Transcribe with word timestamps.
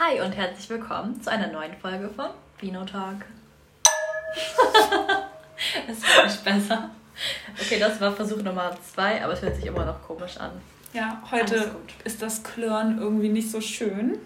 Hi 0.00 0.20
und 0.20 0.30
herzlich 0.30 0.70
willkommen 0.70 1.20
zu 1.20 1.28
einer 1.28 1.48
neuen 1.48 1.74
Folge 1.74 2.08
von 2.08 2.30
Vino 2.60 2.84
Talk. 2.84 3.16
Es 5.88 6.02
wird 6.02 6.24
nicht 6.24 6.44
besser. 6.44 6.90
Okay, 7.60 7.80
das 7.80 8.00
war 8.00 8.12
Versuch 8.12 8.40
Nummer 8.40 8.78
zwei, 8.94 9.24
aber 9.24 9.32
es 9.32 9.42
hört 9.42 9.56
sich 9.56 9.66
immer 9.66 9.84
noch 9.84 10.00
komisch 10.06 10.36
an. 10.36 10.52
Ja, 10.92 11.20
heute 11.32 11.74
ist 12.04 12.22
das 12.22 12.44
Klirren 12.44 13.00
irgendwie 13.00 13.28
nicht 13.28 13.50
so 13.50 13.60
schön, 13.60 14.18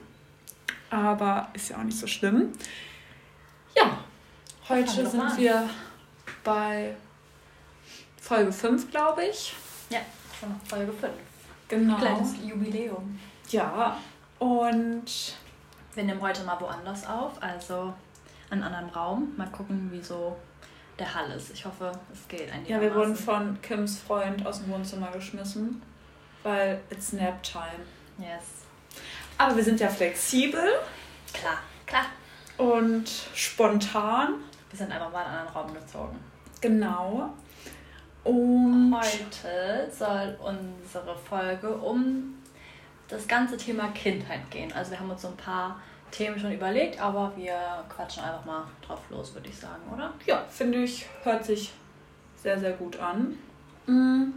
aber 0.91 1.49
ist 1.55 1.71
ja 1.71 1.79
auch 1.79 1.85
nicht 1.85 1.99
so 1.99 2.07
schlimm. 2.07 2.53
Ja, 3.75 3.97
heute 4.69 5.09
sind 5.09 5.23
an. 5.23 5.39
wir 5.39 5.71
bei 6.45 6.95
Folge 8.21 8.53
5, 8.53 8.91
glaube 8.91 9.25
ich. 9.25 9.55
Ja, 9.89 10.01
schon 10.39 10.55
Folge 10.67 10.93
5. 10.93 11.13
Genau. 11.69 11.97
Kleines 11.97 12.35
Jubiläum. 12.45 13.19
Ja, 13.49 13.97
und 14.39 15.35
wir 15.95 16.05
nehmen 16.05 16.21
heute 16.21 16.43
mal 16.45 16.61
woanders 16.61 17.07
auf, 17.07 17.43
also 17.43 17.93
in 18.51 18.63
einem 18.63 18.75
anderen 18.75 18.91
Raum. 18.91 19.33
Mal 19.37 19.49
gucken, 19.49 19.91
wie 19.93 20.03
so 20.03 20.37
der 20.99 21.15
Hall 21.15 21.31
ist. 21.33 21.51
Ich 21.53 21.65
hoffe, 21.65 21.93
es 22.13 22.27
geht 22.29 22.49
Ja, 22.67 22.81
wir 22.81 22.95
wurden 22.95 23.17
von 23.17 23.61
Kims 23.63 24.01
Freund 24.01 24.45
aus 24.47 24.61
dem 24.61 24.71
Wohnzimmer 24.71 25.11
geschmissen, 25.11 25.83
weil 26.43 26.81
it's 26.91 27.13
nap 27.13 27.43
time. 27.43 27.85
Yes. 28.19 28.67
Aber 29.39 29.57
wir 29.57 29.65
sind 29.65 29.81
ja 29.81 29.89
flexibel. 29.89 30.63
Klar, 31.33 31.59
klar. 31.87 32.07
Und 32.59 33.09
spontan. 33.35 34.35
Wir 34.71 34.79
sind 34.79 34.93
einfach 34.93 35.11
mal 35.11 35.23
in 35.23 35.29
einen 35.29 35.39
anderen 35.39 35.57
Raum 35.57 35.75
gezogen. 35.75 36.19
Genau. 36.61 37.33
Und 38.25 38.95
heute 38.95 39.91
soll 39.91 40.39
unsere 40.41 41.17
Folge 41.17 41.75
um 41.75 42.42
das 43.13 43.29
ganze 43.29 43.57
Thema 43.57 43.89
Kindheit 43.89 44.51
gehen. 44.51 44.73
Also 44.73 44.93
wir 44.93 45.01
haben 45.01 45.11
uns 45.11 45.23
so 45.23 45.29
ein 45.29 45.37
paar 45.37 45.81
Themen 46.11 46.39
schon 46.39 46.53
überlegt, 46.53 47.01
aber 47.01 47.33
wir 47.37 47.55
quatschen 47.89 48.23
einfach 48.23 48.45
mal 48.45 48.65
drauf 48.87 49.01
los, 49.11 49.35
würde 49.35 49.49
ich 49.49 49.57
sagen, 49.57 49.83
oder? 49.93 50.13
Ja, 50.27 50.45
finde 50.49 50.83
ich, 50.83 51.07
hört 51.23 51.45
sich 51.45 51.73
sehr, 52.37 52.59
sehr 52.59 52.73
gut 52.73 52.99
an. 52.99 53.39
Mhm. 53.87 54.35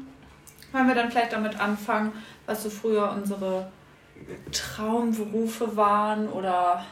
Wollen 0.71 0.87
wir 0.87 0.95
dann 0.95 1.09
vielleicht 1.09 1.33
damit 1.33 1.59
anfangen, 1.59 2.11
was 2.45 2.63
so 2.63 2.69
früher 2.69 3.11
unsere 3.11 3.71
Traumberufe 4.51 5.75
waren 5.75 6.29
oder 6.29 6.85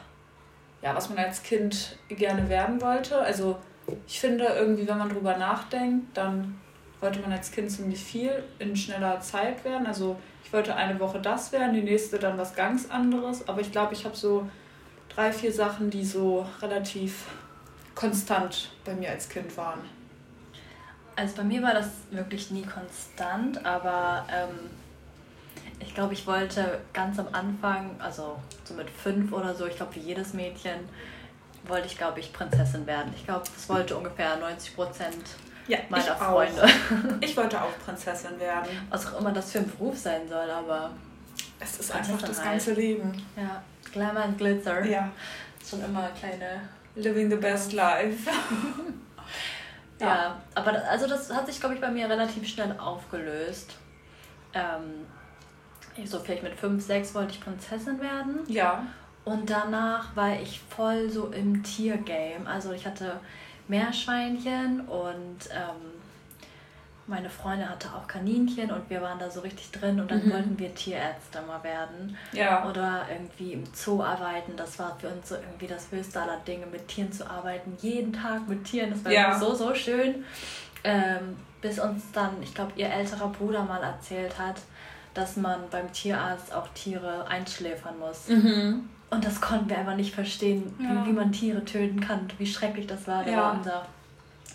ja, 0.82 0.96
was 0.96 1.10
man 1.10 1.18
als 1.18 1.44
Kind 1.44 1.98
gerne 2.10 2.50
werden 2.50 2.82
wollte? 2.82 3.18
Also 3.18 3.58
ich 4.08 4.20
finde 4.20 4.46
irgendwie, 4.46 4.88
wenn 4.88 4.98
man 4.98 5.10
drüber 5.10 5.38
nachdenkt, 5.38 6.18
dann 6.18 6.60
wollte 7.04 7.20
man 7.20 7.34
als 7.34 7.52
Kind 7.52 7.70
ziemlich 7.70 8.04
viel 8.04 8.44
in 8.60 8.76
schneller 8.76 9.20
Zeit 9.20 9.64
werden. 9.66 9.86
Also 9.86 10.16
ich 10.44 10.52
wollte 10.54 10.76
eine 10.76 11.00
Woche 11.00 11.20
das 11.20 11.52
werden, 11.52 11.74
die 11.74 11.82
nächste 11.82 12.18
dann 12.18 12.38
was 12.38 12.56
ganz 12.56 12.90
anderes. 12.90 13.48
Aber 13.48 13.62
ich 13.62 13.72
glaube, 13.72 13.94
ich 13.94 14.06
habe 14.06 14.16
so 14.16 14.50
drei, 15.10 15.32
vier 15.32 15.52
Sachen, 15.52 15.90
die 15.90 16.06
so 16.06 16.48
relativ 16.62 17.26
konstant 17.94 18.72
bei 18.86 18.96
mir 18.96 19.10
als 19.10 19.30
Kind 19.30 19.56
waren. 19.58 19.82
Also 21.16 21.36
bei 21.36 21.44
mir 21.44 21.62
war 21.62 21.74
das 21.74 21.90
wirklich 22.10 22.50
nie 22.50 22.64
konstant, 22.64 23.64
aber 23.64 24.26
ähm, 24.32 24.72
ich 25.80 25.94
glaube, 25.94 26.14
ich 26.14 26.26
wollte 26.26 26.80
ganz 26.92 27.20
am 27.20 27.28
Anfang, 27.34 27.96
also 28.00 28.38
so 28.64 28.74
mit 28.74 28.90
fünf 28.90 29.32
oder 29.32 29.54
so, 29.54 29.68
ich 29.68 29.76
glaube 29.76 29.94
wie 29.96 30.00
jedes 30.00 30.34
Mädchen, 30.34 30.80
wollte 31.68 31.86
ich, 31.86 31.98
glaube 31.98 32.20
ich, 32.20 32.34
Prinzessin 32.34 32.88
werden. 32.88 33.14
Ich 33.16 33.26
glaube, 33.26 33.44
das 33.54 33.70
wollte 33.70 33.96
ungefähr 33.96 34.36
90 34.38 34.76
Prozent 34.76 35.24
ja, 35.68 35.78
meiner 35.90 36.16
Freunde. 36.16 36.64
Auch. 36.64 36.70
Ich 37.22 37.36
wollte 37.38 37.62
auch 37.62 37.78
Prinzessin 37.86 38.40
werden. 38.40 38.70
Was 38.90 39.08
auch 39.08 39.20
immer 39.20 39.32
das 39.32 39.52
für 39.52 39.60
ein 39.60 39.70
Beruf 39.70 39.98
sein 39.98 40.28
soll, 40.28 40.50
aber. 40.50 40.92
Es 41.60 41.80
ist 41.80 41.94
einfach 41.94 42.22
das 42.22 42.40
halt. 42.40 42.52
ganze 42.52 42.74
Leben. 42.74 43.14
Ja, 43.36 43.62
Glamour 43.92 44.24
and 44.24 44.38
Glitzer. 44.38 44.84
Ja. 44.86 45.12
Schon 45.68 45.84
immer 45.84 46.10
kleine. 46.10 46.62
Living 46.96 47.30
the 47.30 47.38
best 47.38 47.74
life. 47.74 48.30
ja. 50.00 50.08
ja, 50.08 50.42
aber 50.54 50.74
das, 50.74 50.84
also 50.84 51.08
das 51.08 51.34
hat 51.34 51.48
sich, 51.48 51.60
glaube 51.60 51.76
ich, 51.76 51.82
bei 51.82 51.90
mir 51.90 52.10
relativ 52.10 52.48
schnell 52.48 52.76
aufgelöst. 52.78 53.76
Ähm, 54.54 55.06
so 56.06 56.20
vielleicht 56.20 56.44
mit 56.44 56.56
5, 56.56 56.84
6 56.84 57.16
wollte 57.16 57.34
ich 57.34 57.40
Prinzessin 57.40 58.02
werden. 58.02 58.40
Ja. 58.48 58.86
Und 59.26 59.50
danach 59.50 60.16
war 60.16 60.40
ich 60.40 60.60
voll 60.60 61.10
so 61.10 61.28
im 61.28 61.64
Tiergame. 61.64 62.46
Also 62.46 62.74
ich 62.74 62.86
hatte 62.86 63.20
Meerschweinchen 63.68 64.82
und 64.82 65.50
ähm, 65.52 65.94
meine 67.06 67.30
Freundin 67.30 67.70
hatte 67.70 67.90
auch 67.90 68.08
Kaninchen 68.08 68.72
und 68.72 68.90
wir 68.90 69.02
waren 69.02 69.20
da 69.20 69.30
so 69.30 69.42
richtig 69.42 69.72
drin 69.72 70.00
und 70.00 70.10
dann 70.10 70.26
mhm. 70.26 70.32
wollten 70.32 70.60
wir 70.60 70.74
Tierärzte 70.74 71.42
mal 71.42 71.62
werden. 71.64 72.18
Ja. 72.32 72.70
Oder 72.70 73.06
irgendwie 73.12 73.54
im 73.54 73.64
Zoo 73.74 74.02
arbeiten. 74.02 74.54
Das 74.56 74.80
war 74.80 74.98
für 75.00 75.10
uns 75.10 75.30
so 75.30 75.36
irgendwie 75.36 75.68
das 75.68 75.92
höchste 75.92 76.22
aller 76.22 76.38
Dinge, 76.48 76.66
mit 76.66 76.88
Tieren 76.88 77.12
zu 77.12 77.30
arbeiten. 77.30 77.78
Jeden 77.82 78.14
Tag 78.14 78.48
mit 78.48 78.64
Tieren. 78.64 78.92
Das 78.92 79.04
war 79.04 79.12
ja. 79.12 79.38
so, 79.38 79.54
so 79.54 79.76
schön. 79.76 80.24
Ähm, 80.86 81.36
bis 81.62 81.80
uns 81.80 82.12
dann, 82.14 82.42
ich 82.42 82.54
glaube, 82.54 82.72
ihr 82.78 82.90
älterer 82.90 83.30
Bruder 83.30 83.64
mal 83.64 83.84
erzählt 83.84 84.38
hat, 84.40 84.62
dass 85.14 85.36
man 85.36 85.60
beim 85.70 85.92
Tierarzt 85.92 86.54
auch 86.54 86.68
Tiere 86.70 87.28
einschläfern 87.28 88.00
muss. 88.00 88.30
Mhm. 88.30 88.90
Und 89.14 89.24
das 89.24 89.40
konnten 89.40 89.70
wir 89.70 89.78
einfach 89.78 89.96
nicht 89.96 90.14
verstehen, 90.14 90.74
ja. 90.80 91.04
wie, 91.04 91.10
wie 91.10 91.14
man 91.14 91.32
Tiere 91.32 91.64
töten 91.64 92.00
kann, 92.00 92.28
wie 92.40 92.48
schrecklich 92.48 92.88
das 92.88 93.08
war. 93.08 93.24
Da 93.24 93.32
ja. 93.32 93.38
war 93.38 93.54
unser 93.54 93.86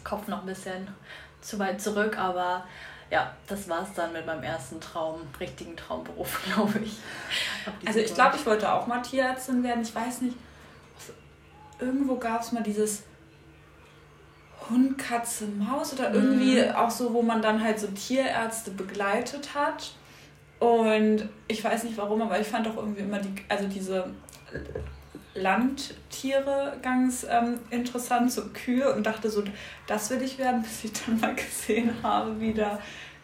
Kopf 0.03 0.27
noch 0.27 0.41
ein 0.41 0.47
bisschen 0.47 0.89
zu 1.41 1.59
weit 1.61 1.81
zurück, 1.81 2.19
aber 2.19 2.65
ja, 3.11 3.33
das 3.47 3.69
war 3.69 3.83
es 3.83 3.95
dann 3.95 4.13
mit 4.13 4.27
meinem 4.27 4.43
ersten 4.43 4.81
Traum, 4.81 5.21
richtigen 5.39 5.77
Traumberuf, 5.77 6.43
glaube 6.53 6.81
ich. 6.81 6.97
Also 7.87 8.01
ich 8.01 8.13
glaube, 8.13 8.37
ich 8.37 8.45
wollte 8.45 8.73
auch 8.73 8.87
mal 8.87 9.01
Tierärztin 9.01 9.63
werden. 9.63 9.83
Ich 9.83 9.95
weiß 9.95 10.23
nicht, 10.23 10.37
irgendwo 11.79 12.17
gab 12.17 12.43
es 12.43 12.51
mal 12.51 12.63
dieses 12.63 13.05
Hund, 14.69 14.99
Katze, 14.99 15.47
Maus 15.47 15.93
oder 15.93 16.13
irgendwie 16.13 16.61
mhm. 16.61 16.73
auch 16.73 16.91
so, 16.91 17.15
wo 17.15 17.23
man 17.23 17.41
dann 17.41 17.63
halt 17.63 17.79
so 17.79 17.87
Tierärzte 17.87 18.73
begleitet 18.73 19.55
hat. 19.55 19.93
Und 20.59 21.29
ich 21.47 21.63
weiß 21.63 21.85
nicht 21.85 21.97
warum, 21.97 22.21
aber 22.23 22.41
ich 22.41 22.49
fand 22.49 22.67
auch 22.67 22.77
irgendwie 22.77 23.03
immer 23.03 23.21
die, 23.21 23.33
also 23.49 23.69
diese 23.69 24.13
Landtiere 25.35 26.77
ganz 26.83 27.27
ähm, 27.29 27.61
interessant, 27.71 28.33
so 28.33 28.43
Kühe 28.49 28.93
und 28.93 29.05
dachte 29.07 29.31
so, 29.31 29.45
das 29.87 30.11
will 30.11 30.23
ich 30.23 30.39
werden, 30.39 30.63
bis 30.63 30.85
ich 30.85 30.93
dann 30.93 31.21
mal 31.21 31.35
gesehen 31.35 31.95
habe, 32.03 32.41
wie 32.41 32.53
der 32.53 32.79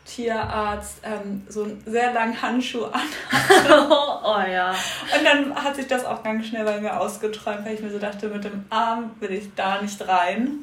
Tierarzt 0.04 0.98
ähm, 1.02 1.46
so 1.48 1.64
einen 1.64 1.82
sehr 1.86 2.12
langen 2.12 2.40
Handschuh 2.40 2.84
an 2.84 3.00
oh, 4.22 4.38
ja. 4.46 4.70
Und 4.70 5.24
dann 5.24 5.54
hat 5.54 5.76
sich 5.76 5.86
das 5.86 6.04
auch 6.04 6.22
ganz 6.22 6.46
schnell 6.46 6.64
bei 6.64 6.78
mir 6.78 7.00
ausgeträumt, 7.00 7.64
weil 7.64 7.74
ich 7.74 7.80
mir 7.80 7.90
so 7.90 7.98
dachte, 7.98 8.28
mit 8.28 8.44
dem 8.44 8.66
Arm 8.68 9.12
will 9.20 9.32
ich 9.32 9.54
da 9.54 9.80
nicht 9.80 10.06
rein. 10.06 10.58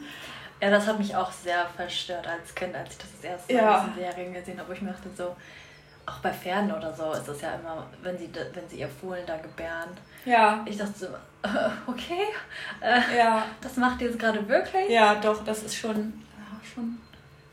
Ja, 0.61 0.69
das 0.69 0.85
hat 0.85 0.99
mich 0.99 1.15
auch 1.15 1.31
sehr 1.31 1.65
verstört 1.75 2.27
als 2.27 2.53
Kind, 2.53 2.75
als 2.75 2.91
ich 2.91 2.97
das 2.99 3.07
das 3.13 3.31
erste 3.31 3.53
Mal 3.53 3.61
ja. 3.61 3.79
in 3.79 3.85
diesen 3.85 4.03
Serien 4.03 4.33
gesehen 4.33 4.59
habe, 4.59 4.69
wo 4.69 4.73
ich 4.73 4.81
mir 4.83 4.91
dachte 4.91 5.09
so, 5.17 5.35
auch 6.05 6.19
bei 6.19 6.31
Pferden 6.31 6.71
oder 6.71 6.93
so 6.93 7.11
ist 7.11 7.27
es 7.27 7.41
ja 7.41 7.55
immer, 7.55 7.85
wenn 8.01 8.17
sie, 8.17 8.29
wenn 8.53 8.67
sie 8.67 8.77
ihr 8.77 8.87
Fohlen 8.87 9.25
da 9.25 9.37
gebären. 9.37 9.89
Ja. 10.25 10.63
Ich 10.65 10.77
dachte 10.77 10.93
so, 10.95 11.07
okay, 11.87 12.27
äh, 12.81 13.17
ja. 13.17 13.45
das 13.61 13.77
macht 13.77 14.01
ihr 14.01 14.07
jetzt 14.07 14.19
gerade 14.19 14.47
wirklich? 14.47 14.89
Ja, 14.89 15.15
doch, 15.15 15.43
das 15.43 15.63
ist 15.63 15.75
schon, 15.75 16.13
schon, 16.73 16.99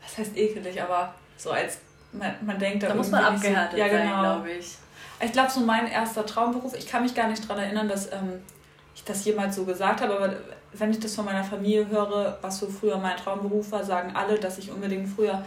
was 0.01 0.17
heißt 0.17 0.37
ekelig, 0.37 0.81
aber 0.81 1.13
so 1.37 1.51
als, 1.51 1.79
man, 2.11 2.33
man 2.41 2.59
denkt 2.59 2.83
da, 2.83 2.89
da 2.89 2.95
muss 2.95 3.09
man 3.09 3.23
abgehärtet 3.23 3.73
so, 3.73 3.77
ja, 3.77 3.87
genau. 3.87 4.03
sein, 4.03 4.21
glaube 4.21 4.51
ich. 4.51 4.77
Ich 5.21 5.31
glaube, 5.31 5.51
so 5.51 5.59
mein 5.61 5.87
erster 5.87 6.25
Traumberuf, 6.25 6.73
ich 6.75 6.87
kann 6.87 7.03
mich 7.03 7.13
gar 7.13 7.27
nicht 7.27 7.43
daran 7.43 7.63
erinnern, 7.63 7.89
dass 7.89 8.11
ähm, 8.11 8.41
ich 8.95 9.03
das 9.03 9.25
jemals 9.25 9.55
so 9.55 9.65
gesagt 9.65 10.01
habe, 10.01 10.15
aber 10.15 10.33
wenn 10.73 10.91
ich 10.91 10.99
das 10.99 11.15
von 11.15 11.25
meiner 11.25 11.43
Familie 11.43 11.87
höre, 11.87 12.37
was 12.41 12.59
so 12.59 12.67
früher 12.67 12.97
mein 12.97 13.17
Traumberuf 13.17 13.71
war, 13.71 13.83
sagen 13.83 14.15
alle, 14.15 14.39
dass 14.39 14.57
ich 14.57 14.71
unbedingt 14.71 15.09
früher 15.09 15.43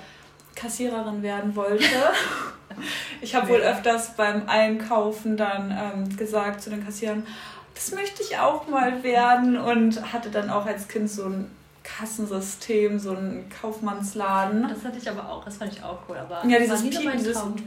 Kassiererin 0.55 1.23
werden 1.23 1.55
wollte. 1.57 1.85
ich 3.21 3.35
habe 3.35 3.49
wohl 3.49 3.61
öfters 3.61 4.17
beim 4.17 4.49
Einkaufen 4.49 5.37
dann 5.37 5.71
ähm, 5.71 6.17
gesagt 6.17 6.63
zu 6.63 6.71
den 6.71 6.85
Kassierern, 6.85 7.27
das 7.75 7.93
möchte 7.93 8.23
ich 8.23 8.39
auch 8.39 8.69
mal 8.69 9.03
werden 9.03 9.57
und 9.57 10.13
hatte 10.13 10.31
dann 10.31 10.51
auch 10.51 10.67
als 10.67 10.89
Kind 10.89 11.11
so 11.11 11.25
ein 11.25 11.51
Kassensystem, 11.83 12.99
so 12.99 13.13
ein 13.13 13.51
Kaufmannsladen. 13.61 14.69
Das 14.69 14.85
hatte 14.85 14.99
ich 14.99 15.11
aber 15.11 15.29
auch, 15.29 15.45
das 15.45 15.57
fand 15.57 15.73
ich 15.73 15.83
auch 15.83 15.99
cool. 16.09 16.17
Aber 16.17 16.47
ja, 16.47 16.59
dieses 16.59 16.83
Piep, 16.83 16.95
so 16.95 17.11
dieses 17.11 17.37
Traum. 17.39 17.57
Düt, 17.57 17.67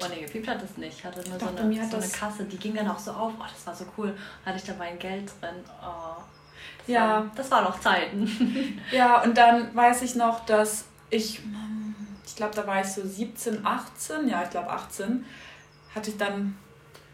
Oh 0.00 0.06
nee, 0.08 0.22
gepiept 0.22 0.48
hat 0.48 0.62
es 0.62 0.76
nicht. 0.76 0.98
Ich 0.98 1.04
hatte 1.04 1.28
nur 1.28 1.38
Doch, 1.38 1.50
so, 1.56 1.62
eine, 1.62 1.88
so 1.88 1.96
eine 1.96 2.08
Kasse, 2.08 2.44
die 2.44 2.56
ging 2.56 2.74
dann 2.74 2.88
auch 2.88 2.98
so 2.98 3.12
auf. 3.12 3.32
Oh, 3.38 3.44
das 3.52 3.66
war 3.66 3.74
so 3.74 3.84
cool. 3.96 4.14
Da 4.44 4.50
hatte 4.50 4.58
ich 4.58 4.64
da 4.64 4.74
mein 4.78 4.98
Geld 4.98 5.30
drin. 5.40 5.54
Oh, 5.82 6.20
das 6.78 6.88
ja. 6.88 7.08
War, 7.08 7.30
das 7.34 7.50
waren 7.50 7.64
noch 7.64 7.80
Zeiten. 7.80 8.80
ja, 8.92 9.22
und 9.22 9.36
dann 9.36 9.74
weiß 9.74 10.02
ich 10.02 10.14
noch, 10.14 10.44
dass 10.46 10.84
ich 11.10 11.40
glaube, 12.38 12.54
da 12.54 12.66
war 12.66 12.80
ich 12.80 12.86
so 12.86 13.06
17, 13.06 13.64
18, 13.64 14.28
ja, 14.28 14.42
ich 14.42 14.50
glaube 14.50 14.70
18, 14.70 15.24
hatte 15.94 16.10
ich 16.10 16.16
dann 16.16 16.56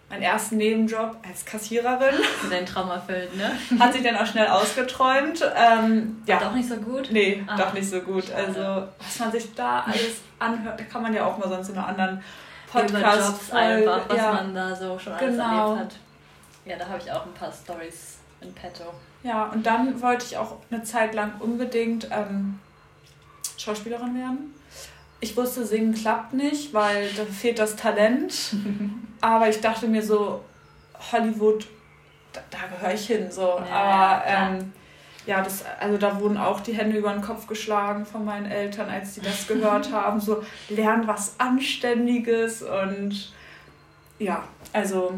meinen 0.08 0.22
ersten 0.22 0.58
Nebenjob 0.58 1.16
als 1.26 1.44
Kassiererin. 1.44 2.14
Dein 2.50 2.66
Traum 2.66 2.90
erfüllt, 2.90 3.36
ne? 3.36 3.50
Hat 3.78 3.92
sich 3.92 4.02
dann 4.02 4.16
auch 4.16 4.26
schnell 4.26 4.46
ausgeträumt. 4.46 5.42
Ähm, 5.56 6.22
ja. 6.26 6.38
Doch 6.38 6.52
nicht 6.52 6.68
so 6.68 6.76
gut? 6.76 7.08
Nee, 7.10 7.42
ah, 7.46 7.56
doch 7.56 7.72
nicht 7.72 7.88
so 7.88 8.00
gut. 8.00 8.26
Schade. 8.26 8.46
Also, 8.46 8.88
was 8.98 9.18
man 9.18 9.32
sich 9.32 9.54
da 9.54 9.80
alles 9.80 10.20
anhört, 10.38 10.78
da 10.78 10.84
kann 10.84 11.02
man 11.02 11.14
ja 11.14 11.26
auch 11.26 11.38
mal 11.38 11.48
sonst 11.48 11.70
in 11.70 11.78
einer 11.78 11.88
anderen 11.88 12.22
Podcast 12.70 12.90
Über 12.90 13.00
Jobs 13.00 13.50
einfach, 13.50 14.08
was 14.08 14.16
ja, 14.16 14.32
man 14.32 14.54
da 14.54 14.74
so 14.74 14.98
schon 14.98 15.12
alles 15.14 15.30
genau. 15.30 15.72
erlebt 15.72 15.80
hat. 15.80 15.96
Ja, 16.66 16.76
da 16.76 16.88
habe 16.88 16.98
ich 16.98 17.10
auch 17.10 17.26
ein 17.26 17.34
paar 17.34 17.52
Stories 17.52 18.18
in 18.40 18.52
petto. 18.52 18.84
Ja, 19.22 19.44
und 19.44 19.64
dann 19.64 20.00
wollte 20.02 20.26
ich 20.26 20.36
auch 20.36 20.58
eine 20.70 20.82
Zeit 20.82 21.14
lang 21.14 21.32
unbedingt 21.40 22.08
ähm, 22.10 22.58
Schauspielerin 23.56 24.14
werden. 24.14 24.54
Ich 25.24 25.34
wusste, 25.38 25.64
singen 25.64 25.94
klappt 25.94 26.34
nicht, 26.34 26.74
weil 26.74 27.08
da 27.16 27.24
fehlt 27.24 27.58
das 27.58 27.76
Talent. 27.76 28.56
Aber 29.22 29.48
ich 29.48 29.58
dachte 29.58 29.88
mir 29.88 30.02
so, 30.02 30.44
Hollywood, 31.12 31.66
da, 32.34 32.42
da 32.50 32.58
gehöre 32.66 32.92
ich 32.92 33.06
hin. 33.06 33.30
So. 33.30 33.58
Ja, 33.58 33.74
Aber 33.74 34.26
ähm, 34.26 34.72
ja, 35.24 35.40
das, 35.40 35.64
also 35.80 35.96
da 35.96 36.20
wurden 36.20 36.36
auch 36.36 36.60
die 36.60 36.74
Hände 36.74 36.98
über 36.98 37.10
den 37.10 37.22
Kopf 37.22 37.46
geschlagen 37.46 38.04
von 38.04 38.26
meinen 38.26 38.44
Eltern, 38.44 38.90
als 38.90 39.14
sie 39.14 39.22
das 39.22 39.46
gehört 39.46 39.90
haben. 39.92 40.20
So, 40.20 40.44
lern 40.68 41.06
was 41.06 41.40
Anständiges 41.40 42.60
und 42.60 43.32
ja, 44.18 44.44
also 44.74 45.14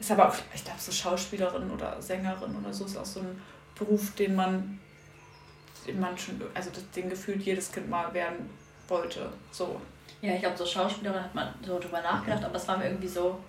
ist 0.00 0.10
aber 0.10 0.30
auch, 0.30 0.34
ich 0.52 0.64
glaube, 0.64 0.80
so 0.80 0.90
Schauspielerin 0.90 1.70
oder 1.70 2.02
Sängerin 2.02 2.56
oder 2.56 2.72
so 2.72 2.86
ist 2.86 2.96
auch 2.96 3.04
so 3.04 3.20
ein 3.20 3.40
Beruf, 3.78 4.16
den 4.16 4.34
man, 4.34 4.80
den 5.86 6.00
man 6.00 6.16
schon, 6.16 6.40
also 6.54 6.70
den 6.94 7.10
gefühlt 7.10 7.42
jedes 7.42 7.72
Kind 7.72 7.88
mal 7.88 8.12
werden 8.14 8.50
wollte. 8.88 9.32
So. 9.50 9.80
Ja, 10.20 10.34
ich 10.34 10.40
glaube, 10.40 10.56
so 10.56 10.64
Schauspielerin 10.64 11.22
hat 11.22 11.34
man 11.34 11.52
so 11.66 11.78
drüber 11.78 12.00
nachgedacht, 12.00 12.44
aber 12.44 12.54
es 12.54 12.68
war 12.68 12.78
mir 12.78 12.86
irgendwie 12.86 13.08
so 13.08 13.40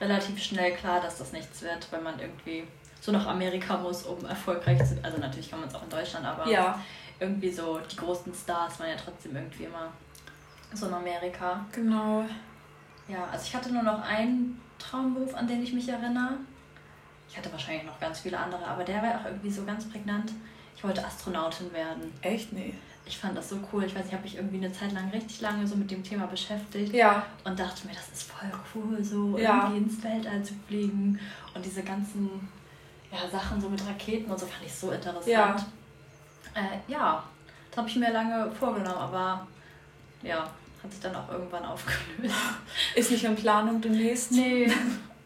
relativ 0.00 0.42
schnell 0.42 0.72
klar, 0.74 1.00
dass 1.00 1.18
das 1.18 1.32
nichts 1.32 1.62
wird, 1.62 1.90
weil 1.90 2.00
man 2.00 2.18
irgendwie 2.20 2.64
so 3.00 3.12
nach 3.12 3.26
Amerika 3.26 3.76
muss, 3.76 4.04
um 4.04 4.24
erfolgreich 4.24 4.78
zu 4.78 4.96
Also 5.02 5.18
natürlich 5.18 5.50
kann 5.50 5.60
man 5.60 5.68
es 5.68 5.74
auch 5.74 5.82
in 5.82 5.90
Deutschland, 5.90 6.24
aber 6.24 6.46
ja. 6.46 6.78
irgendwie 7.18 7.50
so 7.50 7.78
die 7.78 7.96
großen 7.96 8.32
Stars 8.32 8.78
waren 8.78 8.90
ja 8.90 8.96
trotzdem 8.96 9.34
irgendwie 9.34 9.64
immer 9.64 9.90
so 10.72 10.86
in 10.86 10.94
Amerika. 10.94 11.64
Genau. 11.72 12.24
Ja, 13.08 13.26
also 13.32 13.44
ich 13.44 13.54
hatte 13.54 13.72
nur 13.72 13.82
noch 13.82 14.00
einen 14.02 14.60
Traumberuf, 14.78 15.34
an 15.34 15.48
den 15.48 15.62
ich 15.62 15.72
mich 15.72 15.88
erinnere. 15.88 16.36
Ich 17.28 17.36
hatte 17.36 17.50
wahrscheinlich 17.52 17.84
noch 17.84 17.98
ganz 17.98 18.20
viele 18.20 18.38
andere, 18.38 18.64
aber 18.66 18.84
der 18.84 19.02
war 19.02 19.20
auch 19.20 19.24
irgendwie 19.24 19.50
so 19.50 19.64
ganz 19.64 19.88
prägnant. 19.88 20.32
Ich 20.76 20.84
wollte 20.84 21.04
Astronautin 21.04 21.72
werden. 21.72 22.12
Echt? 22.22 22.52
Nee. 22.52 22.74
Ich 23.04 23.18
fand 23.18 23.36
das 23.36 23.48
so 23.48 23.58
cool. 23.72 23.84
Ich 23.84 23.94
weiß, 23.94 24.06
ich 24.06 24.12
habe 24.12 24.22
mich 24.22 24.36
irgendwie 24.36 24.58
eine 24.58 24.72
Zeit 24.72 24.92
lang 24.92 25.10
richtig 25.10 25.40
lange 25.40 25.66
so 25.66 25.74
mit 25.74 25.90
dem 25.90 26.02
Thema 26.02 26.26
beschäftigt. 26.26 26.94
Ja. 26.94 27.26
Und 27.44 27.58
dachte 27.58 27.86
mir, 27.86 27.94
das 27.94 28.08
ist 28.08 28.30
voll 28.30 28.50
cool, 28.74 29.02
so 29.02 29.36
ja. 29.36 29.64
irgendwie 29.64 29.78
ins 29.78 30.02
Weltall 30.02 30.42
zu 30.44 30.54
fliegen. 30.68 31.18
Und 31.54 31.64
diese 31.64 31.82
ganzen 31.82 32.48
ja, 33.10 33.28
Sachen 33.28 33.60
so 33.60 33.68
mit 33.68 33.84
Raketen 33.84 34.30
und 34.30 34.38
so 34.38 34.46
fand 34.46 34.64
ich 34.64 34.72
so 34.72 34.90
interessant. 34.90 35.26
Ja. 35.26 35.56
Äh, 36.54 36.78
ja, 36.88 37.24
das 37.70 37.78
habe 37.78 37.88
ich 37.88 37.96
mir 37.96 38.12
lange 38.12 38.50
vorgenommen, 38.52 38.98
aber 38.98 39.46
ja, 40.22 40.48
hat 40.82 40.90
sich 40.90 41.00
dann 41.00 41.14
auch 41.14 41.30
irgendwann 41.30 41.64
aufgelöst. 41.66 42.34
Ist 42.94 43.10
nicht 43.10 43.24
in 43.24 43.36
Planung 43.36 43.80
demnächst? 43.80 44.32
Nee, 44.32 44.70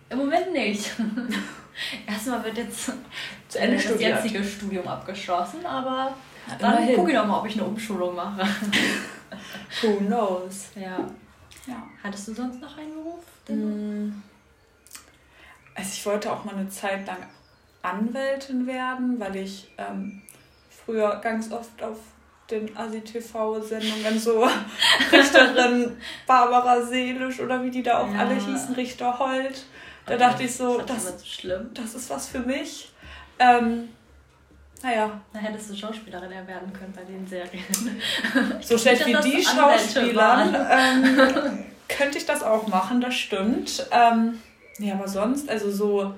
im 0.09 0.19
Moment 0.19 0.53
nicht. 0.53 0.93
Erstmal 2.07 2.45
wird 2.45 2.59
jetzt 2.59 2.93
zu 3.49 3.59
Ende 3.59 3.77
das 3.77 4.01
jetzige 4.01 4.45
Studium 4.45 4.87
abgeschlossen, 4.87 5.65
aber 5.65 6.15
ja, 6.49 6.57
dann 6.59 6.95
gucke 6.95 7.11
ich 7.11 7.17
noch 7.17 7.27
mal, 7.27 7.41
ob 7.41 7.47
ich 7.47 7.55
eine 7.55 7.65
Umschulung 7.65 8.15
mache. 8.15 8.43
Who 9.83 9.97
knows? 9.97 10.69
Ja. 10.77 10.99
ja. 11.67 11.83
Hattest 12.03 12.29
du 12.29 12.35
sonst 12.35 12.61
noch 12.61 12.77
einen 12.77 12.93
Beruf? 12.95 13.25
Mm. 13.49 14.23
Also 15.75 15.91
ich 15.93 16.07
wollte 16.07 16.33
auch 16.33 16.45
mal 16.45 16.55
eine 16.55 16.69
Zeit 16.69 17.07
lang 17.07 17.19
Anwältin 17.83 18.67
werden, 18.67 19.19
weil 19.19 19.37
ich 19.37 19.73
ähm, 19.79 20.23
früher 20.71 21.17
ganz 21.17 21.51
oft 21.51 21.83
auf 21.83 21.99
den 22.51 22.77
ASI-TV-Sendungen 22.77 24.19
so 24.19 24.47
Richterin 25.13 25.97
Barbara 26.27 26.83
Seelisch 26.83 27.41
oder 27.41 27.65
wie 27.65 27.71
die 27.71 27.83
da 27.83 27.99
auch 27.99 28.13
ja. 28.13 28.21
alle 28.21 28.35
hießen, 28.35 28.75
Richter 28.75 29.19
Holt. 29.19 29.65
Da 30.07 30.17
dachte 30.17 30.43
ich 30.43 30.55
so, 30.55 30.81
das, 30.81 31.05
das, 31.05 31.27
schlimm. 31.27 31.71
das 31.75 31.95
ist 31.95 32.11
was 32.11 32.29
für 32.29 32.41
mich. 32.41 32.93
Ähm, 33.39 33.89
naja. 34.83 35.21
Da 35.33 35.39
hättest 35.39 35.71
du 35.71 35.75
Schauspielerin 35.75 36.47
werden 36.47 36.73
können 36.73 36.93
bei 36.95 37.05
den 37.05 37.27
Serien. 37.27 37.65
So 38.61 38.77
schlecht 38.77 39.07
wie 39.07 39.15
die 39.15 39.43
Schauspieler 39.43 40.69
ähm, 40.71 41.65
könnte 41.89 42.19
ich 42.19 42.27
das 42.27 42.43
auch 42.43 42.67
machen, 42.67 43.01
das 43.01 43.15
stimmt. 43.15 43.87
Ähm, 43.91 44.41
ja, 44.79 44.95
aber 44.95 45.09
sonst, 45.09 45.49
also 45.49 45.71
so, 45.71 46.15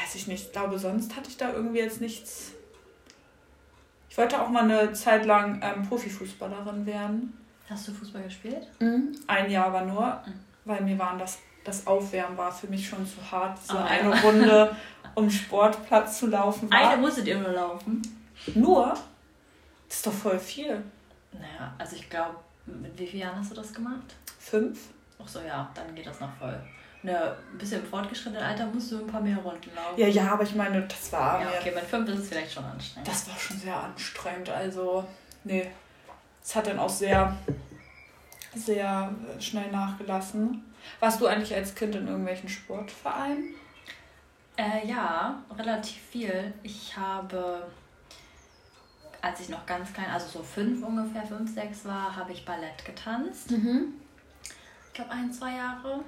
weiß 0.00 0.14
ich 0.14 0.26
nicht, 0.26 0.46
ich 0.46 0.52
glaube, 0.52 0.78
sonst 0.78 1.16
hatte 1.16 1.28
ich 1.28 1.36
da 1.36 1.52
irgendwie 1.52 1.80
jetzt 1.80 2.00
nichts 2.00 2.52
ich 4.18 4.20
wollte 4.20 4.42
auch 4.42 4.48
mal 4.48 4.64
eine 4.64 4.92
Zeit 4.94 5.26
lang 5.26 5.60
ähm, 5.62 5.88
Profifußballerin 5.88 6.84
werden. 6.86 7.38
Hast 7.70 7.86
du 7.86 7.92
Fußball 7.92 8.24
gespielt? 8.24 8.66
Mhm. 8.80 9.12
Ein 9.28 9.48
Jahr 9.48 9.66
aber 9.66 9.82
nur, 9.82 10.06
mhm. 10.26 10.40
weil 10.64 10.80
mir 10.80 10.98
waren 10.98 11.20
das, 11.20 11.38
das 11.68 11.86
Aufwärmen 11.86 12.36
war 12.36 12.50
für 12.50 12.66
mich 12.66 12.88
schon 12.88 13.06
zu 13.06 13.18
hart. 13.30 13.58
So 13.62 13.76
oh, 13.76 13.80
eine 13.80 14.10
ja. 14.10 14.20
Runde 14.20 14.76
um 15.14 15.30
Sportplatz 15.30 16.18
zu 16.18 16.26
laufen. 16.26 16.70
War. 16.70 16.90
Eine 16.90 17.00
musstet 17.00 17.26
ihr 17.26 17.38
nur 17.38 17.52
laufen? 17.52 18.02
Nur? 18.54 18.96
Das 19.88 19.96
ist 19.96 20.06
doch 20.06 20.12
voll 20.12 20.38
viel. 20.38 20.82
Naja, 21.32 21.74
also 21.78 21.96
ich 21.96 22.08
glaube, 22.08 22.36
mit 22.66 22.98
wie 22.98 23.06
vielen 23.06 23.22
Jahren 23.22 23.38
hast 23.38 23.50
du 23.50 23.54
das 23.54 23.72
gemacht? 23.72 24.14
Fünf. 24.38 24.78
Ach 25.22 25.28
so, 25.28 25.40
ja, 25.40 25.68
dann 25.74 25.94
geht 25.94 26.06
das 26.06 26.20
noch 26.20 26.34
voll 26.38 26.60
ne, 27.02 27.36
ein 27.52 27.58
bisschen 27.58 27.82
im 27.82 27.88
fortgeschrittenen 27.88 28.42
Alter 28.42 28.66
musst 28.66 28.92
du 28.92 28.98
ein 28.98 29.06
paar 29.06 29.20
mehr 29.20 29.36
Runden 29.38 29.70
laufen. 29.74 30.00
Ja, 30.00 30.06
ja, 30.06 30.32
aber 30.32 30.42
ich 30.42 30.54
meine, 30.54 30.82
das 30.82 31.12
war. 31.12 31.40
Ja, 31.40 31.48
okay, 31.58 31.72
mit 31.74 31.84
fünf 31.84 32.08
ist 32.08 32.18
es 32.18 32.28
vielleicht 32.28 32.52
schon 32.52 32.64
anstrengend. 32.64 33.08
Das 33.08 33.28
war 33.28 33.36
schon 33.36 33.58
sehr 33.58 33.76
anstrengend. 33.76 34.50
Also, 34.50 35.04
nee. 35.44 35.70
Es 36.42 36.56
hat 36.56 36.66
dann 36.66 36.78
auch 36.78 36.88
sehr, 36.88 37.36
sehr 38.54 39.14
schnell 39.38 39.70
nachgelassen. 39.70 40.64
Warst 41.00 41.20
du 41.20 41.26
eigentlich 41.26 41.54
als 41.54 41.74
Kind 41.74 41.94
in 41.94 42.06
irgendwelchen 42.06 42.48
Sportvereinen? 42.48 43.54
Äh, 44.56 44.86
ja, 44.86 45.42
relativ 45.56 46.00
viel. 46.10 46.52
Ich 46.62 46.96
habe, 46.96 47.66
als 49.22 49.40
ich 49.40 49.48
noch 49.48 49.64
ganz 49.66 49.92
klein, 49.92 50.10
also 50.10 50.26
so 50.38 50.42
fünf 50.42 50.84
ungefähr, 50.84 51.24
fünf, 51.24 51.52
sechs 51.52 51.84
war, 51.84 52.14
habe 52.16 52.32
ich 52.32 52.44
Ballett 52.44 52.84
getanzt. 52.84 53.52
Mhm. 53.52 53.94
Ich 54.88 54.94
glaube 54.94 55.12
ein, 55.12 55.32
zwei 55.32 55.54
Jahre. 55.54 56.02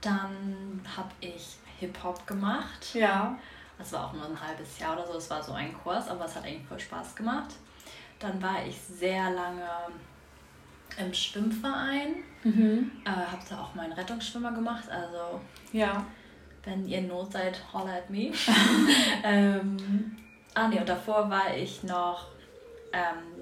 Dann 0.00 0.80
habe 0.96 1.10
ich 1.20 1.56
Hip-Hop 1.80 2.26
gemacht. 2.26 2.94
Ja. 2.94 3.36
Das 3.78 3.92
war 3.92 4.06
auch 4.06 4.12
nur 4.12 4.26
ein 4.26 4.40
halbes 4.40 4.78
Jahr 4.78 4.92
oder 4.92 5.06
so. 5.06 5.18
Es 5.18 5.28
war 5.30 5.42
so 5.42 5.52
ein 5.52 5.76
Kurs, 5.82 6.08
aber 6.08 6.26
es 6.26 6.36
hat 6.36 6.44
eigentlich 6.44 6.66
voll 6.68 6.78
Spaß 6.78 7.16
gemacht. 7.16 7.56
Dann 8.18 8.40
war 8.40 8.64
ich 8.64 8.78
sehr 8.78 9.30
lange 9.30 9.66
im 10.98 11.12
Schwimmverein. 11.12 12.16
Mhm. 12.42 12.90
Äh, 13.04 13.10
habe 13.10 13.42
da 13.48 13.60
auch 13.60 13.74
meinen 13.74 13.92
Rettungsschwimmer 13.92 14.52
gemacht. 14.52 14.88
Also, 14.88 15.40
ja. 15.72 16.04
wenn 16.64 16.86
ihr 16.88 16.98
in 16.98 17.08
Not 17.08 17.32
seid, 17.32 17.60
holla 17.72 17.96
at 17.96 18.10
me. 18.10 18.32
ähm, 19.24 20.16
ah, 20.54 20.68
nee, 20.68 20.78
und 20.78 20.88
davor 20.88 21.28
war 21.28 21.54
ich 21.54 21.82
noch 21.82 22.28
ähm, 22.92 23.40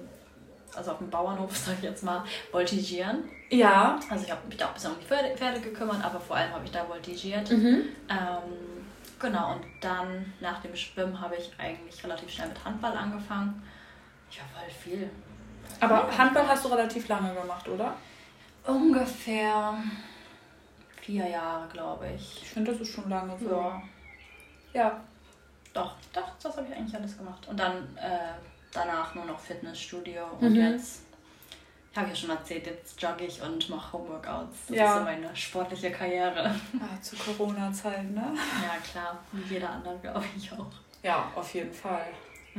also 0.75 0.91
auf 0.91 0.97
dem 0.99 1.09
Bauernhof, 1.09 1.55
sag 1.57 1.75
ich 1.77 1.83
jetzt 1.83 2.03
mal, 2.03 2.23
voltigieren. 2.51 3.23
Ja. 3.49 3.99
Also 4.09 4.25
ich 4.25 4.31
habe 4.31 4.47
mich 4.47 4.57
da 4.57 4.65
auch 4.65 4.69
ein 4.69 4.73
bisschen 4.75 4.91
um 4.91 4.99
die 4.99 5.05
Pferde, 5.05 5.35
Pferde 5.35 5.59
gekümmert, 5.59 6.03
aber 6.03 6.19
vor 6.19 6.35
allem 6.35 6.53
habe 6.53 6.65
ich 6.65 6.71
da 6.71 6.85
voltigiert. 6.85 7.49
Mhm. 7.49 7.83
Ähm, 8.09 8.85
genau, 9.19 9.53
und 9.53 9.63
dann 9.81 10.33
nach 10.39 10.61
dem 10.61 10.75
Schwimmen 10.75 11.19
habe 11.19 11.35
ich 11.35 11.51
eigentlich 11.57 12.03
relativ 12.03 12.29
schnell 12.29 12.49
mit 12.49 12.63
Handball 12.63 12.95
angefangen. 12.95 13.61
Ich 14.29 14.39
war 14.39 14.47
voll 14.47 14.69
viel. 14.69 15.09
Aber 15.79 16.17
Handball 16.17 16.47
hast 16.47 16.65
du 16.65 16.69
relativ 16.69 17.07
lange 17.07 17.33
gemacht, 17.33 17.67
oder? 17.67 17.95
Ungefähr 18.65 19.75
vier 21.01 21.27
Jahre, 21.27 21.67
glaube 21.69 22.07
ich. 22.15 22.43
Ich 22.43 22.49
finde, 22.49 22.71
das 22.71 22.81
ist 22.81 22.93
schon 22.93 23.09
lange 23.09 23.37
so. 23.39 23.49
Ja. 23.49 23.81
Ja. 24.73 24.99
Doch, 25.73 25.95
doch, 26.13 26.31
das 26.41 26.57
habe 26.57 26.67
ich 26.69 26.75
eigentlich 26.75 26.95
alles 26.95 27.17
gemacht. 27.17 27.47
Und 27.47 27.59
dann 27.59 27.95
äh, 27.95 28.33
danach 28.71 29.15
nur 29.15 29.25
noch 29.25 29.39
Fitnessstudio 29.39 30.23
und 30.39 30.51
mhm. 30.51 30.55
jetzt 30.55 31.03
habe 31.95 32.07
ich 32.07 32.13
ja 32.13 32.27
schon 32.27 32.29
erzählt, 32.29 32.65
jetzt 32.67 33.01
jogge 33.01 33.25
ich 33.25 33.41
und 33.41 33.69
mache 33.69 33.93
Homeworkouts. 33.93 34.67
Das 34.67 34.77
ja. 34.77 34.85
ist 34.85 34.99
so 34.99 35.03
meine 35.03 35.35
sportliche 35.35 35.91
Karriere. 35.91 36.55
Ah, 36.79 37.01
zu 37.01 37.15
Corona-Zeiten, 37.15 38.13
ne? 38.13 38.35
Ja, 38.61 38.77
klar. 38.91 39.19
Wie 39.31 39.53
jeder 39.53 39.69
andere, 39.69 39.97
glaube 39.97 40.25
ich 40.37 40.51
auch. 40.51 40.71
Ja, 41.01 41.31
auf 41.35 41.53
jeden 41.53 41.73
Fall. 41.73 42.05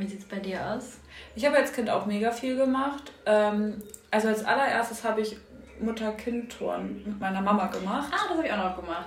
Wie 0.01 0.07
sieht 0.07 0.21
es 0.21 0.25
bei 0.25 0.39
dir 0.39 0.59
aus? 0.65 0.97
Ich 1.35 1.45
habe 1.45 1.57
als 1.57 1.73
Kind 1.73 1.89
auch 1.89 2.07
mega 2.07 2.31
viel 2.31 2.57
gemacht. 2.57 3.11
Ähm, 3.27 3.81
also 4.09 4.29
als 4.29 4.43
allererstes 4.43 5.03
habe 5.03 5.21
ich 5.21 5.37
Mutter-Kind-Touren 5.79 7.03
mit 7.05 7.19
meiner 7.19 7.41
Mama 7.41 7.67
gemacht. 7.67 8.11
Ah, 8.11 8.27
das 8.27 8.37
habe 8.37 8.47
ich 8.47 8.53
auch 8.53 8.57
noch 8.57 8.75
gemacht. 8.75 9.05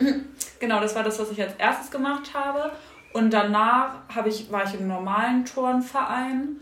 Genau, 0.60 0.80
das 0.80 0.94
war 0.94 1.02
das, 1.02 1.18
was 1.18 1.30
ich 1.32 1.42
als 1.42 1.54
erstes 1.56 1.90
gemacht 1.90 2.32
habe. 2.32 2.70
Und 3.12 3.32
danach 3.32 3.96
ich, 4.24 4.50
war 4.50 4.64
ich 4.64 4.78
im 4.78 4.86
normalen 4.86 5.44
Turnverein. 5.44 6.60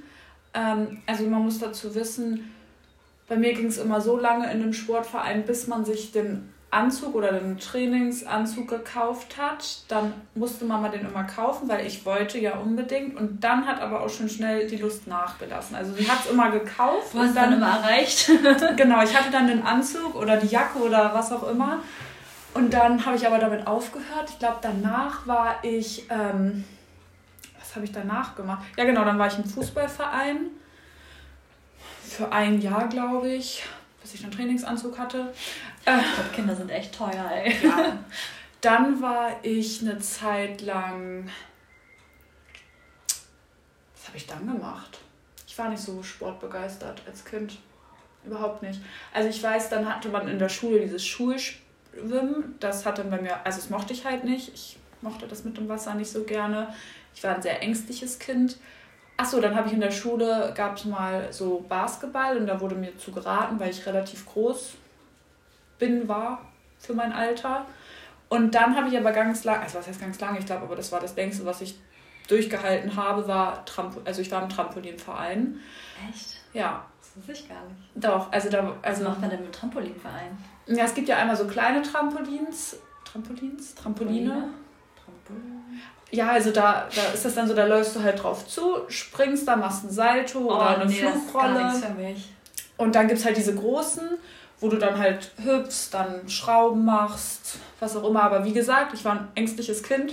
Ähm, 0.54 1.02
also 1.06 1.24
man 1.26 1.42
muss 1.42 1.58
dazu 1.58 1.94
wissen, 1.94 2.52
bei 3.28 3.36
mir 3.36 3.52
ging 3.52 3.66
es 3.66 3.78
immer 3.78 4.00
so 4.00 4.18
lange 4.18 4.50
in 4.50 4.60
dem 4.60 4.72
Sportverein, 4.72 5.44
bis 5.44 5.66
man 5.66 5.84
sich 5.84 6.10
den 6.10 6.52
Anzug 6.72 7.14
oder 7.14 7.32
den 7.32 7.58
Trainingsanzug 7.58 8.66
gekauft 8.66 9.36
hat. 9.36 9.82
Dann 9.88 10.14
musste 10.34 10.64
Mama 10.64 10.88
den 10.88 11.06
immer 11.06 11.24
kaufen, 11.24 11.68
weil 11.68 11.86
ich 11.86 12.06
wollte 12.06 12.38
ja 12.38 12.56
unbedingt. 12.56 13.16
Und 13.16 13.44
dann 13.44 13.66
hat 13.66 13.80
aber 13.80 14.00
auch 14.00 14.08
schon 14.08 14.28
schnell 14.28 14.66
die 14.66 14.78
Lust 14.78 15.06
nachgelassen. 15.06 15.76
Also 15.76 15.92
sie 15.92 16.10
hat 16.10 16.20
es 16.24 16.30
immer 16.30 16.50
gekauft. 16.50 17.14
Hast 17.14 17.36
dann, 17.36 17.50
dann 17.50 17.52
immer 17.54 17.78
erreicht. 17.78 18.30
genau, 18.76 19.02
ich 19.02 19.16
hatte 19.16 19.30
dann 19.30 19.48
den 19.48 19.62
Anzug 19.62 20.14
oder 20.14 20.38
die 20.38 20.46
Jacke 20.46 20.78
oder 20.78 21.12
was 21.12 21.30
auch 21.30 21.46
immer. 21.48 21.80
Und 22.54 22.72
dann 22.72 23.04
habe 23.04 23.16
ich 23.16 23.26
aber 23.26 23.38
damit 23.38 23.66
aufgehört. 23.66 24.30
Ich 24.30 24.38
glaube, 24.38 24.58
danach 24.62 25.26
war 25.26 25.56
ich, 25.62 26.10
ähm, 26.10 26.64
was 27.58 27.76
habe 27.76 27.84
ich 27.84 27.92
danach 27.92 28.34
gemacht? 28.34 28.64
Ja, 28.78 28.84
genau, 28.84 29.04
dann 29.04 29.18
war 29.18 29.26
ich 29.26 29.36
im 29.36 29.44
Fußballverein 29.44 30.46
für 32.02 32.32
ein 32.32 32.60
Jahr, 32.60 32.88
glaube 32.88 33.28
ich, 33.28 33.62
bis 34.02 34.14
ich 34.14 34.22
einen 34.22 34.32
Trainingsanzug 34.32 34.98
hatte. 34.98 35.32
Äh, 35.86 35.98
ich 35.98 36.14
glaube, 36.14 36.30
Kinder 36.34 36.56
sind 36.56 36.70
echt 36.70 36.94
teuer, 36.94 37.30
ey. 37.32 37.54
Ja. 37.62 37.98
Dann 38.60 39.02
war 39.02 39.42
ich 39.42 39.80
eine 39.80 39.98
Zeit 39.98 40.60
lang. 40.60 41.28
Was 43.96 44.06
habe 44.06 44.16
ich 44.16 44.26
dann 44.26 44.46
gemacht? 44.46 45.00
Ich 45.48 45.58
war 45.58 45.68
nicht 45.68 45.82
so 45.82 46.00
sportbegeistert 46.00 47.02
als 47.04 47.24
Kind. 47.24 47.58
Überhaupt 48.24 48.62
nicht. 48.62 48.80
Also 49.12 49.28
ich 49.28 49.42
weiß, 49.42 49.68
dann 49.68 49.92
hatte 49.92 50.10
man 50.10 50.28
in 50.28 50.38
der 50.38 50.48
Schule 50.48 50.78
dieses 50.78 51.04
Schulschwimmen. 51.04 52.54
Das 52.60 52.86
hatte 52.86 53.02
bei 53.02 53.20
mir, 53.20 53.44
also 53.44 53.58
das 53.58 53.68
mochte 53.68 53.92
ich 53.94 54.04
halt 54.04 54.22
nicht. 54.22 54.54
Ich 54.54 54.78
mochte 55.00 55.26
das 55.26 55.42
mit 55.42 55.56
dem 55.56 55.68
Wasser 55.68 55.94
nicht 55.94 56.12
so 56.12 56.22
gerne. 56.22 56.72
Ich 57.16 57.24
war 57.24 57.34
ein 57.34 57.42
sehr 57.42 57.60
ängstliches 57.62 58.20
Kind. 58.20 58.58
Achso, 59.22 59.40
dann 59.40 59.54
habe 59.54 59.68
ich 59.68 59.74
in 59.74 59.80
der 59.80 59.92
Schule, 59.92 60.52
gab 60.56 60.76
es 60.76 60.84
mal 60.84 61.32
so 61.32 61.64
Basketball 61.68 62.36
und 62.36 62.48
da 62.48 62.60
wurde 62.60 62.74
mir 62.74 62.98
zu 62.98 63.12
geraten, 63.12 63.60
weil 63.60 63.70
ich 63.70 63.86
relativ 63.86 64.26
groß 64.26 64.72
bin, 65.78 66.08
war 66.08 66.40
für 66.80 66.92
mein 66.92 67.12
Alter. 67.12 67.64
Und 68.28 68.52
dann 68.52 68.74
habe 68.74 68.88
ich 68.88 68.98
aber 68.98 69.12
ganz 69.12 69.44
lang, 69.44 69.62
also 69.62 69.78
was 69.78 69.86
heißt 69.86 70.00
ganz 70.00 70.18
lange, 70.18 70.40
ich 70.40 70.46
glaube, 70.46 70.62
aber 70.62 70.74
das 70.74 70.90
war 70.90 70.98
das 70.98 71.14
längste, 71.14 71.46
was 71.46 71.60
ich 71.60 71.78
durchgehalten 72.26 72.96
habe, 72.96 73.28
war 73.28 73.64
Trampo 73.64 74.00
also 74.04 74.22
ich 74.22 74.30
war 74.32 74.42
im 74.42 74.48
Trampolinverein. 74.48 75.60
Echt? 76.08 76.40
Ja. 76.52 76.84
Das 77.00 77.16
wusste 77.16 77.32
ich 77.32 77.48
gar 77.48 77.62
nicht. 77.68 77.90
Doch, 77.94 78.32
also 78.32 78.50
da. 78.50 78.74
Also 78.82 79.04
was 79.04 79.10
macht 79.10 79.20
man 79.20 79.30
denn 79.30 79.42
mit 79.42 79.52
Trampolinverein? 79.52 80.36
Ja, 80.66 80.84
es 80.84 80.94
gibt 80.94 81.08
ja 81.08 81.18
einmal 81.18 81.36
so 81.36 81.46
kleine 81.46 81.82
Trampolins. 81.82 82.76
Trampolins? 83.04 83.74
Trampoline? 83.76 84.48
Trampoline? 84.96 85.61
Ja, 86.12 86.28
also 86.28 86.50
da, 86.50 86.88
da 86.94 87.02
ist 87.14 87.24
das 87.24 87.34
dann 87.34 87.48
so, 87.48 87.54
da 87.54 87.64
läufst 87.64 87.96
du 87.96 88.02
halt 88.02 88.22
drauf 88.22 88.46
zu, 88.46 88.82
springst 88.88 89.48
da, 89.48 89.56
machst 89.56 89.84
ein 89.84 89.90
Salto 89.90 90.40
oh, 90.40 90.56
oder 90.56 90.76
eine 90.76 90.86
nee, 90.86 90.96
Flugrolle. 90.96 91.72
Und 92.76 92.94
dann 92.94 93.08
gibt 93.08 93.20
es 93.20 93.24
halt 93.24 93.36
diese 93.36 93.54
großen, 93.54 94.02
wo 94.60 94.68
du 94.68 94.76
dann 94.76 94.98
halt 94.98 95.32
hüpfst, 95.42 95.88
dann 95.90 96.28
Schrauben 96.28 96.84
machst, 96.84 97.58
was 97.80 97.96
auch 97.96 98.06
immer. 98.08 98.22
Aber 98.22 98.44
wie 98.44 98.52
gesagt, 98.52 98.92
ich 98.92 99.04
war 99.04 99.12
ein 99.12 99.28
ängstliches 99.34 99.82
Kind. 99.82 100.12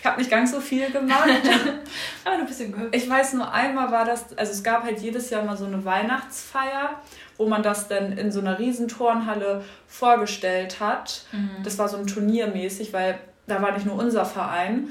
Ich 0.00 0.06
habe 0.06 0.18
nicht 0.18 0.30
ganz 0.30 0.52
so 0.52 0.60
viel 0.60 0.90
gemacht. 0.90 1.28
Aber 2.24 2.34
ein 2.34 2.46
bisschen 2.46 2.72
gehüpft. 2.72 2.96
Ich 2.96 3.08
weiß 3.08 3.34
nur 3.34 3.52
einmal 3.52 3.92
war 3.92 4.04
das, 4.04 4.36
also 4.36 4.52
es 4.52 4.62
gab 4.62 4.82
halt 4.84 5.00
jedes 5.00 5.30
Jahr 5.30 5.44
mal 5.44 5.56
so 5.56 5.66
eine 5.66 5.84
Weihnachtsfeier, 5.84 7.00
wo 7.36 7.46
man 7.46 7.62
das 7.62 7.88
dann 7.88 8.12
in 8.12 8.32
so 8.32 8.40
einer 8.40 8.58
riesen 8.58 8.88
Turnhalle 8.88 9.64
vorgestellt 9.86 10.80
hat. 10.80 11.24
Mhm. 11.30 11.62
Das 11.62 11.78
war 11.78 11.88
so 11.88 11.98
ein 11.98 12.06
Turnier 12.06 12.48
mäßig, 12.48 12.92
weil 12.92 13.18
da 13.46 13.62
war 13.62 13.72
nicht 13.72 13.86
nur 13.86 13.96
unser 13.96 14.24
Verein. 14.24 14.88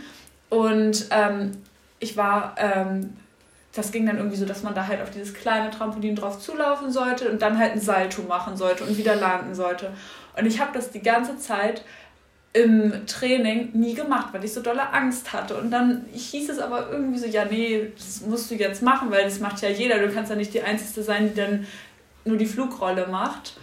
Und 0.49 1.07
ähm, 1.11 1.51
ich 1.99 2.17
war 2.17 2.55
ähm, 2.57 3.13
das 3.73 3.91
ging 3.91 4.05
dann 4.05 4.17
irgendwie 4.17 4.35
so, 4.35 4.45
dass 4.45 4.63
man 4.63 4.73
da 4.73 4.87
halt 4.87 5.01
auf 5.01 5.11
dieses 5.11 5.33
kleine 5.33 5.69
Trampolin 5.69 6.15
drauf 6.15 6.39
zulaufen 6.39 6.91
sollte 6.91 7.29
und 7.29 7.41
dann 7.41 7.57
halt 7.57 7.73
ein 7.73 7.81
Salto 7.81 8.23
machen 8.23 8.57
sollte 8.57 8.83
und 8.83 8.97
wieder 8.97 9.15
landen 9.15 9.53
sollte. 9.53 9.91
Und 10.37 10.45
ich 10.45 10.59
habe 10.59 10.71
das 10.73 10.91
die 10.91 11.01
ganze 11.01 11.37
Zeit 11.37 11.83
im 12.51 13.05
Training 13.05 13.69
nie 13.73 13.93
gemacht, 13.93 14.29
weil 14.33 14.43
ich 14.43 14.53
so 14.53 14.61
dolle 14.61 14.91
Angst 14.91 15.33
hatte. 15.33 15.55
Und 15.55 15.69
dann 15.69 16.05
hieß 16.11 16.49
es 16.49 16.57
aber 16.57 16.89
irgendwie 16.89 17.19
so, 17.19 17.27
ja, 17.27 17.45
nee, 17.45 17.91
das 17.95 18.21
musst 18.21 18.49
du 18.49 18.55
jetzt 18.55 18.81
machen, 18.81 19.11
weil 19.11 19.23
das 19.23 19.39
macht 19.39 19.61
ja 19.61 19.69
jeder. 19.69 19.99
Du 19.99 20.11
kannst 20.11 20.31
ja 20.31 20.35
nicht 20.35 20.53
die 20.53 20.63
Einzige 20.63 21.03
sein, 21.03 21.29
die 21.29 21.35
dann 21.35 21.67
nur 22.25 22.37
die 22.37 22.47
Flugrolle 22.47 23.07
macht. 23.07 23.57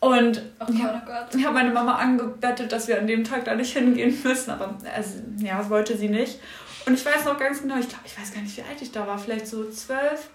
Und 0.00 0.42
oh 0.60 0.64
Gott, 0.64 1.34
ich 1.34 1.44
habe 1.44 1.54
meine 1.54 1.70
Mama 1.70 1.96
angebettet, 1.96 2.72
dass 2.72 2.88
wir 2.88 2.98
an 2.98 3.06
dem 3.06 3.22
Tag 3.22 3.44
da 3.44 3.54
nicht 3.54 3.74
hingehen 3.74 4.18
müssen, 4.24 4.50
aber 4.50 4.74
also, 4.94 5.18
ja, 5.38 5.58
das 5.58 5.68
wollte 5.68 5.96
sie 5.96 6.08
nicht. 6.08 6.40
Und 6.86 6.94
ich 6.94 7.04
weiß 7.04 7.26
noch 7.26 7.38
ganz 7.38 7.60
genau, 7.60 7.76
ich 7.76 7.88
glaube, 7.88 8.04
ich 8.06 8.18
weiß 8.18 8.32
gar 8.32 8.40
nicht, 8.40 8.56
wie 8.56 8.62
alt 8.62 8.80
ich 8.80 8.92
da 8.92 9.06
war, 9.06 9.18
vielleicht 9.18 9.46
so 9.46 9.68
zwölf. 9.70 10.30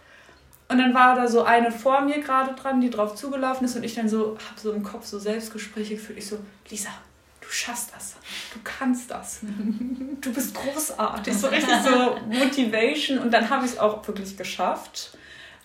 Und 0.67 0.77
dann 0.77 0.93
war 0.93 1.15
da 1.15 1.27
so 1.27 1.43
eine 1.43 1.71
vor 1.71 2.01
mir 2.01 2.21
gerade 2.21 2.53
dran, 2.53 2.79
die 2.81 2.89
drauf 2.89 3.15
zugelaufen 3.15 3.65
ist 3.65 3.75
und 3.75 3.83
ich 3.83 3.95
dann 3.95 4.09
so, 4.09 4.37
habe 4.49 4.59
so 4.59 4.71
im 4.71 4.83
Kopf 4.83 5.05
so 5.05 5.19
Selbstgespräche 5.19 5.95
geführt. 5.95 6.17
Ich 6.17 6.27
so, 6.27 6.37
Lisa, 6.69 6.89
du 7.41 7.47
schaffst 7.49 7.91
das. 7.95 8.15
Du 8.53 8.59
kannst 8.63 9.11
das. 9.11 9.41
Du 10.21 10.33
bist 10.33 10.55
großartig. 10.55 11.33
So 11.35 11.47
richtig 11.47 11.75
so 11.83 12.17
Motivation. 12.27 13.19
Und 13.19 13.31
dann 13.31 13.49
habe 13.49 13.65
ich 13.65 13.73
es 13.73 13.77
auch 13.77 14.07
wirklich 14.07 14.35
geschafft. 14.37 15.15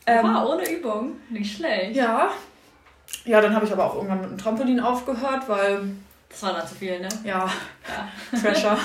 Ähm, 0.07 0.26
wow, 0.26 0.50
ohne 0.50 0.71
Übung. 0.71 1.16
Nicht 1.30 1.57
schlecht. 1.57 1.97
Ja. 1.97 2.30
Ja, 3.25 3.40
dann 3.40 3.55
habe 3.55 3.67
ich 3.67 3.73
aber 3.73 3.85
auch 3.85 3.95
irgendwann 3.97 4.21
mit 4.21 4.31
dem 4.31 4.38
Trampolin 4.38 4.81
aufgehört, 4.81 5.49
weil... 5.49 5.93
Das 6.29 6.43
war 6.43 6.52
dann 6.52 6.67
zu 6.67 6.75
viel, 6.76 7.00
ne? 7.00 7.09
Ja. 7.25 7.50
ja. 7.88 8.09
Pressure. 8.40 8.79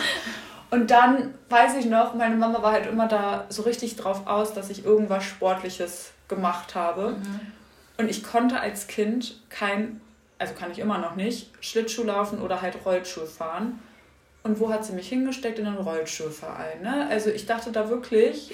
Und 0.72 0.92
dann 0.92 1.34
weiß 1.50 1.76
ich 1.76 1.86
noch, 1.86 2.16
meine 2.16 2.36
Mama 2.36 2.62
war 2.62 2.72
halt 2.72 2.88
immer 2.88 3.08
da 3.08 3.46
so 3.50 3.62
richtig 3.62 3.96
drauf 3.96 4.28
aus, 4.28 4.54
dass 4.54 4.70
ich 4.70 4.84
irgendwas 4.84 5.24
Sportliches 5.24 6.12
gemacht 6.28 6.76
habe. 6.76 7.12
Mhm. 7.12 7.40
Und 7.98 8.10
ich 8.10 8.24
konnte 8.24 8.60
als 8.60 8.88
Kind 8.88 9.40
kein, 9.50 10.02
also 10.38 10.54
kann 10.54 10.72
ich 10.72 10.80
immer 10.80 10.98
noch 10.98 11.16
nicht, 11.16 11.52
Schlittschuh 11.62 12.04
laufen 12.04 12.42
oder 12.42 12.62
halt 12.62 12.78
Rollschuh 12.86 13.26
fahren. 13.26 13.80
Und 14.44 14.60
wo 14.60 14.72
hat 14.72 14.86
sie 14.86 14.94
mich 14.94 15.08
hingesteckt? 15.08 15.60
In 15.60 15.66
einen 15.66 15.78
Rollschuhverein. 15.78 16.82
Ne? 16.82 17.08
Also 17.10 17.30
ich 17.30 17.46
dachte 17.46 17.72
da 17.72 17.90
wirklich, 17.90 18.54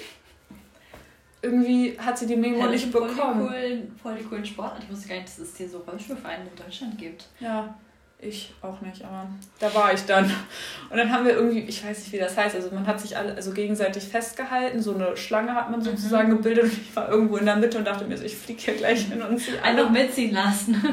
irgendwie 1.42 1.98
hat 1.98 2.16
sie 2.16 2.26
die 2.26 2.36
Memo 2.36 2.68
nicht 2.68 2.92
bekommen. 2.92 3.16
Voll 3.16 3.34
die, 3.34 3.44
coolen, 3.44 3.96
voll 4.00 4.14
die 4.14 4.24
coolen 4.24 4.44
Sportart. 4.44 4.84
Ich 4.84 4.90
wusste 4.90 5.08
gar 5.08 5.16
nicht, 5.16 5.26
dass 5.26 5.38
es 5.38 5.56
hier 5.56 5.68
so 5.68 5.78
Rollschuhvereine 5.78 6.44
in 6.48 6.64
Deutschland 6.64 6.96
gibt. 6.96 7.26
Ja. 7.40 7.74
Ich 8.24 8.54
auch 8.62 8.80
nicht, 8.80 9.04
aber 9.04 9.26
da 9.58 9.74
war 9.74 9.92
ich 9.92 10.06
dann. 10.06 10.26
Und 10.88 10.96
dann 10.96 11.10
haben 11.10 11.24
wir 11.24 11.32
irgendwie, 11.32 11.62
ich 11.62 11.84
weiß 11.84 11.98
nicht, 11.98 12.12
wie 12.12 12.18
das 12.18 12.36
heißt, 12.36 12.54
also 12.54 12.72
man 12.72 12.86
hat 12.86 13.00
sich 13.00 13.16
alle 13.16 13.34
also 13.34 13.50
gegenseitig 13.50 14.04
festgehalten, 14.04 14.80
so 14.80 14.94
eine 14.94 15.16
Schlange 15.16 15.56
hat 15.56 15.72
man 15.72 15.80
mhm. 15.80 15.86
sozusagen 15.86 16.30
mhm. 16.30 16.36
gebildet 16.36 16.66
und 16.66 16.72
ich 16.72 16.94
war 16.94 17.08
irgendwo 17.08 17.38
in 17.38 17.46
der 17.46 17.56
Mitte 17.56 17.78
und 17.78 17.84
dachte 17.84 18.04
mir 18.04 18.16
so, 18.16 18.22
ich 18.22 18.36
fliege 18.36 18.62
hier 18.62 18.74
gleich 18.74 19.06
hin 19.06 19.20
und 19.22 19.40
sie 19.40 19.58
einfach 19.58 19.90
mitziehen 19.90 20.34
lassen. 20.34 20.76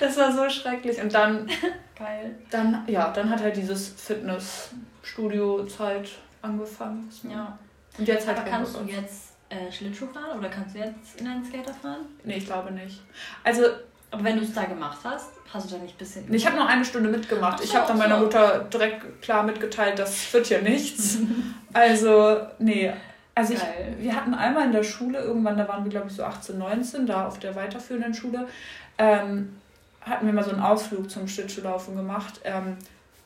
das 0.00 0.18
war 0.18 0.30
so 0.30 0.50
schrecklich. 0.50 1.00
Und 1.00 1.14
dann, 1.14 1.48
Geil. 1.98 2.34
dann, 2.50 2.84
ja, 2.86 3.12
dann 3.12 3.30
hat 3.30 3.40
halt 3.40 3.56
dieses 3.56 3.88
Fitnessstudio-Zeit 3.88 6.10
angefangen. 6.42 7.08
Ja. 7.30 7.58
Und 7.96 8.06
jetzt 8.06 8.26
halt 8.26 8.40
Aber 8.40 8.50
kannst 8.50 8.76
du 8.76 8.84
jetzt 8.84 9.37
äh, 9.48 9.72
Schlittschuh 9.72 10.06
fahren 10.06 10.38
oder 10.38 10.48
kannst 10.48 10.74
du 10.74 10.80
jetzt 10.80 11.20
in 11.20 11.26
einen 11.26 11.44
Skater 11.44 11.74
fahren? 11.74 12.06
Nee, 12.24 12.36
ich 12.36 12.46
glaube 12.46 12.72
nicht. 12.72 13.00
Also 13.44 13.62
aber 14.10 14.24
wenn 14.24 14.36
du 14.36 14.42
es 14.42 14.54
da 14.54 14.64
gemacht 14.64 14.98
hast, 15.04 15.32
hast 15.52 15.70
du 15.70 15.76
da 15.76 15.82
nicht 15.82 15.94
ein 15.94 15.98
bisschen. 15.98 16.32
Ich 16.32 16.46
habe 16.46 16.56
noch 16.56 16.66
eine 16.66 16.84
Stunde 16.84 17.10
mitgemacht. 17.10 17.58
So, 17.58 17.64
ich 17.64 17.76
habe 17.76 17.88
dann 17.88 17.98
meiner 17.98 18.18
so. 18.18 18.24
Mutter 18.24 18.60
direkt 18.72 19.22
klar 19.22 19.42
mitgeteilt, 19.42 19.98
das 19.98 20.32
wird 20.32 20.46
hier 20.46 20.62
nichts. 20.62 21.18
also, 21.72 22.40
nee. 22.58 22.92
Also 23.34 23.54
ich, 23.54 23.60
wir 23.98 24.16
hatten 24.16 24.34
einmal 24.34 24.66
in 24.66 24.72
der 24.72 24.82
Schule, 24.82 25.20
irgendwann, 25.20 25.56
da 25.58 25.68
waren 25.68 25.84
wir 25.84 25.90
glaube 25.90 26.08
ich 26.08 26.16
so 26.16 26.24
18, 26.24 26.58
19, 26.58 27.06
da 27.06 27.28
auf 27.28 27.38
der 27.38 27.54
weiterführenden 27.54 28.12
Schule, 28.12 28.48
ähm, 28.96 29.56
hatten 30.00 30.26
wir 30.26 30.32
mal 30.32 30.42
so 30.42 30.50
einen 30.50 30.60
Ausflug 30.60 31.08
zum 31.08 31.28
Schlittschuhlaufen 31.28 31.94
gemacht. 31.94 32.40
Ähm, 32.42 32.78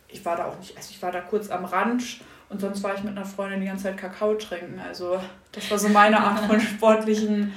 ich 0.09 0.23
war 0.25 0.37
da 0.37 0.47
auch 0.47 0.59
nicht, 0.59 0.77
also 0.77 0.91
ich 0.91 1.01
war 1.01 1.13
da 1.13 1.21
kurz 1.21 1.49
am 1.49 1.65
Rand 1.65 2.21
und 2.53 2.61
sonst 2.61 2.83
war 2.83 2.95
ich 2.95 3.03
mit 3.03 3.17
einer 3.17 3.27
Freundin 3.27 3.61
die 3.61 3.67
ganze 3.67 3.85
Zeit 3.85 3.97
Kakao 3.97 4.35
trinken. 4.35 4.79
Also 4.79 5.21
das 5.51 5.71
war 5.71 5.79
so 5.79 5.89
meine 5.89 6.21
Art 6.21 6.41
von 6.47 6.61
sportlichen 6.61 7.53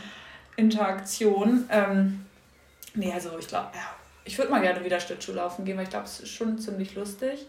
Interaktion. 0.56 1.66
Ähm, 1.70 2.26
Nee, 2.96 3.12
also 3.12 3.38
ich 3.38 3.48
glaube, 3.48 3.70
ja, 3.74 3.82
ich 4.24 4.38
würde 4.38 4.52
mal 4.52 4.62
gerne 4.62 4.84
wieder 4.84 5.00
Schlittschuh 5.00 5.34
laufen 5.34 5.66
gehen, 5.66 5.78
weil 5.78 5.84
ich 5.84 5.90
glaube, 5.90 6.06
es 6.06 6.22
ist 6.22 6.32
schon 6.32 6.58
ziemlich 6.58 6.96
lustig. 6.96 7.46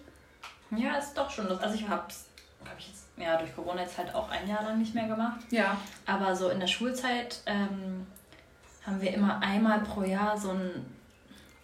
Ja, 0.71 0.97
ist 0.97 1.15
doch 1.15 1.31
schon 1.31 1.47
lustig. 1.47 1.65
Also 1.65 1.77
ich 1.77 1.89
habe 1.89 2.03
es, 2.09 2.27
glaube 2.63 2.77
ich, 2.79 2.89
jetzt, 2.89 3.07
ja, 3.17 3.37
durch 3.37 3.55
Corona 3.55 3.83
jetzt 3.83 3.97
halt 3.97 4.15
auch 4.15 4.29
ein 4.31 4.49
Jahr 4.49 4.65
lang 4.65 4.79
nicht 4.79 4.95
mehr 4.95 5.07
gemacht. 5.07 5.41
Ja. 5.51 5.77
Aber 6.05 6.35
so 6.35 6.49
in 6.49 6.59
der 6.59 6.67
Schulzeit 6.67 7.41
ähm, 7.47 8.07
haben 8.85 9.01
wir 9.01 9.15
immer 9.15 9.41
einmal 9.41 9.81
pro 9.81 10.03
Jahr 10.03 10.37
so 10.37 10.51
ein, 10.51 10.85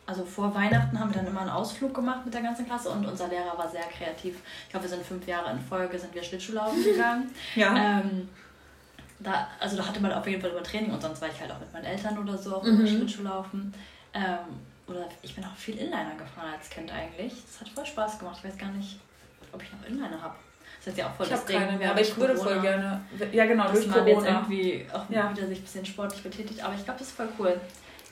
also 0.06 0.24
vor 0.24 0.54
Weihnachten 0.54 0.98
haben 0.98 1.10
wir 1.10 1.16
dann 1.16 1.26
immer 1.26 1.42
einen 1.42 1.50
Ausflug 1.50 1.94
gemacht 1.94 2.24
mit 2.24 2.34
der 2.34 2.42
ganzen 2.42 2.66
Klasse 2.66 2.90
und 2.90 3.06
unser 3.06 3.28
Lehrer 3.28 3.56
war 3.56 3.68
sehr 3.68 3.82
kreativ. 3.82 4.36
Ich 4.64 4.70
glaube, 4.70 4.84
wir 4.84 4.90
sind 4.90 5.04
fünf 5.04 5.26
Jahre 5.26 5.52
in 5.52 5.60
Folge, 5.60 5.98
sind 5.98 6.14
wir 6.14 6.22
Schlittschuhlaufen 6.22 6.82
gegangen. 6.84 7.30
ja. 7.54 8.00
Ähm, 8.00 8.28
da, 9.20 9.46
also 9.60 9.76
da 9.76 9.86
hatte 9.86 10.00
man 10.00 10.12
auf 10.12 10.26
jeden 10.26 10.42
Fall 10.42 10.50
über 10.50 10.62
Training 10.62 10.90
und 10.90 11.00
sonst 11.00 11.20
war 11.22 11.28
ich 11.28 11.40
halt 11.40 11.52
auch 11.52 11.60
mit 11.60 11.72
meinen 11.72 11.84
Eltern 11.84 12.18
oder 12.18 12.36
so 12.36 12.56
auf 12.56 12.64
mhm. 12.64 12.86
Schlittschuh 12.86 13.22
laufen. 13.22 13.72
Ähm, 14.12 14.38
oder 14.88 15.08
ich 15.22 15.34
bin 15.34 15.44
auch 15.44 15.56
viel 15.56 15.76
Inliner 15.76 16.14
gefahren 16.18 16.52
als 16.58 16.68
Kind 16.68 16.90
eigentlich. 16.90 17.32
Das 17.46 17.60
hat 17.60 17.68
voll 17.68 17.86
Spaß 17.86 18.18
gemacht. 18.18 18.38
Ich 18.42 18.50
weiß 18.50 18.58
gar 18.58 18.70
nicht, 18.70 18.98
ob 19.52 19.62
ich 19.62 19.72
noch 19.72 19.86
Inliner 19.86 20.20
habe. 20.20 20.34
Das 20.78 20.92
ist 20.92 20.98
ja 20.98 21.08
auch 21.08 21.14
voll 21.14 21.26
ich 21.26 21.32
das 21.32 21.44
Ding. 21.44 21.58
Keine 21.58 21.78
mehr, 21.78 21.92
aber 21.92 22.00
ich 22.00 22.16
würde 22.16 22.36
voll 22.36 22.60
gerne. 22.60 23.00
Ja, 23.30 23.46
genau, 23.46 23.64
dass 23.64 23.74
durch 23.74 23.86
man 23.86 23.98
Corona. 24.00 24.14
jetzt 24.14 24.26
irgendwie 24.26 24.86
auch 24.92 25.08
ja. 25.08 25.30
wieder 25.30 25.46
sich 25.46 25.58
ein 25.58 25.62
bisschen 25.62 25.86
sportlich 25.86 26.22
betätigt. 26.24 26.64
Aber 26.64 26.74
ich 26.74 26.84
glaube, 26.84 26.98
das 26.98 27.08
ist 27.08 27.16
voll 27.16 27.28
cool. 27.38 27.60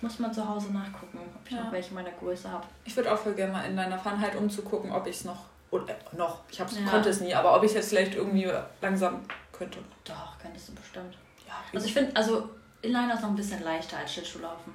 Muss 0.01 0.19
man 0.19 0.33
zu 0.33 0.49
Hause 0.49 0.73
nachgucken, 0.73 1.19
ob 1.35 1.47
ich 1.47 1.53
ja. 1.53 1.65
noch 1.65 1.73
welche 1.73 1.93
meiner 1.95 2.11
Größe 2.11 2.51
habe. 2.51 2.67
Ich 2.85 2.97
würde 2.97 3.13
auch 3.13 3.19
voll 3.19 3.35
gerne 3.35 3.53
mal 3.53 3.65
Inliner 3.65 3.99
fahren, 3.99 4.21
halt 4.21 4.35
um 4.35 4.49
zu 4.49 4.63
gucken, 4.63 4.93
ob 4.93 5.07
ich 5.07 5.17
es 5.17 5.25
noch. 5.25 5.45
Oder 5.71 5.95
noch, 6.13 6.41
ich 6.51 6.59
ja. 6.59 6.67
konnte 6.91 7.11
es 7.11 7.21
nie, 7.21 7.33
aber 7.33 7.55
ob 7.57 7.63
ich 7.63 7.71
es 7.71 7.75
jetzt 7.77 7.89
vielleicht 7.91 8.15
irgendwie 8.15 8.51
langsam 8.81 9.21
könnte. 9.53 9.79
Doch, 10.05 10.37
könntest 10.43 10.69
du 10.69 10.75
bestimmt. 10.75 11.17
Ja. 11.47 11.55
Also 11.73 11.87
ich 11.87 11.93
finde, 11.93 12.17
also 12.17 12.49
Inliner 12.83 13.15
ist 13.15 13.23
noch 13.23 13.29
ein 13.29 13.37
bisschen 13.37 13.63
leichter 13.63 13.99
als 13.99 14.13
Schlittschuhlaufen. 14.13 14.73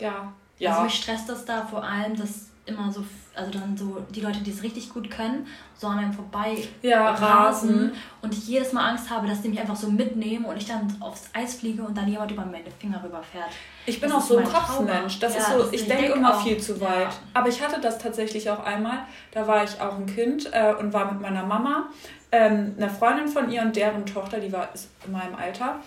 Ja. 0.00 0.32
Ja. 0.58 0.70
Also 0.70 0.84
mich 0.84 0.94
stresst 0.94 1.28
das 1.28 1.44
da 1.44 1.66
vor 1.66 1.84
allem, 1.84 2.16
dass 2.16 2.46
immer 2.68 2.92
so, 2.92 3.04
also 3.34 3.50
dann 3.50 3.76
so 3.76 4.04
die 4.14 4.20
Leute, 4.20 4.40
die 4.40 4.50
es 4.50 4.62
richtig 4.62 4.92
gut 4.92 5.10
können, 5.10 5.46
so 5.74 5.86
an 5.86 5.98
einem 5.98 6.12
vorbei 6.12 6.56
ja, 6.82 7.10
rasen 7.10 7.92
und 8.22 8.32
ich 8.32 8.46
jedes 8.46 8.72
Mal 8.72 8.90
Angst 8.90 9.10
habe, 9.10 9.26
dass 9.26 9.42
die 9.42 9.48
mich 9.48 9.60
einfach 9.60 9.76
so 9.76 9.90
mitnehmen 9.90 10.44
und 10.44 10.56
ich 10.56 10.66
dann 10.66 10.94
aufs 11.00 11.30
Eis 11.32 11.54
fliege 11.54 11.82
und 11.82 11.96
dann 11.96 12.08
jemand 12.08 12.30
über 12.30 12.44
meine 12.44 12.70
Finger 12.78 13.02
rüberfährt. 13.02 13.50
Ich 13.86 14.00
bin 14.00 14.10
das 14.10 14.18
auch 14.18 14.26
so 14.26 14.36
ein 14.36 14.44
Kopfmensch. 14.44 15.18
Das 15.18 15.34
ja, 15.34 15.40
ist 15.40 15.50
so, 15.50 15.58
das 15.62 15.72
ich, 15.72 15.86
denke 15.86 16.04
denk 16.04 16.16
immer 16.16 16.34
auch, 16.34 16.42
viel 16.42 16.58
zu 16.58 16.80
weit. 16.80 17.02
Ja. 17.02 17.10
Aber 17.34 17.48
ich 17.48 17.62
hatte 17.62 17.80
das 17.80 17.98
tatsächlich 17.98 18.50
auch 18.50 18.64
einmal. 18.64 18.98
Da 19.32 19.46
war 19.46 19.64
ich 19.64 19.80
auch 19.80 19.96
ein 19.96 20.06
Kind 20.06 20.50
äh, 20.52 20.74
und 20.74 20.92
war 20.92 21.12
mit 21.12 21.22
meiner 21.22 21.44
Mama, 21.44 21.88
ähm, 22.30 22.74
einer 22.76 22.90
Freundin 22.90 23.28
von 23.28 23.50
ihr 23.50 23.62
und 23.62 23.74
deren 23.74 24.04
Tochter, 24.04 24.38
die 24.38 24.52
war 24.52 24.68
ist 24.74 24.90
in 25.06 25.12
meinem 25.12 25.34
Alter 25.34 25.80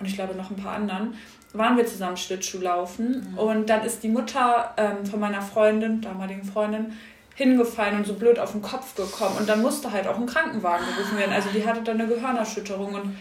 und 0.00 0.06
ich 0.06 0.14
glaube 0.14 0.34
noch 0.34 0.50
ein 0.50 0.56
paar 0.56 0.74
anderen 0.74 1.14
waren 1.54 1.76
wir 1.76 1.86
zusammen 1.86 2.16
Schlittschuh 2.16 2.60
laufen 2.60 3.30
mhm. 3.30 3.38
und 3.38 3.70
dann 3.70 3.84
ist 3.84 4.02
die 4.02 4.08
Mutter 4.08 4.74
ähm, 4.76 5.06
von 5.06 5.20
meiner 5.20 5.40
Freundin, 5.40 6.00
damaligen 6.00 6.44
Freundin, 6.44 6.92
hingefallen 7.36 7.98
und 7.98 8.06
so 8.06 8.14
blöd 8.14 8.38
auf 8.38 8.52
den 8.52 8.62
Kopf 8.62 8.94
gekommen 8.94 9.36
und 9.38 9.48
dann 9.48 9.62
musste 9.62 9.90
halt 9.90 10.06
auch 10.06 10.18
ein 10.18 10.26
Krankenwagen 10.26 10.84
gerufen 10.94 11.18
werden. 11.18 11.32
Also 11.32 11.48
die 11.50 11.66
hatte 11.66 11.82
dann 11.82 12.00
eine 12.00 12.08
Gehirnerschütterung 12.08 12.94
und 12.94 13.16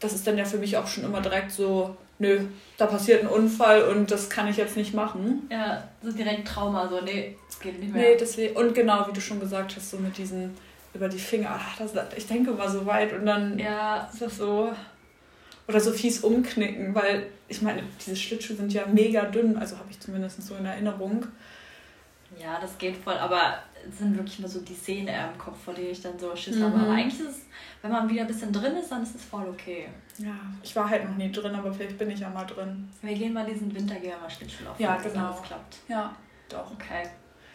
das 0.00 0.12
ist 0.12 0.26
dann 0.26 0.36
ja 0.36 0.44
für 0.44 0.58
mich 0.58 0.76
auch 0.76 0.86
schon 0.86 1.04
immer 1.04 1.20
direkt 1.20 1.52
so, 1.52 1.96
nö, 2.18 2.40
da 2.76 2.86
passiert 2.86 3.22
ein 3.22 3.28
Unfall 3.28 3.82
und 3.84 4.10
das 4.10 4.28
kann 4.28 4.46
ich 4.46 4.56
jetzt 4.56 4.76
nicht 4.76 4.94
machen. 4.94 5.48
Ja, 5.50 5.84
so 6.02 6.12
direkt 6.12 6.48
Trauma, 6.48 6.88
so, 6.88 7.00
nee, 7.00 7.36
das 7.46 7.60
geht 7.60 7.78
nicht 7.80 7.92
mehr. 7.92 8.10
Nee, 8.10 8.16
deswegen, 8.18 8.56
und 8.56 8.74
genau, 8.74 9.06
wie 9.08 9.12
du 9.12 9.20
schon 9.20 9.40
gesagt 9.40 9.76
hast, 9.76 9.90
so 9.90 9.96
mit 9.98 10.16
diesen, 10.18 10.54
über 10.92 11.08
die 11.08 11.18
Finger, 11.18 11.58
ach, 11.58 11.78
das, 11.78 11.92
ich 12.14 12.26
denke 12.26 12.52
mal 12.52 12.68
so 12.68 12.84
weit 12.84 13.12
und 13.14 13.24
dann 13.24 13.58
ja. 13.58 14.08
ist 14.12 14.20
das 14.20 14.36
so, 14.36 14.72
oder 15.68 15.80
so 15.80 15.92
fies 15.92 16.20
umknicken, 16.20 16.94
weil 16.94 17.26
ich 17.48 17.62
meine, 17.62 17.82
diese 18.04 18.16
Schlittschuhe 18.16 18.56
sind 18.56 18.72
ja 18.72 18.86
mega 18.86 19.22
dünn, 19.22 19.56
also 19.56 19.76
habe 19.78 19.90
ich 19.90 19.98
zumindest 20.00 20.42
so 20.42 20.54
in 20.56 20.66
Erinnerung. 20.66 21.26
Ja, 22.38 22.58
das 22.60 22.76
geht 22.78 22.96
voll, 22.96 23.14
aber 23.14 23.58
es 23.88 23.98
sind 23.98 24.16
wirklich 24.16 24.38
immer 24.38 24.48
so 24.48 24.60
die 24.60 24.74
Szene 24.74 25.12
im 25.32 25.38
Kopf, 25.38 25.56
vor 25.64 25.74
denen 25.74 25.90
ich 25.90 26.00
dann 26.00 26.18
so 26.18 26.34
Schiss 26.34 26.56
mhm. 26.56 26.64
habe. 26.64 26.78
Aber 26.80 26.92
eigentlich 26.92 27.20
ist 27.20 27.28
es, 27.28 27.42
wenn 27.82 27.90
man 27.90 28.08
wieder 28.08 28.22
ein 28.22 28.26
bisschen 28.26 28.52
drin 28.52 28.76
ist, 28.76 28.90
dann 28.90 29.02
ist 29.02 29.14
es 29.14 29.24
voll 29.24 29.48
okay. 29.48 29.88
Ja, 30.18 30.34
ich 30.62 30.74
war 30.74 30.88
halt 30.88 31.08
noch 31.08 31.16
nie 31.16 31.30
drin, 31.30 31.54
aber 31.54 31.72
vielleicht 31.72 31.98
bin 31.98 32.10
ich 32.10 32.20
ja 32.20 32.28
mal 32.28 32.44
drin. 32.44 32.88
Wir 33.02 33.14
gehen 33.14 33.32
mal 33.32 33.46
diesen 33.46 33.74
Winter, 33.74 33.94
gehen 33.94 34.10
wir 34.10 34.18
mal 34.18 34.30
Schlittschuh 34.30 34.64
laufen, 34.64 34.82
ja, 34.82 34.96
genau. 34.96 35.26
alles 35.26 35.42
klappt. 35.42 35.76
Ja, 35.88 36.14
doch. 36.48 36.72
Okay, 36.72 37.08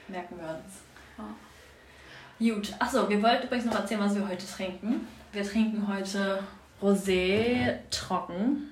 merken 0.07 0.35
wir 0.37 0.49
uns. 0.49 0.79
Ja. 1.17 2.55
Gut, 2.55 2.73
achso, 2.79 3.07
wir 3.07 3.21
wollten 3.21 3.45
übrigens 3.45 3.65
noch 3.65 3.75
erzählen, 3.75 4.01
was 4.01 4.15
wir 4.15 4.27
heute 4.27 4.45
trinken. 4.47 5.07
Wir 5.31 5.43
trinken 5.43 5.87
heute 5.87 6.39
Rosé 6.81 7.79
trocken. 7.89 8.69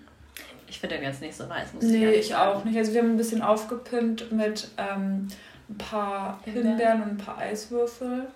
Ich 0.68 0.80
finde 0.80 0.96
den 0.96 1.06
jetzt 1.06 1.22
nicht 1.22 1.36
so 1.36 1.46
nice, 1.48 1.74
muss 1.74 1.84
nee, 1.84 2.12
ich, 2.12 2.28
ich 2.28 2.36
auch 2.36 2.64
nicht. 2.64 2.78
Also 2.78 2.94
wir 2.94 3.02
haben 3.02 3.12
ein 3.12 3.18
bisschen 3.18 3.42
aufgepimpt 3.42 4.32
mit 4.32 4.70
ähm, 4.78 5.28
ein 5.68 5.78
paar 5.78 6.40
Himbeeren. 6.44 6.68
Himbeeren 6.68 7.04
und 7.04 7.10
ein 7.10 7.18
paar 7.18 7.38
Eiswürfel. 7.38 8.28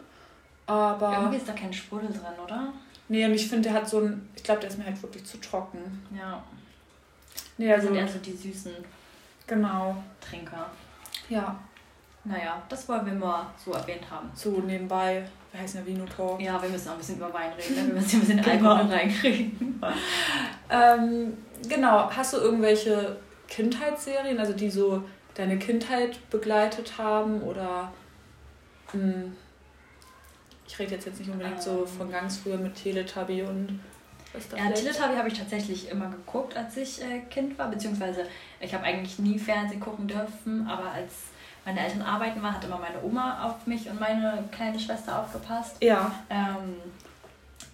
Aber. 0.66 1.12
Irgendwie 1.14 1.38
ist 1.38 1.48
da 1.48 1.54
kein 1.54 1.74
Sprudel 1.74 2.10
drin, 2.10 2.44
oder? 2.44 2.74
Nee, 3.10 3.26
und 3.26 3.34
ich 3.34 3.48
finde, 3.48 3.70
der 3.70 3.74
hat 3.74 3.90
so 3.90 4.00
ein. 4.00 4.30
Ich 4.36 4.44
glaube, 4.44 4.62
der 4.62 4.70
ist 4.70 4.78
mir 4.78 4.86
halt 4.86 5.02
wirklich 5.02 5.26
zu 5.26 5.38
trocken. 5.38 5.80
Ja. 6.16 6.44
Nee, 7.58 7.72
also. 7.72 7.88
Das 7.88 7.96
sind 7.96 8.04
eher 8.04 8.08
so 8.08 8.20
die 8.20 8.36
süßen. 8.36 8.74
Genau. 9.46 10.04
Trinker. 10.22 10.70
Ja. 11.30 11.60
Naja, 12.26 12.62
das 12.70 12.88
wollen 12.88 13.06
wir 13.06 13.14
mal 13.14 13.48
so 13.64 13.72
erwähnt 13.72 14.10
haben. 14.10 14.32
So 14.34 14.52
nebenbei. 14.52 15.26
Wir 15.52 15.62
heißen 15.62 15.82
ja 15.82 15.86
Vino 15.86 16.06
Talk. 16.06 16.42
Ja, 16.42 16.62
wir 16.62 16.70
müssen 16.70 16.88
auch 16.88 16.94
ein 16.94 16.98
bisschen 16.98 17.18
über 17.18 17.34
Wein 17.34 17.52
reden. 17.54 17.76
Ne? 17.76 17.88
Wir 17.88 17.94
müssen 17.96 18.16
ein 18.16 18.20
bisschen 18.22 18.42
genau. 18.42 18.74
Alkohol 18.76 18.94
reinkriegen. 18.94 19.82
ähm, 20.70 21.38
genau. 21.68 22.10
Hast 22.10 22.34
du 22.34 22.38
irgendwelche 22.38 23.18
Kindheitsserien, 23.48 24.40
also 24.40 24.54
die 24.54 24.70
so 24.70 25.04
deine 25.36 25.60
Kindheit 25.60 26.30
begleitet 26.30 26.98
haben 26.98 27.42
oder 27.42 27.92
mh, 28.94 29.02
hm, 29.02 29.38
ich 30.68 30.80
rede 30.80 30.94
jetzt, 30.94 31.06
jetzt 31.06 31.20
nicht 31.20 31.30
unbedingt 31.30 31.58
ähm, 31.58 31.62
so 31.62 31.86
von 31.86 32.12
ganz 32.12 32.38
früher 32.38 32.58
mit 32.58 32.76
Teletubby 32.76 33.44
und 33.44 33.80
was 34.34 34.50
da 34.50 34.58
Ja, 34.58 34.72
Teletubby 34.72 35.16
habe 35.16 35.28
ich 35.28 35.38
tatsächlich 35.38 35.90
immer 35.90 36.10
geguckt, 36.10 36.56
als 36.56 36.78
ich 36.78 37.02
äh, 37.04 37.20
Kind 37.30 37.58
war, 37.60 37.70
beziehungsweise 37.70 38.26
ich 38.60 38.74
habe 38.74 38.84
eigentlich 38.84 39.20
nie 39.20 39.38
Fernsehen 39.38 39.80
gucken 39.80 40.08
dürfen, 40.08 40.68
aber 40.68 40.92
als 40.92 41.33
meine 41.66 41.80
Eltern 41.80 42.02
arbeiten 42.02 42.42
waren, 42.42 42.56
hat 42.56 42.64
immer 42.64 42.78
meine 42.78 43.02
Oma 43.02 43.46
auf 43.46 43.66
mich 43.66 43.90
und 43.90 44.00
meine 44.00 44.44
kleine 44.52 44.80
Schwester 44.80 45.20
aufgepasst. 45.20 45.78
Ja. 45.82 46.12
Ähm, 46.30 46.76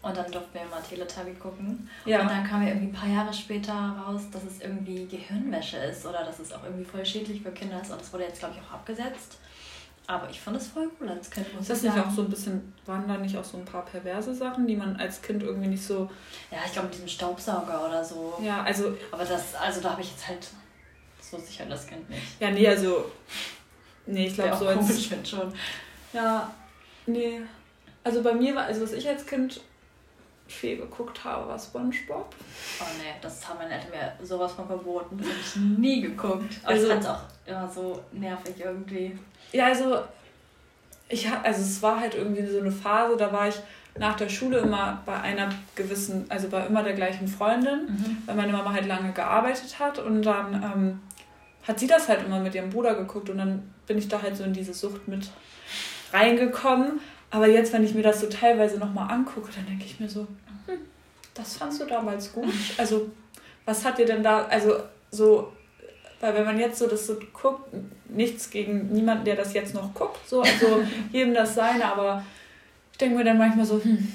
und 0.02 0.15
dann 0.15 0.32
durften 0.32 0.54
wir 0.54 0.65
mal 0.65 0.82
Teletubby 0.82 1.34
gucken. 1.34 1.89
Ja. 2.06 2.21
Und 2.21 2.30
dann 2.30 2.43
kam 2.45 2.62
ja 2.62 2.69
irgendwie 2.69 2.88
ein 2.88 2.93
paar 2.93 3.10
Jahre 3.10 3.34
später 3.34 3.73
raus, 3.73 4.21
dass 4.32 4.43
es 4.43 4.62
irgendwie 4.62 5.06
Gehirnwäsche 5.08 5.78
ist 5.78 6.06
oder 6.06 6.23
dass 6.23 6.39
es 6.39 6.54
auch 6.54 6.63
irgendwie 6.63 6.86
voll 6.86 7.06
schädlich 7.06 7.41
für 7.41 7.52
Kinder 7.52 7.82
ist. 7.82 7.91
Und 7.91 7.99
das 7.99 8.13
wurde 8.13 8.23
jetzt, 8.23 8.39
glaube 8.39 8.56
ich, 8.56 8.62
auch 8.62 8.75
abgesetzt. 8.75 9.38
Aber 10.08 10.30
ich 10.30 10.39
fand 10.39 10.58
es 10.58 10.67
voll 10.67 10.89
cool 10.99 11.10
als 11.10 11.30
Kind. 11.30 11.54
Muss 11.54 11.63
ist 11.63 11.69
das 11.69 11.82
nicht 11.84 12.04
auch 12.04 12.10
so 12.10 12.23
ein 12.23 12.30
bisschen, 12.30 12.73
waren 12.86 13.08
da 13.08 13.17
nicht 13.17 13.38
auch 13.38 13.43
so 13.43 13.58
ein 13.58 13.65
paar 13.65 13.86
perverse 13.86 14.34
Sachen, 14.34 14.65
die 14.65 14.75
man 14.75 14.95
als 14.95 15.21
Kind 15.21 15.43
irgendwie 15.43 15.67
nicht 15.67 15.84
so. 15.84 16.10
Ja, 16.49 16.58
ich 16.65 16.71
glaube 16.71 16.88
mit 16.88 16.95
diesem 16.95 17.10
Staubsauger 17.10 17.88
oder 17.88 18.04
so. 18.04 18.39
Ja, 18.41 18.63
also. 18.63 18.97
Aber 19.12 19.23
das, 19.23 19.54
also 19.54 19.82
da 19.82 19.91
habe 19.91 20.02
ich 20.02 20.12
jetzt 20.12 20.28
halt. 20.28 20.47
Ich 21.47 21.60
halt 21.60 21.71
das 21.71 21.86
Kind 21.86 22.10
nicht. 22.10 22.41
Ja, 22.41 22.49
nee, 22.49 22.67
also. 22.67 23.12
Nee, 24.09 24.27
ich 24.27 24.33
glaube 24.33 24.57
so 24.57 24.67
als. 24.67 24.79
Komisch, 24.79 25.11
wenn 25.11 25.25
schon. 25.25 25.53
Ja, 26.13 26.51
nee. 27.05 27.41
Also 28.03 28.23
bei 28.23 28.33
mir 28.33 28.55
war, 28.55 28.63
also 28.63 28.81
was 28.81 28.93
ich 28.93 29.07
als 29.07 29.25
Kind 29.25 29.61
viel 30.47 30.77
geguckt 30.77 31.23
habe, 31.23 31.47
war 31.47 31.59
SpongeBob. 31.59 32.33
Oh 32.79 32.83
nee, 32.97 33.13
das 33.21 33.47
haben 33.47 33.59
meine 33.59 33.75
Eltern 33.75 33.91
mir 33.91 34.25
sowas 34.25 34.53
von 34.53 34.65
verboten. 34.65 35.17
Das 35.17 35.27
habe 35.27 35.37
ich 35.39 35.55
nie 35.77 36.01
geguckt. 36.01 36.55
Aber 36.63 36.73
also, 36.73 36.85
ich 36.85 36.91
fand 36.91 37.03
es 37.03 37.09
auch 37.09 37.21
immer 37.45 37.69
so 37.69 38.03
nervig 38.11 38.55
irgendwie. 38.57 39.17
Ja, 39.51 39.67
also 39.67 39.99
ich 41.07 41.29
also 41.29 41.61
es 41.61 41.81
war 41.81 41.99
halt 41.99 42.15
irgendwie 42.15 42.45
so 42.45 42.59
eine 42.59 42.71
Phase, 42.71 43.15
da 43.17 43.31
war 43.31 43.47
ich 43.47 43.55
nach 43.97 44.15
der 44.15 44.29
Schule 44.29 44.59
immer 44.59 45.01
bei 45.05 45.19
einer 45.19 45.49
gewissen, 45.75 46.25
also 46.29 46.47
bei 46.47 46.65
immer 46.65 46.83
der 46.83 46.93
gleichen 46.93 47.27
Freundin, 47.27 47.85
mhm. 47.85 48.17
weil 48.25 48.35
meine 48.35 48.53
Mama 48.53 48.71
halt 48.71 48.87
lange 48.87 49.11
gearbeitet 49.11 49.79
hat 49.79 49.99
und 49.99 50.21
dann 50.23 50.53
ähm, 50.53 50.99
hat 51.67 51.79
sie 51.79 51.87
das 51.87 52.07
halt 52.07 52.25
immer 52.25 52.39
mit 52.39 52.55
ihrem 52.55 52.69
Bruder 52.69 52.95
geguckt 52.95 53.29
und 53.29 53.39
dann 53.39 53.73
bin 53.89 53.97
ich 53.97 54.08
da 54.08 54.21
halt 54.21 54.38
so 54.38 54.45
in 54.45 54.54
diese 54.54 54.73
Sucht 54.73 55.08
mit 55.10 55.30
reingekommen. 56.13 57.02
Aber 57.32 57.47
jetzt, 57.47 57.73
wenn 57.73 57.84
ich 57.84 57.93
mir 57.93 58.04
das 58.04 58.21
so 58.21 58.28
teilweise 58.28 58.78
nochmal 58.78 59.12
angucke, 59.12 59.49
dann 59.54 59.65
denke 59.65 59.84
ich 59.84 59.99
mir 59.99 60.08
so, 60.08 60.28
hm, 60.67 60.78
das 61.34 61.58
fandst 61.58 61.82
du 61.82 61.86
damals 61.86 62.32
gut. 62.32 62.54
Also, 62.78 63.10
was 63.65 63.84
hat 63.84 63.97
dir 63.97 64.06
denn 64.06 64.23
da, 64.23 64.45
also 64.45 64.75
so, 65.12 65.52
weil 66.19 66.36
wenn 66.36 66.45
man 66.45 66.60
jetzt 66.60 66.80
so 66.80 66.88
das 66.88 67.08
so 67.08 67.17
guckt, 67.34 67.69
nichts 68.08 68.49
gegen 68.49 68.91
niemanden, 68.93 69.25
der 69.25 69.36
das 69.36 69.54
jetzt 69.54 69.73
noch 69.73 69.93
guckt, 69.93 70.19
so, 70.28 70.41
also 70.41 70.84
jedem 71.12 71.34
das 71.34 71.56
seine, 71.56 71.86
aber 71.86 72.23
ich 72.91 72.97
denke 72.99 73.17
mir 73.17 73.23
dann 73.23 73.38
manchmal 73.38 73.65
so, 73.65 73.84
hm, 73.84 74.13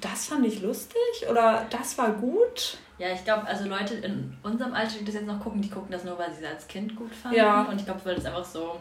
das 0.00 0.26
fand 0.26 0.46
ich 0.46 0.62
lustig 0.62 1.28
oder 1.30 1.66
das 1.70 1.96
war 1.98 2.10
gut. 2.10 2.78
Ja, 3.02 3.08
ich 3.08 3.24
glaube, 3.24 3.44
also 3.48 3.68
Leute 3.68 3.94
in 3.94 4.32
unserem 4.44 4.74
Alter, 4.74 4.98
die 5.00 5.04
das 5.04 5.16
jetzt 5.16 5.26
noch 5.26 5.40
gucken, 5.40 5.60
die 5.60 5.68
gucken 5.68 5.90
das 5.90 6.04
nur, 6.04 6.16
weil 6.16 6.32
sie 6.32 6.44
es 6.44 6.48
als 6.48 6.68
Kind 6.68 6.94
gut 6.94 7.12
fanden. 7.12 7.36
Ja. 7.36 7.62
Und 7.62 7.76
ich 7.76 7.84
glaube, 7.84 8.00
weil 8.04 8.14
das 8.14 8.26
einfach 8.26 8.44
so, 8.44 8.80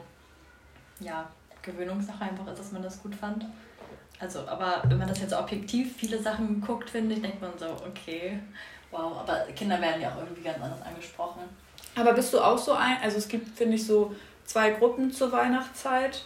ja, 1.00 1.28
Gewöhnungssache 1.64 2.26
einfach 2.26 2.46
ist, 2.46 2.60
dass 2.60 2.72
man 2.72 2.84
das 2.84 3.02
gut 3.02 3.16
fand. 3.16 3.48
Also, 4.20 4.48
aber 4.48 4.84
wenn 4.86 5.00
man 5.00 5.08
das 5.08 5.22
jetzt 5.22 5.34
objektiv 5.34 5.96
viele 5.98 6.22
Sachen 6.22 6.62
guckt, 6.62 6.88
finde 6.88 7.16
ich, 7.16 7.22
denkt 7.24 7.42
man 7.42 7.50
so, 7.58 7.66
okay, 7.66 8.38
wow, 8.92 9.22
aber 9.22 9.40
Kinder 9.56 9.82
werden 9.82 10.00
ja 10.00 10.12
auch 10.12 10.18
irgendwie 10.18 10.44
ganz 10.44 10.62
anders 10.62 10.84
angesprochen. 10.84 11.42
Aber 11.96 12.14
bist 12.14 12.32
du 12.32 12.42
auch 12.42 12.60
so 12.60 12.74
ein, 12.74 12.98
also 13.02 13.18
es 13.18 13.28
gibt, 13.28 13.58
finde 13.58 13.74
ich, 13.74 13.88
so 13.88 14.16
zwei 14.46 14.70
Gruppen 14.70 15.12
zur 15.12 15.32
Weihnachtszeit. 15.32 16.26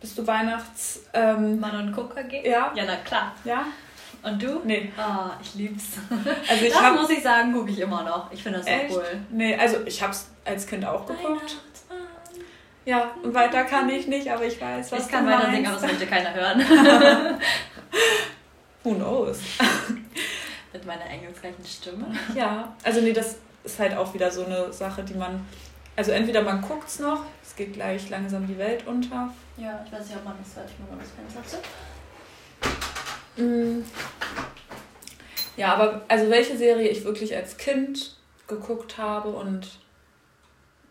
Bist 0.00 0.18
du 0.18 0.26
Weihnachts... 0.26 1.04
Ähm, 1.12 1.60
Mann 1.60 1.76
und 1.76 1.92
Gucker 1.92 2.24
geht? 2.24 2.44
Ja. 2.44 2.72
Ja, 2.74 2.82
na 2.88 2.96
klar. 2.96 3.36
Ja. 3.44 3.66
Und 4.26 4.42
du? 4.42 4.60
Nee. 4.64 4.90
Ah, 4.96 5.30
ich 5.40 5.54
lieb's. 5.54 5.84
Also 6.48 6.64
ich 6.64 6.72
das 6.72 6.82
hab, 6.82 6.94
muss 6.96 7.10
ich 7.10 7.22
sagen, 7.22 7.52
gucke 7.52 7.70
ich 7.70 7.78
immer 7.78 8.02
noch. 8.02 8.32
Ich 8.32 8.42
finde 8.42 8.58
das 8.58 8.66
echt? 8.66 8.92
so 8.92 8.98
cool. 8.98 9.20
Nee, 9.30 9.54
also 9.54 9.76
ich 9.86 10.02
hab's 10.02 10.30
als 10.44 10.66
Kind 10.66 10.84
auch 10.84 11.06
geguckt. 11.06 11.58
Ja, 12.84 13.12
und 13.22 13.32
weiter 13.34 13.62
kann 13.62 13.88
ich 13.88 14.08
nicht, 14.08 14.28
aber 14.28 14.44
ich 14.44 14.60
weiß, 14.60 14.90
was 14.90 15.04
Ich 15.04 15.08
kann 15.08 15.26
weiter 15.26 15.50
singen, 15.50 15.66
aber 15.66 15.76
das 15.76 15.90
möchte 15.90 16.06
keiner 16.06 16.34
hören. 16.34 16.60
Who 18.82 18.94
knows? 18.94 19.38
Mit 20.72 20.84
meiner 20.84 21.04
engelsgleichen 21.04 21.64
Stimme. 21.64 22.06
Ja, 22.34 22.74
also 22.82 23.00
nee, 23.02 23.12
das 23.12 23.36
ist 23.62 23.78
halt 23.78 23.96
auch 23.96 24.12
wieder 24.12 24.32
so 24.32 24.44
eine 24.44 24.72
Sache, 24.72 25.04
die 25.04 25.14
man. 25.14 25.46
Also 25.94 26.10
entweder 26.10 26.42
man 26.42 26.60
guckt's 26.62 26.98
noch, 26.98 27.22
es 27.44 27.54
geht 27.54 27.74
gleich 27.74 28.10
langsam 28.10 28.46
die 28.46 28.58
Welt 28.58 28.86
unter. 28.86 29.32
Ja, 29.56 29.84
ich 29.86 29.92
weiß 29.92 30.08
nicht, 30.08 30.16
ob 30.16 30.24
man 30.24 30.34
das 30.44 30.56
hört. 30.56 30.68
Ich 30.68 30.78
mal 30.78 30.98
das 30.98 31.10
Fenster 31.10 31.58
zu. 31.62 31.68
Mm. 33.36 33.82
Ja, 35.56 35.74
aber 35.74 36.02
also 36.08 36.30
welche 36.30 36.56
Serie 36.56 36.88
ich 36.88 37.04
wirklich 37.04 37.34
als 37.34 37.56
Kind 37.56 38.16
geguckt 38.46 38.98
habe 38.98 39.30
und 39.30 39.66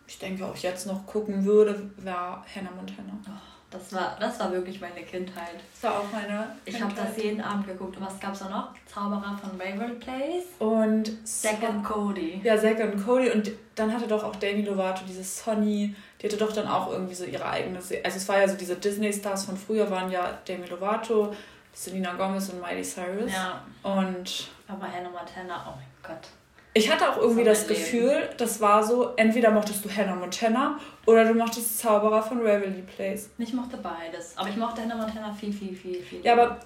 ich 0.08 0.20
denke 0.20 0.46
auch 0.46 0.56
jetzt 0.56 0.88
noch 0.88 1.06
gucken 1.06 1.46
würde, 1.46 1.90
wäre 1.98 2.44
Hannah 2.54 2.72
Montana. 2.76 3.14
Oh, 3.28 3.32
Das 3.72 3.92
war, 3.94 4.18
das 4.20 4.40
war 4.40 4.52
wirklich 4.52 4.80
meine 4.82 5.02
Kindheit. 5.04 5.56
Das 5.74 5.84
war 5.92 6.00
auch 6.00 6.12
meine 6.12 6.56
Ich 6.66 6.80
habe 6.82 6.94
Kindheit. 6.94 7.16
das 7.18 7.24
jeden 7.24 7.42
Abend 7.42 7.68
geguckt. 7.68 7.98
Und 7.98 8.06
was 8.06 8.20
gab's 8.20 8.40
da 8.40 8.50
noch? 8.50 8.70
Zauberer 8.86 9.40
von 9.42 9.60
Waverly 9.60 9.96
Place. 9.96 10.46
Und 10.60 11.28
Zack 11.28 11.62
und 11.68 11.84
Cody. 11.84 12.42
Ja, 12.44 12.58
Zack 12.58 12.80
und 12.80 13.04
Cody. 13.04 13.30
Und 13.32 13.52
dann 13.76 13.92
hatte 13.94 14.08
doch 14.08 14.24
auch 14.24 14.36
Demi 14.36 14.62
Lovato 14.64 15.04
diese 15.08 15.24
Sonny, 15.24 15.96
die 16.22 16.28
hatte 16.28 16.38
doch 16.38 16.54
dann 16.54 16.68
auch 16.68 16.92
irgendwie 16.92 17.16
so 17.16 17.26
ihre 17.26 17.46
eigene 17.48 17.82
Serie. 17.82 18.06
Also 18.06 18.18
es 18.18 18.28
war 18.30 18.40
ja 18.40 18.48
so, 18.48 18.56
diese 18.56 18.76
Disney-Stars 18.76 19.46
von 19.46 19.58
früher 19.58 19.90
waren 19.92 20.10
ja 20.12 20.38
Demi 20.48 20.68
Lovato, 20.68 21.34
Selena 21.76 22.14
Gomez 22.14 22.50
und 22.50 22.62
Miley 22.62 22.84
Cyrus. 22.84 23.32
Ja. 23.32 23.62
Und 23.84 24.48
Aber 24.68 24.86
Hannah 24.92 25.10
Montana, 25.10 25.66
oh 25.68 25.74
mein 25.76 25.86
Gott. 26.16 26.28
ich 26.74 26.90
hatte 26.92 27.10
auch 27.12 27.18
irgendwie 27.18 27.44
Das 27.44 27.68
das, 27.68 27.78
Gefühl, 27.78 28.30
das 28.38 28.62
war 28.62 28.82
so, 28.84 29.14
entweder 29.18 29.52
mochtest 29.52 29.84
du 29.86 29.90
Hannah 29.90 30.16
Montana 30.16 30.80
oder 31.06 31.26
du 31.26 31.34
mochtest 31.34 31.78
Zauberer 31.80 32.24
von 32.24 32.40
Waverly 32.40 32.82
Place. 32.84 33.30
Ich 33.38 33.54
mochte 33.54 33.78
beides. 33.78 34.38
Aber 34.38 34.48
ich 34.50 34.56
mochte 34.58 34.82
Hannah 34.82 34.96
Montana 34.96 35.34
viel, 35.34 35.52
viel, 35.54 35.76
viel, 35.76 36.02
viel. 36.02 36.22
Ja, 36.26 36.34
aber, 36.34 36.60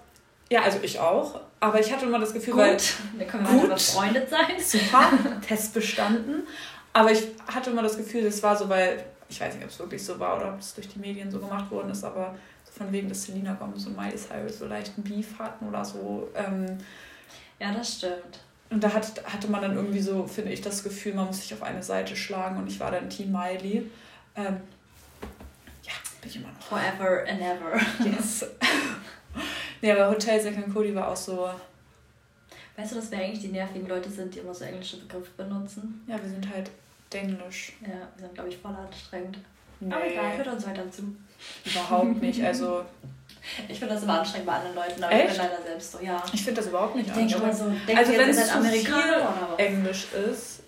ja, 0.51 0.61
also 0.61 0.77
ich 0.83 0.99
auch. 0.99 1.39
Aber 1.59 1.79
ich 1.79 1.91
hatte 1.91 2.05
immer 2.05 2.19
das 2.19 2.31
Gefühl, 2.33 2.55
weil 2.55 2.71
gut. 2.77 2.83
Da 3.17 3.25
können 3.25 3.45
wir 3.51 3.61
Gut. 3.61 3.69
befreundet 3.73 4.29
sein. 4.29 4.59
super, 4.59 5.09
Test 5.47 5.73
bestanden. 5.73 6.43
Aber 6.93 7.11
ich 7.11 7.23
hatte 7.47 7.71
immer 7.71 7.81
das 7.83 7.97
Gefühl, 7.97 8.23
das 8.23 8.41
war 8.43 8.55
so, 8.55 8.69
weil, 8.69 9.03
ich 9.27 9.39
weiß 9.41 9.55
nicht, 9.55 9.63
ob 9.63 9.69
es 9.71 9.79
wirklich 9.79 10.03
so 10.05 10.19
war 10.19 10.37
oder 10.37 10.53
ob 10.53 10.59
es 10.59 10.73
durch 10.75 10.87
die 10.87 10.99
Medien 10.99 11.29
so 11.29 11.39
gemacht 11.39 11.69
worden 11.71 11.89
ist, 11.91 12.03
aber 12.03 12.35
von 12.75 12.91
wegen, 12.91 13.09
dass 13.09 13.23
Selena 13.23 13.53
Gomez 13.53 13.85
und 13.85 13.97
Miley 13.97 14.17
Cyrus 14.17 14.59
so 14.59 14.65
leichten 14.67 15.03
Beef 15.03 15.37
hatten 15.39 15.67
oder 15.67 15.83
so. 15.83 16.29
Ähm, 16.35 16.77
Ja, 17.59 17.73
das 17.73 17.97
stimmt. 17.97 18.39
und 18.69 18.83
da 18.83 18.93
hat, 18.93 19.23
hatte 19.25 19.47
man 19.49 19.61
dann 19.61 19.75
irgendwie 19.75 19.99
so, 20.01 20.25
finde 20.27 20.51
ich, 20.51 20.61
das 20.61 20.83
Gefühl, 20.83 21.13
man 21.13 21.27
muss 21.27 21.41
sich 21.41 21.53
auf 21.53 21.63
eine 21.63 21.81
Seite 21.83 22.15
schlagen 22.15 22.57
und 22.57 22.67
ich 22.67 22.79
war 22.79 22.91
dann 22.91 23.09
Team 23.09 23.31
Miley. 23.31 23.89
Ähm, 24.35 24.57
ja, 25.83 25.93
bin 26.21 26.29
ich 26.29 26.35
immer 26.37 26.47
noch. 26.49 26.61
Forever 26.61 27.23
and 27.27 27.41
ever. 27.41 27.79
Yes. 28.05 28.45
nee, 29.81 29.91
aber 29.91 30.09
Hotel 30.11 30.45
and 30.47 30.73
Cody 30.73 30.93
war 30.95 31.09
auch 31.09 31.15
so, 31.17 31.49
Weißt 32.77 32.93
du, 32.93 32.95
dass 32.95 33.11
wir 33.11 33.17
eigentlich 33.17 33.41
die 33.41 33.49
nervigen 33.49 33.89
Leute 33.89 34.09
sind, 34.09 34.33
die 34.33 34.39
immer 34.39 34.53
so 34.53 34.63
englische 34.63 34.97
Begriffe 34.97 35.31
benutzen? 35.35 36.01
ja, 36.07 36.15
wir 36.21 36.29
sind 36.29 36.49
halt 36.49 36.71
Denglisch. 37.11 37.73
Ja, 37.81 38.07
wir 38.15 38.25
sind, 38.27 38.35
glaube 38.35 38.49
ich, 38.49 38.57
voll 38.57 38.73
anstrengend. 38.73 39.39
Nee, 39.81 39.93
Aber 39.93 40.05
egal, 40.09 40.37
hört 40.37 40.47
uns 40.47 40.65
weiter 40.67 40.89
zu. 40.91 41.03
Überhaupt 41.65 42.21
nicht. 42.21 42.43
Also, 42.43 42.83
Ich 43.67 43.79
finde 43.79 43.95
das 43.95 44.03
immer 44.03 44.19
anstrengend 44.19 44.47
bei 44.47 44.53
anderen 44.53 44.75
Leuten, 44.75 45.03
aber 45.03 45.13
Echt? 45.13 45.31
ich 45.31 45.37
bin 45.37 45.49
leider 45.49 45.63
selbst 45.63 45.91
so, 45.91 45.99
ja. 46.01 46.23
ich 46.33 46.43
finde 46.43 46.61
das 46.61 46.69
überhaupt 46.69 46.95
nicht 46.95 47.07
Ich 47.07 47.13
denke 47.13 47.31
schon 47.31 47.41
mal 47.41 47.49
anstrengend. 47.49 47.81
so, 47.87 47.95
Also 47.95 48.11
wenn 48.13 48.29
es 48.29 48.47
zu 48.47 48.53
Amerikaner 48.55 49.33
viel? 49.57 49.65
Englisch 49.65 50.07
ist, 50.13 50.59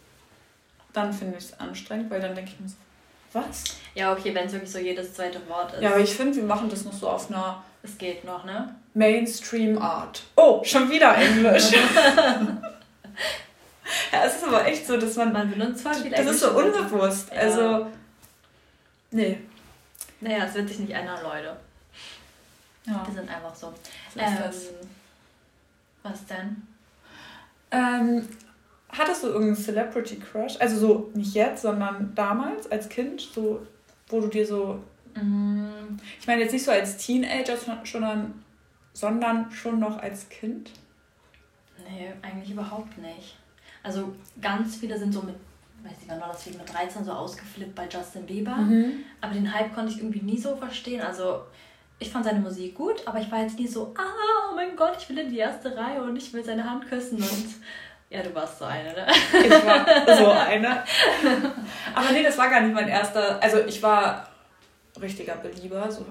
dann 0.94 1.14
finde 1.14 1.38
ich 1.38 1.46
es 1.46 1.60
anstrengend, 1.60 2.10
weil 2.10 2.22
dann 2.22 2.36
denke 2.36 2.52
ich 2.54 2.60
mir 2.60 2.68
so, 2.70 2.76
was? 3.34 3.64
Ja, 3.96 4.12
okay, 4.12 4.34
wenn 4.34 4.48
es 4.48 4.54
wirklich 4.54 4.72
so 4.72 4.80
jedes 4.80 5.14
zweite 5.14 5.40
Wort 5.48 5.74
ist. 5.74 5.82
Ja, 5.82 5.92
aber 5.92 6.00
ich 6.00 6.14
finde, 6.14 6.36
wir 6.36 6.44
machen 6.44 6.70
das 6.70 6.84
noch 6.84 6.94
so 6.94 7.10
auf 7.10 7.30
einer 7.30 7.64
es 7.84 7.98
geht 7.98 8.24
noch, 8.26 8.46
ne? 8.46 8.76
Mainstream 8.94 9.82
Art. 9.82 10.24
Oh, 10.36 10.62
schon 10.64 10.90
wieder 10.90 11.16
Englisch. 11.18 11.72
ja, 14.12 14.26
es 14.26 14.36
ist 14.36 14.44
aber 14.44 14.66
echt 14.68 14.86
so, 14.86 14.98
dass 14.98 15.16
man. 15.16 15.34
Man 15.34 15.50
benutzt 15.50 15.82
voll 15.82 15.96
viel 15.96 16.12
Das 16.12 16.26
ist 16.28 16.42
so 16.42 16.52
unbewusst. 16.52 17.30
Ja. 17.34 17.40
Also. 17.42 17.88
Nee. 19.12 19.40
Naja, 20.22 20.46
es 20.46 20.54
wird 20.54 20.70
sich 20.70 20.80
nicht 20.80 20.94
ändern, 20.94 21.22
Leute. 21.24 21.58
Ja. 22.86 23.06
Wir 23.06 23.14
sind 23.14 23.30
einfach 23.30 23.54
so. 23.54 23.74
So. 24.14 24.20
Ähm, 24.20 24.52
was 26.04 26.26
denn? 26.26 26.68
Ähm, 27.72 28.28
hattest 28.90 29.24
du 29.24 29.28
irgendeinen 29.28 29.56
Celebrity 29.56 30.18
Crush? 30.20 30.58
Also 30.60 30.78
so 30.78 31.12
nicht 31.14 31.34
jetzt, 31.34 31.62
sondern 31.62 32.14
damals 32.16 32.72
als 32.72 32.90
Kind, 32.90 33.22
so 33.22 33.66
wo 34.08 34.20
du 34.20 34.28
dir 34.28 34.46
so, 34.46 34.82
Mm, 35.16 35.98
ich 36.20 36.28
meine 36.28 36.42
jetzt 36.42 36.54
nicht 36.54 36.64
so 36.64 36.72
als 36.72 36.98
Teenager, 36.98 37.58
sondern, 37.58 38.44
sondern 38.94 39.52
schon 39.52 39.80
noch 39.80 39.98
als 39.98 40.30
Kind. 40.30 40.72
nee, 41.90 42.12
eigentlich 42.22 42.52
überhaupt 42.52 42.98
nicht. 42.98 43.38
Also 43.84 44.16
ganz 44.40 44.76
viele 44.76 44.98
sind 44.98 45.14
so 45.14 45.22
mit, 45.22 45.36
weiß 45.84 45.98
nicht, 45.98 46.10
wann 46.10 46.22
war 46.22 46.30
das 46.30 46.44
Film, 46.44 46.58
mit 46.58 46.72
13 46.72 47.06
so 47.06 47.12
ausgeflippt 47.12 47.76
bei 47.76 47.88
Justin 47.88 48.26
Bieber. 48.26 48.56
Mhm. 48.56 49.04
Aber 49.20 49.34
den 49.34 49.54
Hype 49.54 49.74
konnte 49.74 49.92
ich 49.92 50.00
irgendwie 50.00 50.22
nie 50.22 50.38
so 50.38 50.56
verstehen. 50.56 51.02
Also 51.02 51.42
ich 52.00 52.10
fand 52.10 52.26
seine 52.26 52.40
Musik 52.40 52.76
gut, 52.76 53.08
aber 53.08 53.20
ich 53.20 53.32
war 53.32 53.42
jetzt 53.42 53.60
nie 53.60 53.68
so, 53.68 53.94
ah, 53.98 54.52
oh 54.52 54.56
mein 54.56 54.76
Gott, 54.76 54.98
ich 55.00 55.08
will 55.10 55.20
in 55.20 55.30
die 55.30 55.38
erste 55.38 55.76
Reihe 55.76 56.02
und 56.02 56.16
ich 56.16 56.34
will 56.34 56.44
seine 56.44 56.70
Hand 56.70 56.88
küssen 56.88 57.18
und 57.18 57.48
ja, 58.10 58.22
du 58.22 58.36
warst 58.36 58.60
so 58.60 58.66
eine, 58.66 58.92
ne? 58.92 59.08
Ich 59.32 59.50
war 59.50 60.18
so 60.18 60.32
eine. 60.32 60.84
Aber 61.96 62.12
nee, 62.12 62.24
das 62.24 62.38
war 62.38 62.50
gar 62.50 62.60
nicht 62.60 62.74
mein 62.74 62.90
erster. 62.90 63.42
Also 63.42 63.60
ich 63.60 63.82
war 63.82 64.28
richtiger 65.02 65.36
Belieber, 65.36 65.90
so 65.90 66.06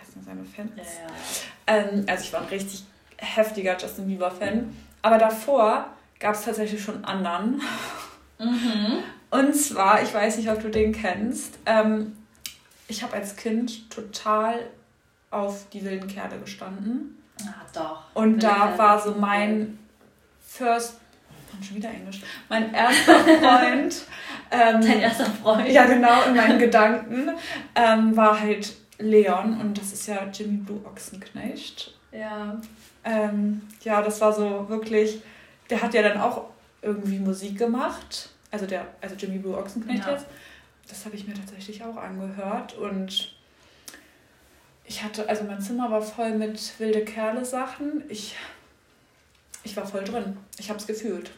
heißen 0.00 0.22
seine 0.24 0.44
Fans. 0.44 0.70
Ja, 0.76 1.74
ja. 1.74 1.82
Ähm, 1.82 2.06
also 2.08 2.24
ich 2.24 2.32
war 2.32 2.40
ein 2.40 2.48
richtig 2.48 2.84
heftiger 3.18 3.76
Justin 3.76 4.06
Bieber-Fan. 4.06 4.74
Aber 5.02 5.18
davor 5.18 5.88
gab 6.18 6.34
es 6.34 6.44
tatsächlich 6.44 6.82
schon 6.82 7.04
anderen. 7.04 7.60
Mhm. 8.42 9.02
Und 9.30 9.54
zwar, 9.54 10.02
ich 10.02 10.12
weiß 10.12 10.36
nicht, 10.36 10.50
ob 10.50 10.60
du 10.60 10.68
den 10.68 10.92
kennst. 10.92 11.58
Ähm, 11.64 12.16
ich 12.88 13.02
habe 13.02 13.14
als 13.14 13.36
Kind 13.36 13.90
total 13.90 14.54
auf 15.30 15.68
die 15.72 15.84
wilden 15.84 16.08
Kerle 16.08 16.38
gestanden. 16.38 17.22
Ah, 17.42 17.64
doch. 17.72 18.02
Und 18.14 18.32
Wilde 18.34 18.46
da 18.46 18.54
Kerle 18.54 18.78
war 18.78 19.00
so 19.00 19.12
mein 19.12 19.78
First, 20.46 21.00
Mann, 21.52 21.62
schon 21.62 21.76
wieder 21.76 21.90
Englisch, 21.90 22.20
mein 22.48 22.74
erster 22.74 23.14
Freund. 23.20 23.94
ähm, 24.50 24.80
Dein 24.80 25.00
erster 25.00 25.26
Freund. 25.26 25.68
ja, 25.68 25.86
genau, 25.86 26.24
in 26.24 26.36
meinen 26.36 26.58
Gedanken 26.58 27.30
ähm, 27.74 28.16
war 28.16 28.38
halt 28.38 28.74
Leon 28.98 29.60
und 29.60 29.78
das 29.78 29.92
ist 29.92 30.06
ja 30.06 30.26
Jimmy 30.32 30.58
Blue 30.58 30.80
Ochsenknecht. 30.84 31.94
Ja. 32.12 32.60
Ähm, 33.04 33.62
ja, 33.82 34.02
das 34.02 34.20
war 34.20 34.32
so 34.32 34.68
wirklich, 34.68 35.22
der 35.70 35.82
hat 35.82 35.94
ja 35.94 36.02
dann 36.02 36.20
auch 36.20 36.44
irgendwie 36.82 37.18
Musik 37.18 37.58
gemacht. 37.58 38.28
Also 38.52 38.66
der, 38.66 38.86
also 39.00 39.16
Jimmy 39.16 39.38
Blue 39.38 39.56
Ochsenknecht 39.56 40.04
Ja. 40.06 40.12
jetzt. 40.12 40.26
Das 40.88 41.04
habe 41.04 41.16
ich 41.16 41.26
mir 41.26 41.34
tatsächlich 41.34 41.82
auch 41.82 41.96
angehört 41.96 42.74
und 42.74 43.34
ich 44.84 45.02
hatte, 45.02 45.28
also 45.28 45.44
mein 45.44 45.60
Zimmer 45.60 45.90
war 45.90 46.02
voll 46.02 46.36
mit 46.36 46.78
wilde 46.78 47.04
Kerle 47.04 47.44
Sachen. 47.44 48.04
Ich, 48.08 48.36
ich 49.64 49.76
war 49.76 49.86
voll 49.86 50.04
drin. 50.04 50.36
Ich 50.58 50.68
habe 50.68 50.78
es 50.78 50.86
gefühlt. 50.86 51.30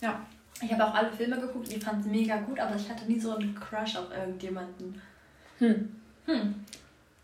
Ja. 0.00 0.24
Ich 0.62 0.70
habe 0.72 0.84
auch 0.86 0.94
alle 0.94 1.10
Filme 1.12 1.40
geguckt, 1.40 1.72
ich 1.72 1.82
fand 1.82 2.04
es 2.04 2.10
mega 2.10 2.36
gut, 2.38 2.58
aber 2.60 2.76
ich 2.76 2.88
hatte 2.90 3.06
nie 3.06 3.18
so 3.18 3.34
einen 3.34 3.54
Crush 3.54 3.96
auf 3.96 4.10
irgendjemanden. 4.10 5.00
Hm. 5.58 5.96
Hm, 6.26 6.54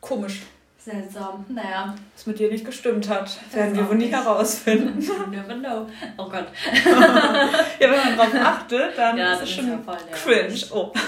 Komisch, 0.00 0.42
seltsam. 0.86 1.44
Naja, 1.48 1.94
was 2.14 2.26
mit 2.26 2.38
dir 2.38 2.50
nicht 2.50 2.64
gestimmt 2.64 3.08
hat. 3.08 3.36
Werden 3.52 3.74
wir 3.76 3.88
wohl 3.88 3.96
nie 3.96 4.08
herausfinden. 4.08 4.98
never 5.30 5.54
know. 5.54 5.86
Oh 6.16 6.28
Gott. 6.28 6.46
ja, 7.80 7.90
wenn 7.90 8.16
man 8.16 8.16
drauf 8.16 8.34
achtet, 8.34 8.96
dann 8.96 9.18
Ja, 9.18 9.34
ist 9.34 9.42
es 9.42 9.48
ist 9.50 9.56
schon 9.56 9.68
ja 9.68 9.78
voll 9.84 9.96
cringe. 10.12 10.60
Oh. 10.72 10.92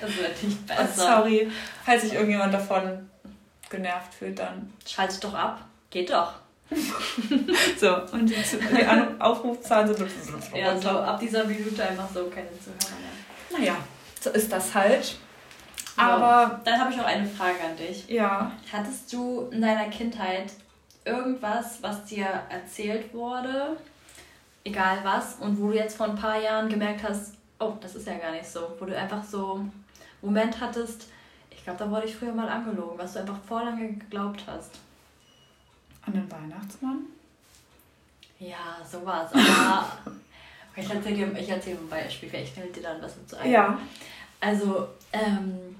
Das 0.00 0.16
wird 0.16 0.42
nicht 0.42 0.58
Oh, 0.68 0.82
besser. 0.82 1.00
sorry, 1.02 1.50
falls 1.84 2.02
sich 2.02 2.14
irgendjemand 2.14 2.52
davon 2.52 3.08
genervt 3.70 4.14
fühlt, 4.14 4.38
dann. 4.38 4.72
Schaltet 4.86 5.22
doch 5.22 5.34
ab. 5.34 5.60
Geht 5.90 6.10
doch. 6.10 6.32
So, 7.78 7.96
und 8.12 8.26
die, 8.26 8.34
die 8.34 9.20
Aufrufzahlen 9.20 9.94
sind 9.94 10.08
Ja, 10.54 10.76
so 10.76 10.88
ab 10.90 11.20
dieser 11.20 11.44
Minute 11.44 11.82
einfach 11.84 12.08
so 12.12 12.24
keine 12.24 12.48
Zuhörer 12.58 12.98
mehr. 13.00 13.60
Naja, 13.60 13.76
so 14.20 14.30
ist 14.30 14.50
das 14.52 14.74
halt. 14.74 15.16
Aber 15.96 16.60
Dann 16.64 16.80
habe 16.80 16.90
ich 16.90 16.96
noch 16.96 17.04
eine 17.06 17.26
Frage 17.26 17.58
an 17.68 17.76
dich. 17.76 18.08
ja, 18.08 18.52
Hattest 18.72 19.12
du 19.12 19.48
in 19.50 19.60
deiner 19.60 19.88
Kindheit 19.88 20.52
irgendwas, 21.04 21.82
was 21.82 22.04
dir 22.04 22.26
erzählt 22.48 23.12
wurde, 23.14 23.76
egal 24.64 24.98
was, 25.02 25.34
und 25.36 25.60
wo 25.60 25.68
du 25.68 25.74
jetzt 25.76 25.96
vor 25.96 26.06
ein 26.06 26.16
paar 26.16 26.40
Jahren 26.40 26.68
gemerkt 26.68 27.02
hast, 27.02 27.34
oh, 27.58 27.72
das 27.80 27.94
ist 27.94 28.06
ja 28.06 28.16
gar 28.18 28.32
nicht 28.32 28.46
so, 28.48 28.76
wo 28.78 28.84
du 28.84 28.96
einfach 28.96 29.22
so 29.24 29.54
einen 29.54 29.84
Moment 30.22 30.60
hattest, 30.60 31.06
ich 31.50 31.64
glaube, 31.64 31.78
da 31.78 31.90
wurde 31.90 32.06
ich 32.06 32.16
früher 32.16 32.32
mal 32.32 32.48
angelogen, 32.48 32.98
was 32.98 33.12
du 33.14 33.20
einfach 33.20 33.38
vorlange 33.46 33.88
geglaubt 33.94 34.42
hast. 34.46 34.70
an 36.06 36.12
den 36.14 36.30
Weihnachtsmann. 36.30 37.00
Ja, 38.38 38.78
sowas, 38.90 39.30
aber 39.32 39.86
ich 40.76 40.88
erzähle 40.90 41.14
dir, 41.14 41.38
ich 41.38 41.48
erzähl 41.48 41.74
dir 41.74 41.80
ein 41.82 41.88
Beispiel, 41.88 42.28
vielleicht 42.30 42.54
fällt 42.54 42.74
dir 42.74 42.82
dann 42.82 43.02
was 43.02 43.14
dazu 43.16 43.36
ein. 43.42 43.50
Ja. 43.50 43.78
Also, 44.40 44.88
ähm, 45.12 45.76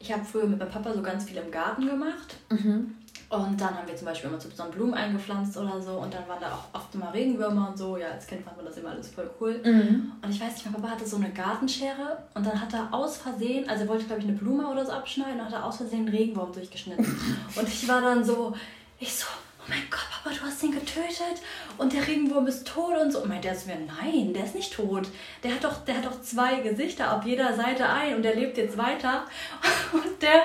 ich 0.00 0.12
habe 0.12 0.24
früher 0.24 0.46
mit 0.46 0.58
meinem 0.58 0.70
Papa 0.70 0.92
so 0.92 1.02
ganz 1.02 1.24
viel 1.24 1.36
im 1.36 1.50
Garten 1.50 1.86
gemacht. 1.86 2.36
Mhm. 2.50 2.94
Und 3.30 3.60
dann 3.60 3.76
haben 3.76 3.86
wir 3.86 3.94
zum 3.94 4.06
Beispiel 4.06 4.30
immer 4.30 4.40
so 4.40 4.48
zusammen 4.48 4.70
Blumen 4.70 4.94
eingepflanzt 4.94 5.58
oder 5.58 5.82
so. 5.82 5.98
Und 5.98 6.14
dann 6.14 6.26
waren 6.26 6.40
da 6.40 6.54
auch 6.54 6.78
oft 6.78 6.94
immer 6.94 7.12
Regenwürmer 7.12 7.68
und 7.68 7.76
so. 7.76 7.98
Ja, 7.98 8.08
als 8.12 8.26
Kind 8.26 8.42
fand 8.42 8.56
man 8.56 8.64
das 8.64 8.78
immer 8.78 8.90
alles 8.90 9.10
voll 9.10 9.30
cool. 9.38 9.60
Mhm. 9.62 10.12
Und 10.22 10.30
ich 10.30 10.40
weiß 10.40 10.54
nicht, 10.54 10.64
mein 10.64 10.74
Papa 10.74 10.94
hatte 10.94 11.06
so 11.06 11.16
eine 11.16 11.30
Gartenschere 11.30 12.22
und 12.32 12.46
dann 12.46 12.58
hat 12.58 12.72
er 12.72 12.92
aus 12.92 13.18
Versehen, 13.18 13.68
also 13.68 13.84
er 13.84 13.88
wollte, 13.88 14.04
glaube 14.04 14.22
ich, 14.22 14.28
eine 14.28 14.36
Blume 14.36 14.66
oder 14.66 14.86
so 14.86 14.92
abschneiden 14.92 15.40
und 15.40 15.44
hat 15.44 15.52
er 15.52 15.64
aus 15.64 15.76
Versehen 15.76 16.06
einen 16.06 16.08
Regenwurm 16.08 16.52
durchgeschnitten. 16.52 17.04
und 17.54 17.68
ich 17.68 17.86
war 17.86 18.00
dann 18.00 18.24
so, 18.24 18.54
ich 18.98 19.14
so, 19.14 19.26
mein 19.68 19.82
Gott, 19.90 20.06
Papa, 20.10 20.34
du 20.34 20.46
hast 20.46 20.62
ihn 20.62 20.72
getötet 20.72 21.42
und 21.76 21.92
der 21.92 22.06
Regenwurm 22.06 22.46
ist 22.46 22.66
tot 22.66 22.96
und 22.96 23.12
so. 23.12 23.20
Und 23.20 23.28
meint 23.28 23.44
er 23.44 23.56
zu 23.56 23.68
mir, 23.68 23.76
nein, 23.76 24.32
der 24.32 24.44
ist 24.44 24.54
nicht 24.54 24.72
tot. 24.72 25.08
Der 25.42 25.52
hat 25.54 25.64
doch, 25.64 25.84
der 25.84 25.96
hat 25.96 26.06
doch 26.06 26.20
zwei 26.22 26.60
Gesichter 26.60 27.16
auf 27.16 27.24
jeder 27.24 27.54
Seite 27.54 27.88
ein 27.88 28.16
und 28.16 28.22
der 28.22 28.34
lebt 28.34 28.56
jetzt 28.56 28.78
weiter. 28.78 29.24
Und 29.92 30.20
der, 30.20 30.42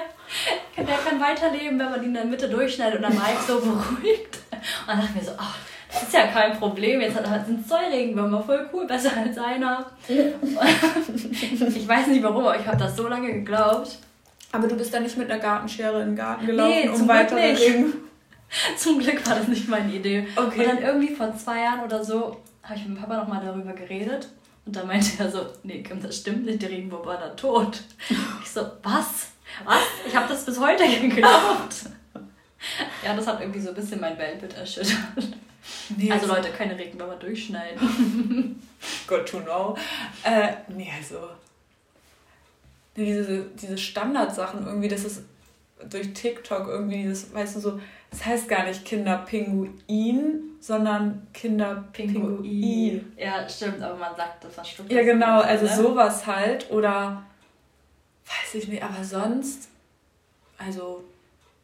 der 0.77 0.97
kann 0.97 1.19
weiterleben, 1.19 1.77
wenn 1.77 1.89
man 1.89 1.99
ihn 1.99 2.07
in 2.07 2.13
der 2.13 2.25
Mitte 2.25 2.47
durchschneidet 2.47 2.95
und 2.95 3.01
dann 3.01 3.17
war 3.17 3.29
ich 3.33 3.39
so 3.39 3.59
beruhigt. 3.59 4.37
Und 4.51 4.87
dann 4.87 4.97
dachte 4.97 5.09
ich 5.09 5.21
mir 5.21 5.27
so, 5.27 5.33
ach, 5.37 5.57
das 5.91 6.03
ist 6.03 6.13
ja 6.13 6.27
kein 6.27 6.57
Problem. 6.57 7.01
Jetzt 7.01 7.17
sind 7.45 7.67
zwei 7.67 7.89
Regenwürmer 7.89 8.41
voll 8.41 8.69
cool, 8.73 8.87
besser 8.87 9.11
als 9.17 9.37
einer. 9.37 9.85
ich 10.07 11.87
weiß 11.87 12.07
nicht 12.07 12.23
warum, 12.23 12.45
aber 12.45 12.59
ich 12.59 12.65
habe 12.65 12.77
das 12.77 12.95
so 12.95 13.07
lange 13.07 13.33
geglaubt. 13.33 13.99
Aber 14.53 14.67
du 14.67 14.75
bist 14.75 14.93
da 14.93 14.99
nicht 14.99 15.17
mit 15.17 15.29
einer 15.29 15.41
Gartenschere 15.41 16.01
in 16.01 16.09
den 16.09 16.15
Garten 16.15 16.45
gelaufen, 16.45 16.71
nee, 16.71 16.89
um 16.89 17.07
weitere 17.07 17.53
Regen. 17.53 17.93
Zum 18.77 18.99
Glück 18.99 19.25
war 19.27 19.35
das 19.35 19.47
nicht 19.47 19.67
meine 19.67 19.93
Idee. 19.93 20.27
Okay. 20.35 20.59
Und 20.59 20.67
dann 20.67 20.83
irgendwie 20.83 21.15
vor 21.15 21.35
zwei 21.37 21.61
Jahren 21.61 21.81
oder 21.81 22.03
so 22.03 22.37
habe 22.63 22.75
ich 22.75 22.87
mit 22.87 22.97
dem 22.97 23.01
Papa 23.01 23.17
nochmal 23.17 23.43
darüber 23.43 23.73
geredet. 23.73 24.29
Und 24.65 24.75
da 24.75 24.85
meinte 24.85 25.09
er 25.17 25.29
so, 25.29 25.45
nee, 25.63 25.83
Kim, 25.83 26.01
das 26.01 26.17
stimmt 26.17 26.45
nicht, 26.45 26.61
der 26.61 26.69
Regenwurm 26.69 27.05
war 27.05 27.17
da 27.17 27.29
tot. 27.29 27.81
Ich 28.41 28.49
so, 28.49 28.61
was? 28.81 29.27
Was? 29.65 29.83
Ich 30.07 30.15
habe 30.15 30.27
das 30.27 30.45
bis 30.45 30.59
heute 30.59 30.83
geglaubt. 30.85 31.75
ja, 33.03 33.15
das 33.15 33.27
hat 33.27 33.41
irgendwie 33.41 33.59
so 33.59 33.69
ein 33.69 33.75
bisschen 33.75 33.99
mein 33.99 34.17
Weltbild 34.17 34.55
erschüttert. 34.55 34.97
Nee, 35.97 36.11
also 36.11 36.27
Leute, 36.27 36.49
keine 36.49 36.77
Regenwürmer 36.77 37.15
durchschneiden. 37.15 38.61
Good 39.07 39.27
to 39.27 39.39
know. 39.41 39.77
Äh, 40.23 40.53
nee, 40.69 40.91
also 40.95 41.29
diese, 42.95 43.45
diese 43.61 43.77
Standardsachen 43.77 44.65
irgendwie, 44.65 44.87
das 44.87 45.03
ist 45.03 45.23
durch 45.89 46.13
TikTok 46.13 46.67
irgendwie 46.67 47.03
dieses, 47.03 47.33
weißt 47.33 47.55
du, 47.55 47.59
so, 47.59 47.79
das 48.13 48.25
heißt 48.25 48.47
gar 48.47 48.65
nicht 48.65 48.85
Kinderpinguin, 48.85 50.43
sondern 50.59 51.27
Kinderpinguin. 51.33 53.11
Ja, 53.17 53.49
stimmt, 53.49 53.81
aber 53.81 53.97
man 53.97 54.15
sagt 54.15 54.43
das 54.43 54.55
was 54.55 54.67
Ja, 54.87 55.01
genau, 55.01 55.41
also 55.41 55.65
ne? 55.65 55.75
sowas 55.75 56.27
halt. 56.27 56.69
Oder 56.69 57.23
weiß 58.27 58.53
ich 58.53 58.67
nicht, 58.67 58.83
aber 58.83 59.03
sonst, 59.03 59.67
also. 60.59 61.03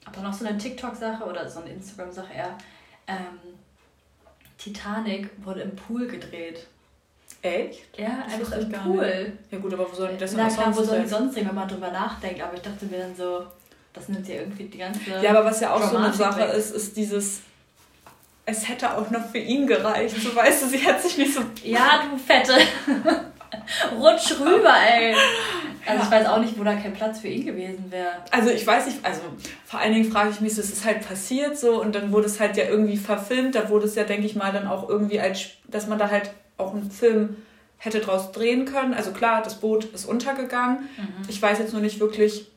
Aber 0.05 0.21
noch 0.21 0.33
so 0.33 0.43
eine 0.43 0.57
TikTok-Sache 0.57 1.23
oder 1.23 1.47
so 1.47 1.59
eine 1.61 1.69
Instagram-Sache 1.69 2.33
eher. 2.33 2.57
Ähm, 3.05 3.37
Titanic 4.57 5.29
wurde 5.45 5.61
im 5.61 5.75
Pool 5.75 6.07
gedreht. 6.07 6.65
Echt? 7.43 7.95
Ja, 7.95 8.23
das 8.25 8.51
einfach 8.51 8.57
im 8.57 8.71
Pool. 8.71 9.33
Ja 9.51 9.59
gut, 9.59 9.71
aber 9.71 9.91
wo 9.91 9.95
sollen 9.95 10.13
die 10.13 10.17
das 10.17 10.33
Na 10.33 10.47
klar, 10.47 10.75
wo 10.75 10.81
sollen 10.81 11.03
die 11.03 11.09
sonst 11.09 11.35
drehen, 11.35 11.47
wenn 11.47 11.55
man 11.55 11.67
drüber 11.67 11.91
nachdenkt? 11.91 12.41
Aber 12.41 12.55
ich 12.55 12.61
dachte 12.61 12.87
mir 12.87 12.97
dann 12.97 13.15
so, 13.15 13.45
das 13.93 14.09
nimmt 14.09 14.27
ja 14.27 14.35
irgendwie 14.35 14.65
die 14.65 14.77
ganze. 14.77 14.99
Ja, 15.21 15.31
aber 15.31 15.45
was 15.45 15.59
ja 15.59 15.73
auch 15.73 15.83
so 15.83 15.97
eine 15.97 16.13
Sache 16.13 16.41
weg. 16.41 16.53
ist, 16.53 16.71
ist 16.71 16.95
dieses. 16.95 17.41
Es 18.45 18.67
hätte 18.67 18.97
auch 18.97 19.09
noch 19.11 19.29
für 19.29 19.37
ihn 19.37 19.67
gereicht. 19.67 20.15
So 20.21 20.35
weißt 20.35 20.63
du, 20.63 20.67
sie 20.67 20.83
hat 20.83 21.01
sich 21.01 21.17
nicht 21.17 21.33
so. 21.33 21.41
Ja, 21.63 22.03
du 22.09 22.17
Fette. 22.17 22.53
Rutsch 23.95 24.31
rüber, 24.39 24.73
ey. 24.73 25.15
Also 25.85 26.01
ja. 26.01 26.03
ich 26.03 26.11
weiß 26.11 26.27
auch 26.27 26.39
nicht, 26.39 26.59
wo 26.59 26.63
da 26.63 26.75
kein 26.75 26.93
Platz 26.93 27.19
für 27.19 27.27
ihn 27.27 27.45
gewesen 27.45 27.85
wäre. 27.89 28.11
Also 28.31 28.49
ich 28.49 28.65
weiß 28.65 28.87
nicht, 28.87 28.99
also 29.03 29.21
vor 29.65 29.79
allen 29.79 29.93
Dingen 29.93 30.11
frage 30.11 30.31
ich 30.31 30.41
mich, 30.41 30.51
es 30.51 30.57
ist 30.57 30.85
halt 30.85 31.07
passiert 31.07 31.57
so 31.57 31.81
und 31.81 31.95
dann 31.95 32.11
wurde 32.11 32.25
es 32.25 32.39
halt 32.39 32.57
ja 32.57 32.65
irgendwie 32.65 32.97
verfilmt. 32.97 33.55
Da 33.55 33.69
wurde 33.69 33.85
es 33.85 33.95
ja, 33.95 34.03
denke 34.03 34.25
ich 34.25 34.35
mal, 34.35 34.51
dann 34.51 34.67
auch 34.67 34.89
irgendwie 34.89 35.19
als, 35.19 35.45
dass 35.67 35.87
man 35.87 35.99
da 35.99 36.09
halt 36.09 36.31
auch 36.57 36.73
einen 36.73 36.91
Film 36.91 37.37
hätte 37.77 37.99
draus 37.99 38.31
drehen 38.31 38.65
können. 38.65 38.93
Also 38.93 39.11
klar, 39.11 39.41
das 39.41 39.55
Boot 39.55 39.85
ist 39.85 40.05
untergegangen. 40.05 40.89
Mhm. 40.97 41.29
Ich 41.29 41.41
weiß 41.41 41.59
jetzt 41.59 41.73
nur 41.73 41.81
nicht 41.81 41.99
wirklich, 41.99 42.51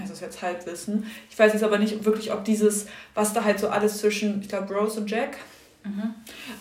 also 0.00 0.12
ist 0.12 0.20
jetzt 0.20 0.42
Halbwissen, 0.42 1.06
ich 1.30 1.38
weiß 1.38 1.52
jetzt 1.52 1.62
aber 1.62 1.78
nicht 1.78 2.04
wirklich, 2.04 2.32
ob 2.32 2.44
dieses, 2.44 2.86
was 3.14 3.32
da 3.32 3.44
halt 3.44 3.58
so 3.58 3.68
alles 3.68 3.98
zwischen, 3.98 4.40
ich 4.40 4.48
glaube, 4.48 4.72
Rose 4.74 5.00
und 5.00 5.10
Jack, 5.10 5.38
mhm. 5.84 6.14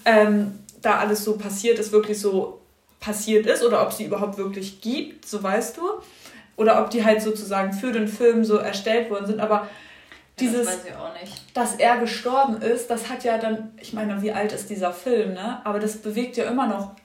ähm, 0.06 0.60
da 0.82 0.98
alles 0.98 1.24
so 1.24 1.38
passiert 1.38 1.80
ist, 1.80 1.92
wirklich 1.92 2.20
so 2.20 2.62
passiert 3.00 3.46
ist 3.46 3.64
oder 3.64 3.82
ob 3.82 3.94
sie 3.94 4.06
überhaupt 4.06 4.38
wirklich 4.38 4.82
gibt, 4.82 5.26
so 5.26 5.42
weißt 5.42 5.78
du. 5.78 5.84
Oder 6.56 6.84
ob 6.84 6.90
die 6.90 7.06
halt 7.06 7.22
sozusagen 7.22 7.72
für 7.72 7.94
den 7.94 8.08
Film 8.08 8.44
so 8.44 8.58
erstellt 8.58 9.10
worden 9.10 9.28
sind. 9.28 9.40
Aber 9.40 9.70
dieses, 10.40 10.66
das 10.66 10.78
dass 11.54 11.76
er 11.76 11.98
gestorben 11.98 12.62
ist, 12.62 12.90
das 12.90 13.10
hat 13.10 13.24
ja 13.24 13.38
dann, 13.38 13.72
ich 13.80 13.94
meine, 13.94 14.22
wie 14.22 14.32
alt 14.32 14.52
ist 14.52 14.70
dieser 14.70 14.92
Film, 14.92 15.34
ne? 15.34 15.62
Aber 15.66 15.80
das 15.80 15.98
bewegt 15.98 16.38
ja 16.38 16.46
immer 16.46 16.68
noch 16.68 16.96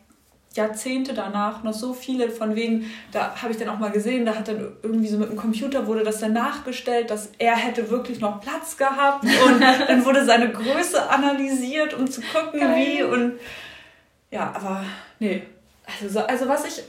Jahrzehnte 0.55 1.15
danach 1.15 1.63
noch 1.65 1.73
so 1.73 1.93
viele 1.93 2.31
von 2.31 2.55
wegen, 2.55 2.91
da 3.11 3.35
habe 3.43 3.53
ich 3.53 3.59
dann 3.59 3.69
auch 3.69 3.79
mal 3.79 3.91
gesehen, 3.91 4.25
da 4.25 4.37
hat 4.37 4.49
dann 4.49 4.73
irgendwie 4.83 5.09
so 5.09 5.19
mit 5.19 5.29
dem 5.29 5.37
Computer 5.37 5.87
wurde 5.87 6.05
das 6.05 6.21
dann 6.21 6.33
nachgestellt, 6.33 7.11
dass 7.11 7.31
er 7.39 7.57
hätte 7.57 7.91
wirklich 7.91 8.21
noch 8.21 8.41
Platz 8.41 8.77
gehabt 8.77 9.25
und 9.25 9.61
dann 9.89 10.05
wurde 10.05 10.25
seine 10.25 10.53
Größe 10.53 11.11
analysiert, 11.11 11.95
um 11.95 12.09
zu 12.09 12.21
gucken, 12.21 12.61
Geil. 12.61 12.77
wie 12.77 13.03
und 13.03 13.33
ja, 14.31 14.53
aber 14.55 14.85
nee. 15.19 15.43
Also, 16.01 16.21
also 16.21 16.49
was 16.49 16.65
ich 16.65 16.83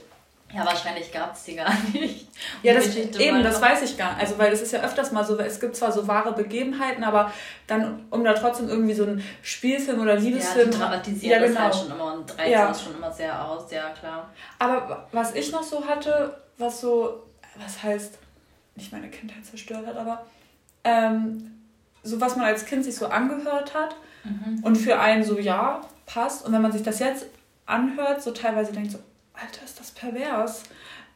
ja, 0.54 0.64
wahrscheinlich 0.64 1.12
gab 1.12 1.34
es 1.34 1.44
die 1.44 1.56
gar 1.56 1.72
nicht. 1.92 2.28
Ja, 2.62 2.74
das, 2.74 2.94
eben, 2.94 3.42
das 3.42 3.60
weiß 3.60 3.82
ich 3.82 3.98
gar 3.98 4.12
nicht. 4.12 4.22
Also, 4.22 4.38
weil 4.38 4.52
es 4.52 4.62
ist 4.62 4.72
ja 4.72 4.82
öfters 4.82 5.10
mal 5.10 5.24
so, 5.24 5.38
es 5.38 5.58
gibt 5.58 5.74
zwar 5.74 5.90
so 5.90 6.06
wahre 6.06 6.32
Begebenheiten, 6.32 7.02
aber 7.02 7.32
dann, 7.66 8.06
um 8.10 8.22
da 8.22 8.32
trotzdem 8.32 8.68
irgendwie 8.68 8.94
so 8.94 9.02
einen 9.02 9.24
Spielfilm 9.42 10.00
oder 10.00 10.16
Liebesfilm... 10.16 10.70
Ja, 10.70 10.78
dramatisiert 10.78 11.32
ja, 11.32 11.46
genau. 11.46 11.54
das 11.54 11.62
halt 11.62 11.74
schon 11.74 11.90
immer 11.90 12.14
und 12.14 12.36
13 12.36 12.52
ja. 12.52 12.70
ist 12.70 12.82
schon 12.82 12.94
immer 12.94 13.10
sehr 13.10 13.44
aus, 13.44 13.70
ja 13.70 13.90
klar. 13.90 14.30
Aber 14.58 15.08
was 15.12 15.34
ich 15.34 15.50
noch 15.50 15.62
so 15.62 15.84
hatte, 15.86 16.36
was 16.58 16.80
so, 16.80 17.24
was 17.56 17.82
heißt, 17.82 18.18
nicht 18.76 18.92
meine 18.92 19.08
Kindheit 19.08 19.44
zerstört 19.44 19.86
hat, 19.86 19.96
aber 19.96 20.26
ähm, 20.84 21.50
so 22.02 22.20
was 22.20 22.36
man 22.36 22.46
als 22.46 22.66
Kind 22.66 22.84
sich 22.84 22.94
so 22.94 23.06
angehört 23.06 23.74
hat 23.74 23.96
mhm. 24.22 24.62
und 24.62 24.76
für 24.76 25.00
einen 25.00 25.24
so, 25.24 25.38
ja, 25.38 25.80
passt. 26.06 26.46
Und 26.46 26.52
wenn 26.52 26.62
man 26.62 26.72
sich 26.72 26.82
das 26.82 27.00
jetzt 27.00 27.26
anhört, 27.66 28.22
so 28.22 28.30
teilweise 28.30 28.72
denkt 28.72 28.92
so, 28.92 28.98
Alter, 29.40 29.64
ist 29.64 29.78
das 29.78 29.90
pervers. 29.90 30.62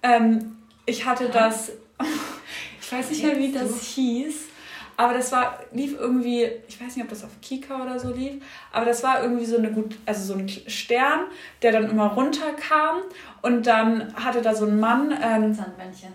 Ähm, 0.03 0.59
ich 0.87 1.05
hatte 1.05 1.29
das, 1.29 1.73
ich 2.81 2.93
weiß 2.93 3.11
nicht 3.11 3.23
mehr, 3.25 3.37
wie 3.39 3.53
das 3.53 3.83
hieß, 3.83 4.49
aber 4.97 5.15
das 5.15 5.33
war, 5.33 5.59
lief 5.73 5.99
irgendwie, 5.99 6.47
ich 6.69 6.79
weiß 6.81 6.97
nicht, 6.97 7.05
ob 7.05 7.11
das 7.11 7.25
auf 7.25 7.31
Kika 7.41 7.83
oder 7.83 7.99
so 7.99 8.13
lief, 8.13 8.43
aber 8.73 8.85
das 8.85 9.03
war 9.03 9.23
irgendwie 9.23 9.47
so 9.47 9.57
eine 9.57 9.73
gut, 9.73 9.97
also 10.05 10.35
so 10.35 10.39
ein 10.39 10.49
Stern, 10.49 11.21
der 11.63 11.73
dann 11.73 11.89
immer 11.89 12.09
runterkam 12.09 12.99
und 13.41 13.67
dann 13.67 14.15
hatte 14.15 14.43
da 14.43 14.55
so 14.55 14.67
ein 14.67 14.79
Mann. 14.79 15.13
Ähm, 15.23 15.55
Sandmännchen. 15.55 16.13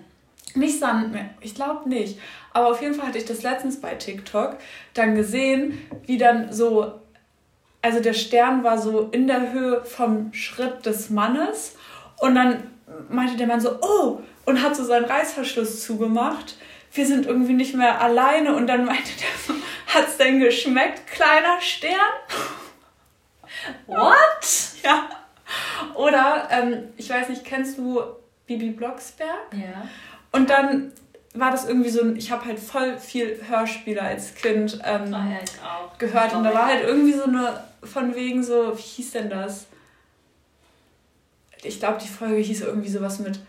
Nicht 0.54 0.80
Sandmännchen, 0.80 1.36
ich 1.42 1.56
glaube 1.56 1.90
nicht. 1.90 2.20
Aber 2.54 2.70
auf 2.70 2.82
jeden 2.82 2.94
Fall 2.94 3.08
hatte 3.08 3.18
ich 3.18 3.26
das 3.26 3.42
letztens 3.42 3.82
bei 3.82 3.96
TikTok 3.96 4.58
dann 4.94 5.16
gesehen, 5.16 5.80
wie 6.06 6.20
dann 6.20 6.54
so, 6.54 7.00
also 7.82 8.00
der 8.00 8.14
Stern 8.14 8.64
war 8.64 8.78
so 8.78 9.10
in 9.12 9.26
der 9.28 9.52
Höhe 9.52 9.84
vom 9.84 10.32
Schritt 10.34 10.86
des 10.86 11.10
Mannes 11.10 11.76
und 12.20 12.36
dann 12.36 12.72
meinte 13.10 13.38
der 13.38 13.48
Mann 13.48 13.60
so, 13.60 13.78
oh, 13.82 14.22
und 14.46 14.62
hat 14.62 14.76
so 14.76 14.84
seinen 14.84 15.06
Reißverschluss 15.06 15.84
zugemacht. 15.84 16.56
Wir 16.94 17.06
sind 17.06 17.26
irgendwie 17.26 17.54
nicht 17.54 17.76
mehr 17.76 18.02
alleine. 18.02 18.56
Und 18.56 18.68
dann 18.68 18.86
meinte 18.86 19.12
der 19.20 19.28
so, 19.46 19.54
hat's 19.94 20.18
denn 20.18 20.40
geschmeckt, 20.40 21.08
kleiner 21.08 21.60
Stern? 21.60 22.00
What? 23.88 24.16
Ja. 24.84 25.10
Oder, 25.96 26.48
ähm, 26.52 26.90
ich 26.98 27.10
weiß 27.10 27.30
nicht, 27.30 27.44
kennst 27.44 27.78
du 27.78 28.02
Bibi 28.46 28.72
Blocksberg? 28.72 29.54
Ja. 29.54 29.88
Und 30.32 30.50
dann 30.50 30.92
war 31.34 31.52
das 31.52 31.68
irgendwie 31.68 31.90
so 31.90 32.02
ein, 32.02 32.16
ich 32.16 32.32
habe 32.32 32.46
halt 32.46 32.60
voll 32.60 32.98
viel 32.98 33.40
Hörspiele 33.48 34.02
als 34.02 34.36
Kind 34.36 34.80
ähm, 34.84 35.08
oh 35.08 35.12
ja, 35.12 35.40
gehört. 35.98 36.34
Und 36.34 36.44
da 36.44 36.54
war 36.54 36.68
halt 36.68 36.84
irgendwie 36.84 37.14
so 37.14 37.26
eine, 37.26 37.64
von 37.84 38.16
wegen 38.16 38.44
so, 38.44 38.78
wie 38.78 38.82
hieß 38.82 39.12
denn 39.12 39.30
das? 39.30 39.68
Ich 41.66 41.80
glaube, 41.80 42.00
die 42.02 42.08
Folge 42.08 42.38
hieß 42.38 42.62
irgendwie 42.62 42.90
sowas 42.90 43.20
mit 43.20 43.40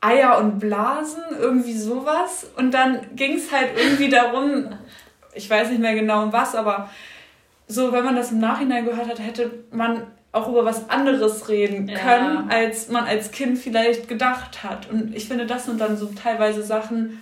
Eier 0.00 0.38
und 0.38 0.58
Blasen, 0.58 1.22
irgendwie 1.38 1.76
sowas. 1.76 2.46
Und 2.56 2.72
dann 2.72 3.00
ging 3.16 3.34
es 3.36 3.52
halt 3.52 3.70
irgendwie 3.76 4.08
darum, 4.08 4.68
ich 5.34 5.48
weiß 5.48 5.70
nicht 5.70 5.80
mehr 5.80 5.94
genau 5.94 6.22
um 6.24 6.32
was, 6.32 6.54
aber 6.54 6.90
so, 7.66 7.92
wenn 7.92 8.04
man 8.04 8.16
das 8.16 8.32
im 8.32 8.40
Nachhinein 8.40 8.84
gehört 8.84 9.08
hat, 9.08 9.20
hätte 9.20 9.50
man 9.70 10.06
auch 10.32 10.48
über 10.48 10.64
was 10.64 10.88
anderes 10.90 11.48
reden 11.48 11.86
können, 11.86 11.96
ja. 11.96 12.46
als 12.48 12.88
man 12.88 13.04
als 13.04 13.30
Kind 13.32 13.58
vielleicht 13.58 14.08
gedacht 14.08 14.62
hat. 14.62 14.88
Und 14.90 15.14
ich 15.14 15.26
finde, 15.28 15.46
das 15.46 15.66
sind 15.66 15.80
dann 15.80 15.96
so 15.96 16.06
teilweise 16.06 16.62
Sachen, 16.62 17.20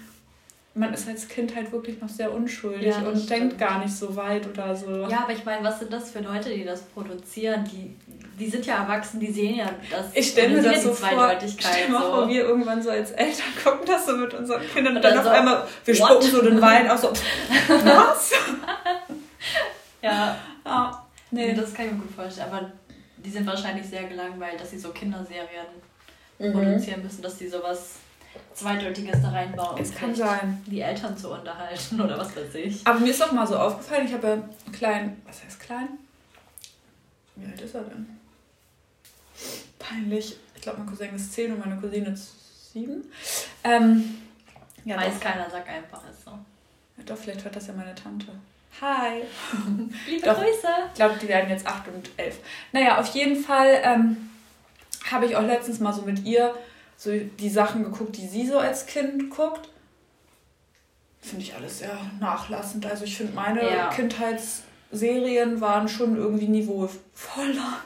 man 0.79 0.95
ist 0.95 1.09
als 1.09 1.29
Kind 1.29 1.55
halt 1.55 1.73
wirklich 1.73 2.01
noch 2.01 2.09
sehr 2.09 2.33
unschuldig 2.33 2.89
ja, 2.89 2.99
und 2.99 3.17
stimmt. 3.17 3.31
denkt 3.31 3.59
gar 3.59 3.81
nicht 3.81 3.95
so 3.95 4.15
weit 4.15 4.47
oder 4.47 4.75
so. 4.75 5.07
Ja, 5.09 5.25
aber 5.25 5.33
ich 5.33 5.45
meine, 5.45 5.65
was 5.65 5.81
sind 5.81 5.93
das 5.93 6.11
für 6.11 6.21
Leute, 6.21 6.51
die 6.51 6.65
das 6.65 6.83
produzieren? 6.83 7.65
Die, 7.65 7.97
die 8.39 8.49
sind 8.49 8.65
ja 8.65 8.77
erwachsen, 8.83 9.19
die 9.19 9.33
sehen 9.33 9.57
ja 9.57 9.67
das. 9.91 10.07
Ich 10.15 10.29
stelle 10.31 10.57
mir 10.57 10.63
das 10.63 10.85
so 10.85 10.93
vor, 10.93 11.37
stell 11.41 11.89
mal 11.89 12.03
so. 12.03 12.09
vor, 12.13 12.29
wir 12.29 12.43
irgendwann 12.43 12.81
so 12.83 12.91
als 12.91 13.11
Eltern 13.11 13.47
gucken 13.65 13.87
das 13.87 14.07
so 14.07 14.17
mit 14.17 14.33
unseren 14.33 14.63
Kindern 14.63 14.93
und, 14.93 14.97
und 14.99 15.05
dann, 15.05 15.15
dann 15.15 15.19
auf 15.19 15.25
so, 15.25 15.31
einmal, 15.31 15.67
wir 15.85 15.95
spucken 15.95 16.31
so 16.31 16.43
den 16.43 16.61
Wein 16.61 16.89
aus, 16.89 17.03
so, 17.03 17.11
was? 17.11 18.33
ja. 20.03 20.37
ja. 20.65 21.07
Nee. 21.31 21.55
Das 21.55 21.75
kann 21.75 21.87
ich 21.87 21.93
mir 21.93 21.99
gut 21.99 22.15
vorstellen, 22.15 22.49
aber 22.51 22.71
die 23.17 23.31
sind 23.31 23.47
wahrscheinlich 23.47 23.87
sehr 23.87 24.05
gelangweilt, 24.05 24.61
dass 24.61 24.71
sie 24.71 24.79
so 24.79 24.91
Kinderserien 24.91 25.67
mhm. 26.39 26.53
produzieren 26.53 27.03
müssen, 27.03 27.21
dass 27.23 27.39
sie 27.39 27.49
sowas 27.49 27.97
Zweideutiges 28.59 29.23
da 29.23 29.31
reinbauen. 29.31 29.81
Es 29.81 29.95
kann 29.95 30.15
sein. 30.15 30.63
Die 30.67 30.81
Eltern 30.81 31.17
zu 31.17 31.33
unterhalten 31.33 32.01
oder 32.01 32.19
was 32.19 32.35
weiß 32.35 32.55
ich. 32.55 32.87
Aber 32.87 32.99
mir 32.99 33.11
ist 33.11 33.21
doch 33.21 33.33
mal 33.33 33.47
so 33.47 33.57
aufgefallen, 33.57 34.07
ich 34.07 34.13
habe 34.13 34.33
einen 34.33 34.73
kleinen, 34.73 35.23
was 35.27 35.45
heißt 35.45 35.61
klein? 35.61 35.89
Wie 37.37 37.47
alt 37.47 37.61
ist 37.61 37.75
er 37.75 37.83
denn? 37.83 38.19
Peinlich. 39.79 40.37
Ich 40.57 40.63
glaube, 40.63 40.79
mein 40.79 40.89
Cousin 40.89 41.15
ist 41.15 41.33
10 41.33 41.53
und 41.53 41.61
meine 41.61 41.81
Cousine 41.81 42.11
ist 42.11 42.73
7. 42.73 43.05
Ähm, 43.63 44.19
ja, 44.85 44.97
Weiß 44.97 45.15
doch. 45.15 45.21
keiner, 45.21 45.49
sag 45.49 45.69
einfach, 45.69 46.03
ist 46.11 46.25
so. 46.25 46.33
Ja, 46.33 47.05
doch, 47.07 47.17
vielleicht 47.17 47.45
hört 47.45 47.55
das 47.55 47.69
ja 47.69 47.75
meine 47.75 47.95
Tante. 47.95 48.27
Hi. 48.81 49.23
Liebe 50.09 50.27
doch, 50.27 50.37
Grüße. 50.37 50.69
Ich 50.89 50.95
glaube, 50.95 51.15
die 51.23 51.29
werden 51.29 51.49
jetzt 51.49 51.67
8 51.67 51.87
und 51.89 52.11
11. 52.17 52.37
Naja, 52.73 52.99
auf 52.99 53.07
jeden 53.15 53.37
Fall 53.37 53.81
ähm, 53.85 54.31
habe 55.11 55.27
ich 55.27 55.37
auch 55.37 55.43
letztens 55.43 55.79
mal 55.79 55.93
so 55.93 56.03
mit 56.03 56.25
ihr 56.25 56.55
so 56.99 57.17
die 57.17 57.49
Sachen 57.49 57.85
geguckt, 57.85 58.17
die 58.17 58.27
sie 58.27 58.47
so 58.47 58.59
als 58.59 58.87
Kind 58.87 59.31
guckt. 59.31 59.71
Finde 61.21 61.45
ich 61.45 61.55
alles 61.55 61.79
sehr 61.79 61.97
nachlassend. 62.19 62.85
Also 62.87 63.05
ich 63.05 63.17
finde, 63.17 63.35
meine 63.35 63.63
ja. 63.63 63.89
Kindheitsserien 63.89 65.61
waren 65.61 65.89
schon 65.89 66.17
irgendwie 66.17 66.49
niveauvoller. 66.49 67.79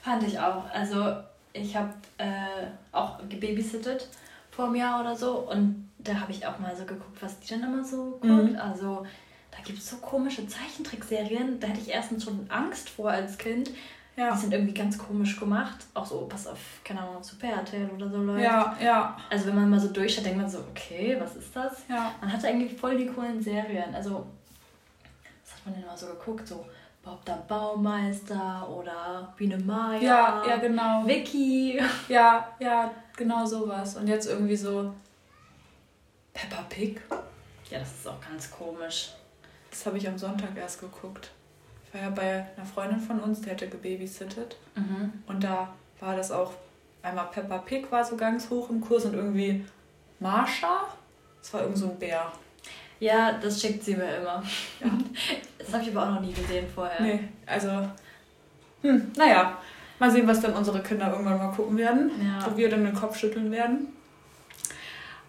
Fand 0.00 0.22
ich 0.24 0.38
auch. 0.40 0.64
Also 0.70 1.16
ich 1.52 1.76
habe 1.76 1.92
äh, 2.16 2.66
auch 2.90 3.18
gebabysittet 3.28 4.08
vor 4.50 4.64
einem 4.66 4.76
Jahr 4.76 5.02
oder 5.02 5.14
so 5.14 5.38
und 5.50 5.90
da 5.98 6.14
habe 6.14 6.32
ich 6.32 6.46
auch 6.46 6.58
mal 6.58 6.74
so 6.74 6.84
geguckt, 6.84 7.20
was 7.20 7.38
die 7.38 7.50
dann 7.50 7.64
immer 7.64 7.84
so 7.84 8.18
guckt. 8.20 8.52
Mhm. 8.52 8.56
Also 8.56 9.06
da 9.50 9.58
gibt 9.62 9.78
es 9.78 9.90
so 9.90 9.98
komische 9.98 10.46
Zeichentrickserien, 10.48 11.60
da 11.60 11.68
hätte 11.68 11.80
ich 11.80 11.90
erstens 11.90 12.24
schon 12.24 12.46
Angst 12.48 12.88
vor 12.88 13.10
als 13.10 13.36
Kind. 13.36 13.70
Ja. 14.16 14.32
Die 14.32 14.38
sind 14.38 14.52
irgendwie 14.52 14.74
ganz 14.74 14.98
komisch 14.98 15.38
gemacht. 15.38 15.86
Auch 15.94 16.04
so, 16.04 16.26
pass 16.28 16.46
auf, 16.46 16.58
keine 16.84 17.00
Ahnung, 17.00 17.22
Super 17.22 17.48
RTL 17.48 17.88
oder 17.90 18.10
so 18.10 18.18
läuft. 18.18 18.44
Ja, 18.44 18.76
ja. 18.82 19.16
Also 19.30 19.46
wenn 19.46 19.54
man 19.54 19.70
mal 19.70 19.80
so 19.80 19.88
durchschaut, 19.88 20.26
denkt 20.26 20.38
man 20.38 20.48
so, 20.48 20.58
okay, 20.70 21.16
was 21.18 21.36
ist 21.36 21.54
das? 21.56 21.84
Ja. 21.88 22.12
Man 22.20 22.30
hatte 22.32 22.48
eigentlich 22.48 22.78
voll 22.78 22.96
die 22.96 23.06
coolen 23.06 23.42
Serien. 23.42 23.94
Also, 23.94 24.26
was 25.42 25.54
hat 25.54 25.64
man 25.64 25.74
denn 25.74 25.86
mal 25.86 25.96
so 25.96 26.06
geguckt? 26.06 26.46
So 26.46 26.66
Bob 27.02 27.24
der 27.24 27.42
Baumeister 27.48 28.68
oder 28.68 29.32
Biene 29.36 29.58
Maya. 29.58 30.00
Ja, 30.00 30.42
ja, 30.46 30.56
genau. 30.56 31.06
Vicky. 31.06 31.80
Ja, 32.08 32.48
ja, 32.60 32.90
genau 33.16 33.46
sowas. 33.46 33.96
Und 33.96 34.06
jetzt 34.08 34.26
irgendwie 34.28 34.56
so 34.56 34.92
Peppa 36.34 36.62
Pig. 36.68 37.00
Ja, 37.70 37.78
das 37.78 37.92
ist 37.92 38.06
auch 38.06 38.20
ganz 38.20 38.50
komisch. 38.50 39.12
Das 39.70 39.86
habe 39.86 39.96
ich 39.96 40.06
am 40.06 40.18
Sonntag 40.18 40.54
erst 40.54 40.80
geguckt. 40.80 41.30
Ich 41.92 42.00
war 42.00 42.08
ja 42.08 42.10
bei 42.10 42.46
einer 42.56 42.66
Freundin 42.66 43.00
von 43.00 43.20
uns, 43.20 43.42
die 43.42 43.50
hatte 43.50 43.68
gebabysittet. 43.68 44.56
Mhm. 44.74 45.12
Und 45.26 45.44
da 45.44 45.68
war 46.00 46.16
das 46.16 46.30
auch, 46.30 46.52
einmal 47.02 47.26
Peppa 47.26 47.58
Pig 47.58 47.90
war 47.92 48.02
so 48.02 48.16
ganz 48.16 48.48
hoch 48.48 48.70
im 48.70 48.80
Kurs 48.80 49.04
und 49.04 49.14
irgendwie 49.14 49.64
Marsha. 50.18 50.86
Das 51.40 51.52
war 51.52 51.62
irgend 51.62 51.76
so 51.76 51.90
ein 51.90 51.98
Bär. 51.98 52.32
Ja, 52.98 53.32
das 53.32 53.60
schickt 53.60 53.84
sie 53.84 53.96
mir 53.96 54.16
immer. 54.16 54.42
Ja. 54.80 54.90
Das 55.58 55.72
habe 55.72 55.84
ich 55.84 55.96
aber 55.96 56.08
auch 56.08 56.14
noch 56.14 56.20
nie 56.20 56.32
gesehen 56.32 56.66
vorher. 56.74 57.00
Nee, 57.00 57.20
also, 57.46 57.68
hm, 58.82 59.12
naja, 59.16 59.56
mal 60.00 60.10
sehen, 60.10 60.26
was 60.26 60.40
dann 60.40 60.54
unsere 60.54 60.82
Kinder 60.82 61.08
irgendwann 61.08 61.38
mal 61.38 61.52
gucken 61.52 61.76
werden, 61.76 62.10
ja. 62.20 62.44
wo 62.44 62.56
wir 62.56 62.68
dann 62.68 62.84
den 62.84 62.94
Kopf 62.94 63.16
schütteln 63.16 63.52
werden. 63.52 63.86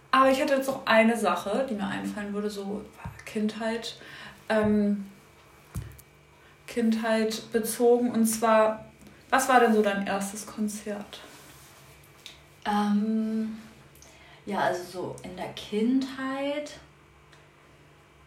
Aber 0.10 0.32
ich 0.32 0.42
hatte 0.42 0.56
jetzt 0.56 0.68
noch 0.68 0.88
eine 0.88 1.16
Sache, 1.16 1.68
die 1.70 1.76
mir 1.76 1.86
einfallen 1.86 2.34
würde, 2.34 2.50
so 2.50 2.84
Kindheit, 3.26 3.96
ähm, 4.50 5.06
Kindheit 6.74 7.52
bezogen. 7.52 8.12
Und 8.12 8.26
zwar, 8.26 8.86
was 9.30 9.48
war 9.48 9.60
denn 9.60 9.74
so 9.74 9.82
dein 9.82 10.08
erstes 10.08 10.46
Konzert? 10.46 11.20
Ähm, 12.66 13.58
ja, 14.46 14.60
also 14.60 14.84
so 14.84 15.16
in 15.24 15.36
der 15.36 15.50
Kindheit 15.54 16.80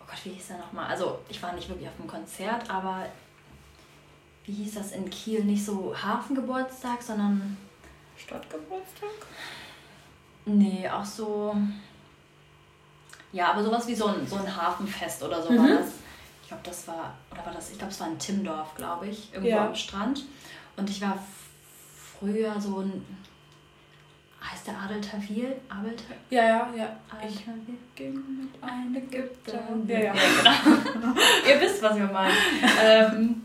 oh 0.07 0.11
Gott, 0.11 0.25
wie 0.25 0.31
hieß 0.31 0.49
der 0.49 0.59
nochmal? 0.59 0.87
Also 0.87 1.19
ich 1.29 1.43
war 1.43 1.53
nicht 1.53 1.69
wirklich 1.69 1.89
auf 1.89 1.99
einem 1.99 2.09
Konzert, 2.09 2.71
aber 2.71 3.07
wie 4.45 4.53
hieß 4.53 4.75
das 4.75 4.93
in 4.93 5.11
Kiel? 5.11 5.45
Nicht 5.45 5.65
so 5.65 5.95
Hafengeburtstag, 5.97 7.03
sondern 7.03 7.57
Stadtgeburtstag? 8.17 9.11
Nee, 10.45 10.89
auch 10.89 11.05
so. 11.05 11.57
Ja, 13.33 13.53
aber 13.53 13.65
sowas 13.65 13.89
wie 13.89 13.95
so 13.95 14.07
ein, 14.07 14.27
so 14.27 14.37
ein 14.37 14.57
Hafenfest 14.57 15.23
oder 15.23 15.43
so 15.43 15.51
mhm. 15.51 15.59
war 15.59 15.69
das. 15.79 15.89
Ich 16.47 16.51
glaube, 16.51 16.63
das 16.63 16.87
war, 16.87 17.13
oder 17.33 17.45
war 17.45 17.53
das, 17.53 17.73
ich 17.73 17.79
glaube, 17.79 17.93
es 17.93 17.99
war 17.99 18.07
in 18.07 18.21
Timdorf, 18.21 18.73
glaube 18.77 19.09
ich, 19.09 19.33
irgendwo 19.33 19.51
ja. 19.51 19.67
am 19.67 19.75
Strand. 19.75 20.23
Und 20.77 20.89
ich 20.89 21.03
war 21.03 21.19
früher 22.21 22.61
so 22.61 22.83
ein, 22.83 23.05
heißt 24.41 24.69
der 24.69 24.79
Adel 24.79 25.01
Tawil? 25.01 25.57
Abel 25.69 25.97
Ja, 26.31 26.45
ja, 26.45 26.71
ja. 26.77 26.97
Adel 27.11 27.31
ich 27.31 27.45
ging 27.97 28.15
mit 28.15 28.63
einem 28.63 28.95
Ägypter. 28.95 29.61
Ja, 29.89 29.99
ja. 29.99 30.15
ja 30.15 30.63
genau. 30.93 31.15
Ihr 31.49 31.61
wisst, 31.61 31.83
was 31.83 31.97
wir 31.97 32.07
meinen. 32.07 32.37
ähm, 32.81 33.43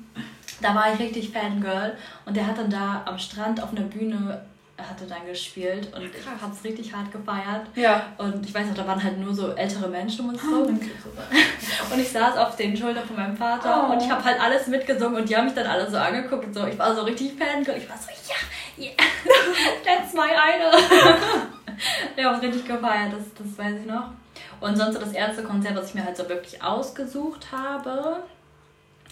da 0.61 0.75
war 0.75 0.93
ich 0.93 0.99
richtig 0.99 1.31
Fangirl 1.31 1.97
und 2.27 2.37
der 2.37 2.45
hat 2.45 2.59
dann 2.59 2.69
da 2.69 3.01
am 3.05 3.17
Strand 3.17 3.63
auf 3.63 3.71
einer 3.71 3.87
Bühne 3.87 4.45
hatte 4.89 5.05
dann 5.05 5.25
gespielt 5.25 5.93
und 5.95 6.03
ich 6.03 6.11
hab's 6.41 6.63
richtig 6.63 6.93
hart 6.93 7.11
gefeiert. 7.11 7.67
Ja. 7.75 8.07
Und 8.17 8.45
ich 8.45 8.53
weiß 8.53 8.67
noch, 8.67 8.75
da 8.75 8.87
waren 8.87 9.03
halt 9.03 9.17
nur 9.17 9.33
so 9.33 9.53
ältere 9.53 9.87
Menschen 9.87 10.25
um 10.25 10.29
uns 10.29 10.43
rum. 10.43 10.79
und 11.91 11.99
ich 11.99 12.09
saß 12.09 12.37
auf 12.37 12.55
den 12.55 12.75
Schultern 12.75 13.05
von 13.05 13.15
meinem 13.15 13.35
Vater 13.35 13.87
oh. 13.87 13.93
und 13.93 14.01
ich 14.01 14.09
habe 14.09 14.23
halt 14.23 14.39
alles 14.39 14.67
mitgesungen 14.67 15.21
und 15.21 15.29
die 15.29 15.35
haben 15.35 15.45
mich 15.45 15.53
dann 15.53 15.67
alle 15.67 15.89
so 15.89 15.97
angeguckt 15.97 16.45
und 16.45 16.53
so. 16.53 16.65
Ich 16.65 16.77
war 16.77 16.95
so 16.95 17.01
richtig 17.03 17.33
Fangirl. 17.33 17.77
Ich 17.77 17.89
war 17.89 17.97
so, 17.97 18.09
ja, 18.11 18.85
yeah, 18.85 18.93
that's 19.85 20.13
my 20.13 20.29
idol. 20.29 20.79
ich 22.15 22.23
habe 22.23 22.41
richtig 22.41 22.65
gefeiert, 22.65 23.13
das, 23.13 23.33
das 23.37 23.57
weiß 23.57 23.81
ich 23.81 23.85
noch. 23.85 24.11
Und 24.59 24.77
sonst 24.77 24.93
so 24.93 24.99
das 24.99 25.13
erste 25.13 25.43
Konzert, 25.43 25.75
was 25.75 25.89
ich 25.89 25.95
mir 25.95 26.05
halt 26.05 26.15
so 26.15 26.27
wirklich 26.29 26.61
ausgesucht 26.61 27.47
habe, 27.51 28.23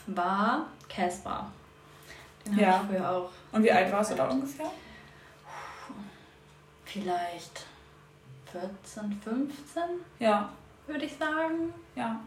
war 0.08 0.68
Casper. 0.88 1.48
Den 2.46 2.60
ja. 2.60 2.74
habe 2.74 2.94
ich 2.94 2.98
früher 2.98 3.10
auch. 3.10 3.30
Und 3.52 3.64
wie 3.64 3.72
alt 3.72 3.92
warst 3.92 4.12
du 4.12 4.16
da 4.16 4.28
ungefähr? 4.28 4.72
Vielleicht 6.92 7.66
14, 8.52 9.22
15? 9.24 9.84
Ja. 10.18 10.50
Würde 10.88 11.06
ich 11.06 11.16
sagen. 11.16 11.74
Ja. 11.96 12.20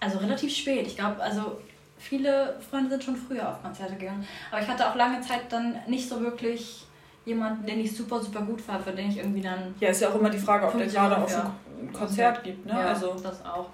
Also 0.00 0.18
relativ 0.18 0.54
spät. 0.54 0.86
Ich 0.86 0.96
glaube, 0.96 1.22
also 1.22 1.60
viele 1.98 2.58
Freunde 2.60 2.90
sind 2.90 3.04
schon 3.04 3.16
früher 3.16 3.48
auf 3.48 3.62
Konzerte 3.62 3.96
gegangen. 3.96 4.26
Aber 4.50 4.62
ich 4.62 4.68
hatte 4.68 4.88
auch 4.88 4.94
lange 4.94 5.20
Zeit 5.20 5.50
dann 5.50 5.76
nicht 5.86 6.08
so 6.08 6.20
wirklich 6.20 6.86
jemanden, 7.26 7.66
den 7.66 7.80
ich 7.80 7.94
super, 7.94 8.20
super 8.20 8.40
gut 8.42 8.60
fand, 8.60 8.84
für 8.84 8.92
den 8.92 9.10
ich 9.10 9.18
irgendwie 9.18 9.42
dann. 9.42 9.74
Ja, 9.80 9.90
ist 9.90 10.00
ja 10.00 10.08
auch 10.08 10.14
immer 10.14 10.30
die 10.30 10.38
Frage, 10.38 10.66
ob 10.66 10.78
der 10.78 10.86
gerade 10.86 11.18
auf 11.18 11.34
ein 11.34 11.92
Konzert 11.92 12.42
gibt, 12.42 12.64
ne? 12.64 12.72
Ja, 12.72 12.88
also 12.88 13.14
das 13.22 13.44
auch. 13.44 13.68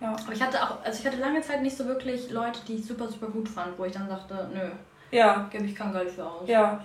Ja. 0.00 0.12
Aber 0.12 0.32
ich 0.32 0.42
hatte 0.42 0.62
auch, 0.62 0.82
also 0.82 0.98
ich 0.98 1.06
hatte 1.06 1.18
lange 1.18 1.42
Zeit 1.42 1.62
nicht 1.62 1.76
so 1.76 1.84
wirklich 1.84 2.30
Leute, 2.30 2.60
die 2.66 2.76
ich 2.76 2.86
super, 2.86 3.06
super 3.06 3.26
gut 3.26 3.48
fand, 3.48 3.78
wo 3.78 3.84
ich 3.84 3.92
dann 3.92 4.08
dachte, 4.08 4.48
nö. 4.52 4.70
Ja. 5.10 5.46
Gebe 5.50 5.66
ich 5.66 5.74
kein 5.74 5.92
Geld 5.92 6.10
für 6.10 6.24
aus. 6.24 6.48
Ja. 6.48 6.82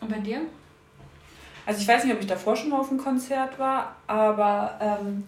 Und 0.00 0.08
bei 0.08 0.18
dir? 0.20 0.42
Also 1.70 1.82
ich 1.82 1.86
weiß 1.88 2.02
nicht, 2.02 2.12
ob 2.12 2.20
ich 2.20 2.26
davor 2.26 2.56
schon 2.56 2.70
mal 2.70 2.80
auf 2.80 2.90
einem 2.90 2.98
Konzert 2.98 3.56
war, 3.56 3.94
aber 4.08 4.76
ähm, 4.80 5.22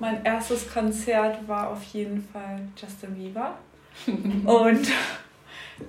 mein 0.00 0.24
erstes 0.24 0.68
Konzert 0.68 1.46
war 1.46 1.70
auf 1.70 1.80
jeden 1.84 2.28
Fall 2.32 2.58
Justin 2.76 3.14
Bieber. 3.14 3.54
Und 4.04 4.88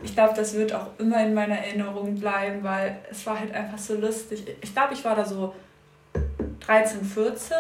ich 0.03 0.13
glaube, 0.13 0.35
das 0.35 0.53
wird 0.53 0.71
auch 0.71 0.85
immer 0.99 1.25
in 1.25 1.33
meiner 1.33 1.57
Erinnerung 1.57 2.13
bleiben, 2.13 2.63
weil 2.63 2.99
es 3.09 3.25
war 3.25 3.39
halt 3.39 3.51
einfach 3.55 3.79
so 3.79 3.95
lustig. 3.95 4.45
Ich 4.61 4.71
glaube, 4.71 4.93
ich 4.93 5.03
war 5.03 5.15
da 5.15 5.25
so 5.25 5.55
13, 6.59 7.03
14. 7.03 7.57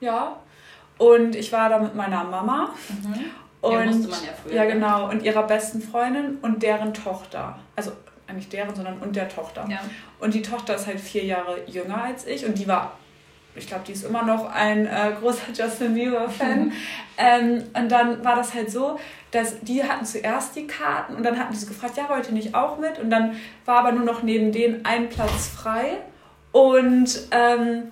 Ja. 0.00 0.36
Und 0.96 1.36
ich 1.36 1.52
war 1.52 1.68
da 1.68 1.78
mit 1.78 1.94
meiner 1.94 2.24
Mama. 2.24 2.70
Mhm. 2.88 3.24
Und, 3.60 3.72
ja, 3.72 3.84
musste 3.84 4.08
man 4.08 4.24
ja 4.24 4.32
früher. 4.42 4.54
Ja, 4.54 4.64
genau. 4.64 5.10
Und 5.10 5.22
ihrer 5.22 5.42
besten 5.42 5.82
Freundin 5.82 6.38
und 6.40 6.62
deren 6.62 6.94
Tochter. 6.94 7.58
Also 7.74 7.92
eigentlich 8.26 8.48
deren, 8.48 8.74
sondern 8.74 8.98
und 8.98 9.16
der 9.16 9.28
Tochter. 9.28 9.66
Ja. 9.68 9.80
Und 10.18 10.34
die 10.34 10.42
Tochter 10.42 10.74
ist 10.74 10.86
halt 10.86 11.00
vier 11.00 11.24
Jahre 11.24 11.60
jünger 11.66 12.02
als 12.02 12.26
ich 12.26 12.44
und 12.44 12.58
die 12.58 12.66
war 12.66 12.92
ich 13.56 13.66
glaube, 13.66 13.84
die 13.86 13.92
ist 13.92 14.04
immer 14.04 14.22
noch 14.22 14.52
ein 14.52 14.86
äh, 14.86 15.12
großer 15.18 15.46
Justin 15.54 15.94
Bieber-Fan. 15.94 16.72
ähm, 17.16 17.64
und 17.74 17.88
dann 17.90 18.24
war 18.24 18.36
das 18.36 18.54
halt 18.54 18.70
so, 18.70 18.98
dass 19.30 19.60
die 19.60 19.82
hatten 19.82 20.04
zuerst 20.04 20.54
die 20.56 20.66
Karten 20.66 21.14
und 21.14 21.22
dann 21.22 21.38
hatten 21.38 21.52
die 21.52 21.58
so 21.58 21.66
gefragt, 21.66 21.96
ja, 21.96 22.08
wollt 22.08 22.26
ihr 22.26 22.32
nicht 22.32 22.54
auch 22.54 22.78
mit? 22.78 22.98
Und 22.98 23.10
dann 23.10 23.36
war 23.64 23.78
aber 23.78 23.92
nur 23.92 24.04
noch 24.04 24.22
neben 24.22 24.52
denen 24.52 24.84
ein 24.84 25.08
Platz 25.08 25.48
frei. 25.48 25.98
Und 26.52 27.28
ähm, 27.32 27.90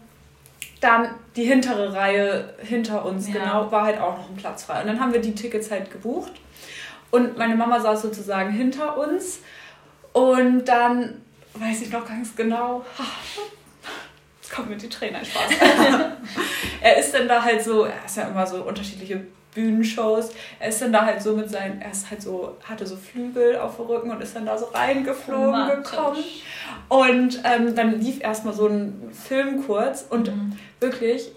dann 0.80 1.08
die 1.36 1.44
hintere 1.44 1.94
Reihe 1.94 2.54
hinter 2.62 3.04
uns, 3.04 3.28
ja. 3.28 3.34
genau, 3.34 3.70
war 3.72 3.84
halt 3.84 4.00
auch 4.00 4.18
noch 4.18 4.30
ein 4.30 4.36
Platz 4.36 4.64
frei. 4.64 4.80
Und 4.80 4.86
dann 4.86 5.00
haben 5.00 5.12
wir 5.12 5.20
die 5.20 5.34
Tickets 5.34 5.70
halt 5.70 5.90
gebucht. 5.90 6.32
Und 7.10 7.38
meine 7.38 7.56
Mama 7.56 7.80
saß 7.80 8.02
sozusagen 8.02 8.50
hinter 8.50 8.96
uns. 8.96 9.40
Und 10.14 10.64
dann 10.64 11.20
weiß 11.54 11.82
ich 11.82 11.90
noch 11.90 12.06
ganz 12.06 12.34
genau, 12.34 12.84
kommt 14.54 14.70
mit 14.70 14.80
die 14.80 14.88
Tränen, 14.88 15.24
Spaß. 15.24 15.50
er 16.80 16.96
ist 16.98 17.12
dann 17.12 17.28
da 17.28 17.42
halt 17.42 17.62
so, 17.62 17.84
er 17.84 18.04
ist 18.06 18.16
ja 18.16 18.28
immer 18.28 18.46
so 18.46 18.62
unterschiedliche 18.62 19.20
Bühnenshows. 19.54 20.30
Er 20.60 20.68
ist 20.68 20.80
dann 20.80 20.92
da 20.92 21.04
halt 21.04 21.22
so 21.22 21.36
mit 21.36 21.50
seinen, 21.50 21.80
er 21.80 21.90
ist 21.90 22.10
halt 22.10 22.22
so, 22.22 22.56
hatte 22.64 22.86
so 22.86 22.96
Flügel 22.96 23.56
auf 23.56 23.76
dem 23.76 23.86
Rücken 23.86 24.10
und 24.10 24.20
ist 24.20 24.34
dann 24.36 24.46
da 24.46 24.56
so 24.56 24.66
reingeflogen 24.66 25.44
Romantisch. 25.44 25.90
gekommen. 25.90 26.24
Und 26.88 27.40
ähm, 27.44 27.74
dann 27.74 28.00
lief 28.00 28.20
erstmal 28.22 28.54
so 28.54 28.68
ein 28.68 29.10
Film 29.12 29.64
kurz 29.66 30.06
und 30.08 30.28
mhm. 30.28 30.58
wirklich, 30.80 31.32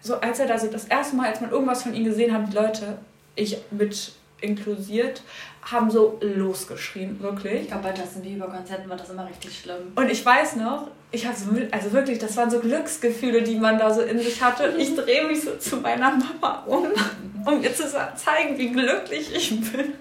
so 0.00 0.16
als 0.16 0.38
er 0.38 0.46
da 0.46 0.58
so 0.58 0.68
das 0.68 0.84
erste 0.84 1.16
Mal, 1.16 1.28
als 1.28 1.40
man 1.40 1.50
irgendwas 1.50 1.82
von 1.82 1.94
ihm 1.94 2.04
gesehen 2.04 2.32
hat, 2.32 2.50
die 2.50 2.56
Leute, 2.56 2.98
ich 3.34 3.58
mit 3.70 4.12
inklusiert, 4.40 5.22
haben 5.62 5.90
so 5.90 6.18
losgeschrien, 6.20 7.20
wirklich. 7.20 7.62
Ich 7.62 7.68
glaube, 7.68 7.84
bei 7.84 7.94
Justin 7.94 8.22
Bieber-Konzerten 8.22 8.88
war 8.88 8.96
das 8.96 9.10
immer 9.10 9.28
richtig 9.28 9.60
schlimm. 9.60 9.92
Und 9.94 10.10
ich 10.10 10.24
weiß 10.24 10.56
noch, 10.56 10.88
ich 11.12 11.26
habe 11.26 11.36
so, 11.36 11.50
also 11.70 11.92
wirklich, 11.92 12.18
das 12.18 12.36
waren 12.36 12.50
so 12.50 12.58
Glücksgefühle, 12.58 13.42
die 13.42 13.56
man 13.56 13.78
da 13.78 13.92
so 13.92 14.00
in 14.00 14.18
sich 14.18 14.42
hatte. 14.42 14.74
Ich 14.78 14.94
drehe 14.96 15.26
mich 15.26 15.42
so 15.42 15.56
zu 15.56 15.76
meiner 15.76 16.10
Mama 16.10 16.64
um, 16.66 16.88
um 17.46 17.62
ihr 17.62 17.74
zu 17.74 17.84
zeigen, 17.88 18.58
wie 18.58 18.70
glücklich 18.70 19.34
ich 19.34 19.50
bin. 19.70 19.92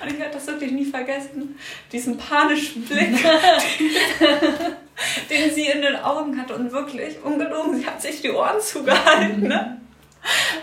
Und 0.00 0.10
ich 0.10 0.18
werde 0.18 0.32
das 0.32 0.46
wirklich 0.46 0.72
nie 0.72 0.86
vergessen, 0.86 1.58
diesen 1.92 2.16
panischen 2.16 2.82
Blick, 2.82 3.14
den 5.30 5.54
sie 5.54 5.66
in 5.66 5.82
den 5.82 5.96
Augen 5.96 6.40
hatte. 6.40 6.54
Und 6.54 6.72
wirklich, 6.72 7.16
ungelogen, 7.22 7.76
sie 7.76 7.86
hat 7.86 8.00
sich 8.00 8.22
die 8.22 8.30
Ohren 8.30 8.60
zugehalten, 8.60 9.42
ne? 9.42 9.80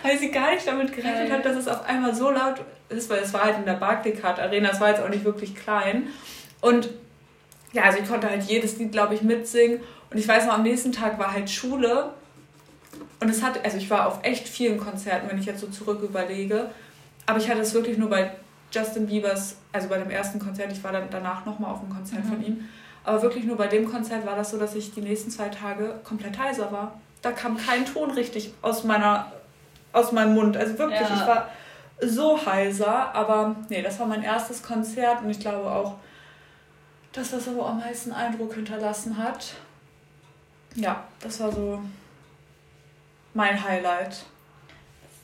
Weil 0.03 0.18
sie 0.18 0.32
gar 0.32 0.53
nicht 0.53 0.68
damit 0.68 0.93
gerechnet 0.95 1.32
hat, 1.32 1.45
dass 1.45 1.57
es 1.57 1.68
auf 1.68 1.86
einmal 1.86 2.14
so 2.14 2.32
laut 2.32 2.61
ist, 2.89 3.09
weil 3.09 3.20
es 3.20 3.34
war 3.34 3.43
halt 3.43 3.57
in 3.57 3.66
der 3.66 3.74
Barclaycard 3.74 4.39
Arena, 4.39 4.70
es 4.72 4.80
war 4.80 4.89
jetzt 4.89 5.01
auch 5.01 5.09
nicht 5.09 5.26
wirklich 5.26 5.55
klein. 5.55 6.07
Und 6.61 6.89
ja, 7.74 7.84
also 7.84 7.99
ich 7.99 8.07
konnte 8.07 8.30
halt 8.30 8.43
jedes 8.43 8.78
Lied, 8.78 8.91
glaube 8.91 9.16
ich, 9.16 9.22
mitsingen. 9.22 9.80
Und 10.09 10.18
ich 10.18 10.28
weiß 10.28 10.45
noch, 10.45 10.53
am 10.53 10.64
nächsten 10.64 10.91
Tag 10.91 11.18
war 11.18 11.34
halt 11.34 11.49
Schule. 11.49 12.11
Und 13.20 13.30
es 13.30 13.41
hat, 13.41 13.64
also 13.66 13.78
ich 13.78 13.89
war 13.89 14.07
auf 14.07 14.20
echt 14.24 14.47
vielen 14.47 14.78
Konzerten, 14.78 15.30
wenn 15.30 15.39
ich 15.39 15.45
jetzt 15.45 15.61
so 15.61 15.68
zurück 15.68 16.01
überlege. 16.01 16.70
Aber 17.26 17.39
ich 17.39 17.49
hatte 17.49 17.61
es 17.61 17.74
wirklich 17.74 17.97
nur 17.97 18.09
bei 18.09 18.32
Justin 18.72 19.07
Biebers, 19.07 19.57
also 19.72 19.88
bei 19.88 19.97
dem 19.97 20.09
ersten 20.09 20.39
Konzert, 20.39 20.72
ich 20.72 20.84
war 20.84 20.91
dann 20.91 21.07
danach 21.09 21.45
nochmal 21.45 21.72
auf 21.72 21.82
einem 21.82 21.93
Konzert 21.93 22.26
mhm. 22.26 22.30
von 22.30 22.45
ihm. 22.45 22.70
Aber 23.03 23.22
wirklich 23.22 23.43
nur 23.43 23.57
bei 23.57 23.68
dem 23.68 23.89
Konzert 23.89 24.26
war 24.26 24.36
das 24.36 24.51
so, 24.51 24.57
dass 24.57 24.76
ich 24.76 24.93
die 24.93 25.01
nächsten 25.01 25.30
zwei 25.30 25.49
Tage 25.49 25.99
komplett 26.03 26.38
heiser 26.38 26.72
war. 26.72 26.99
Da 27.22 27.32
kam 27.32 27.57
kein 27.57 27.86
Ton 27.86 28.11
richtig 28.11 28.53
aus 28.61 28.84
meiner, 28.84 29.32
aus 29.94 30.12
meinem 30.12 30.34
Mund. 30.34 30.58
Also 30.58 30.78
wirklich, 30.78 31.00
ja. 31.00 31.16
ich 31.16 31.28
war 31.28 31.50
so 32.02 32.46
heiser. 32.46 33.14
Aber 33.16 33.56
nee, 33.70 33.82
das 33.82 34.00
war 34.00 34.08
mein 34.08 34.24
erstes 34.24 34.62
Konzert 34.62 35.22
und 35.22 35.30
ich 35.30 35.39
glaube 35.39 35.70
auch, 35.70 35.96
dass 37.14 37.32
das 37.32 37.48
aber 37.48 37.68
am 37.70 37.80
meisten 37.80 38.12
Eindruck 38.12 38.56
hinterlassen 38.56 39.18
hat. 39.18 39.54
Ja, 40.76 41.04
das 41.22 41.39
war 41.39 41.52
so 41.52 41.80
mein 43.34 43.64
Highlight. 43.64 44.26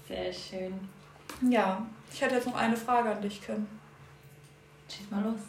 Sehr 0.08 0.32
schön. 0.32 0.80
Ja, 1.50 1.86
ich 2.12 2.22
hätte 2.22 2.36
jetzt 2.36 2.48
noch 2.48 2.56
eine 2.56 2.78
Frage 2.78 3.10
an 3.10 3.22
dich, 3.22 3.42
Kim. 3.44 3.68
Schieß 4.88 5.10
mal 5.12 5.24
los. 5.24 5.40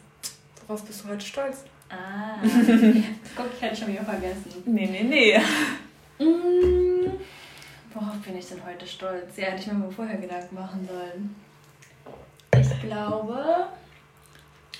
Worauf 0.66 0.84
bist 0.84 1.04
du 1.04 1.08
heute 1.08 1.24
stolz? 1.24 1.64
Ah, 1.88 2.36
guck, 3.36 3.46
ich 3.54 3.60
hätte 3.60 3.76
schon 3.76 3.88
wieder 3.88 4.04
vergessen. 4.04 4.62
Nee, 4.66 4.86
nee, 4.86 5.02
nee. 5.02 5.40
Worauf 7.92 8.16
bin 8.18 8.36
ich 8.36 8.48
denn 8.48 8.64
heute 8.64 8.86
stolz? 8.86 9.36
Ja, 9.36 9.46
hätte 9.46 9.62
ich 9.62 9.66
mir 9.66 9.74
mal 9.74 9.90
vorher 9.90 10.16
Gedanken 10.16 10.54
machen 10.54 10.88
sollen. 10.88 11.34
Ich 12.56 12.80
glaube, 12.80 13.66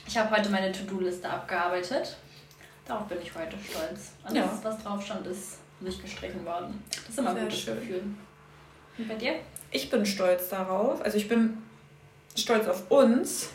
ich 0.07 0.17
habe 0.17 0.37
heute 0.37 0.49
meine 0.49 0.71
To-Do-Liste 0.71 1.29
abgearbeitet. 1.29 2.17
Darauf 2.87 3.09
bin 3.09 3.19
ich 3.21 3.35
heute 3.35 3.57
stolz. 3.59 4.13
Alles, 4.23 4.37
ja. 4.37 4.61
was 4.63 4.83
drauf 4.83 5.05
stand, 5.05 5.27
ist 5.27 5.59
nicht 5.81 6.01
gestrichen 6.01 6.45
worden. 6.45 6.83
Das 6.89 7.09
ist 7.09 7.19
immer 7.19 7.31
ein 7.31 7.43
gutes 7.43 7.61
schön. 7.61 7.81
Gefühl. 7.81 8.03
Und 8.99 9.09
bei 9.09 9.15
dir? 9.15 9.35
Ich 9.73 9.91
bin 9.91 10.07
stolz 10.07 10.49
darauf. 10.49 11.03
Also 11.03 11.17
ich 11.17 11.29
bin 11.29 11.59
stolz 12.37 12.69
auf 12.69 12.91
uns, 12.91 13.51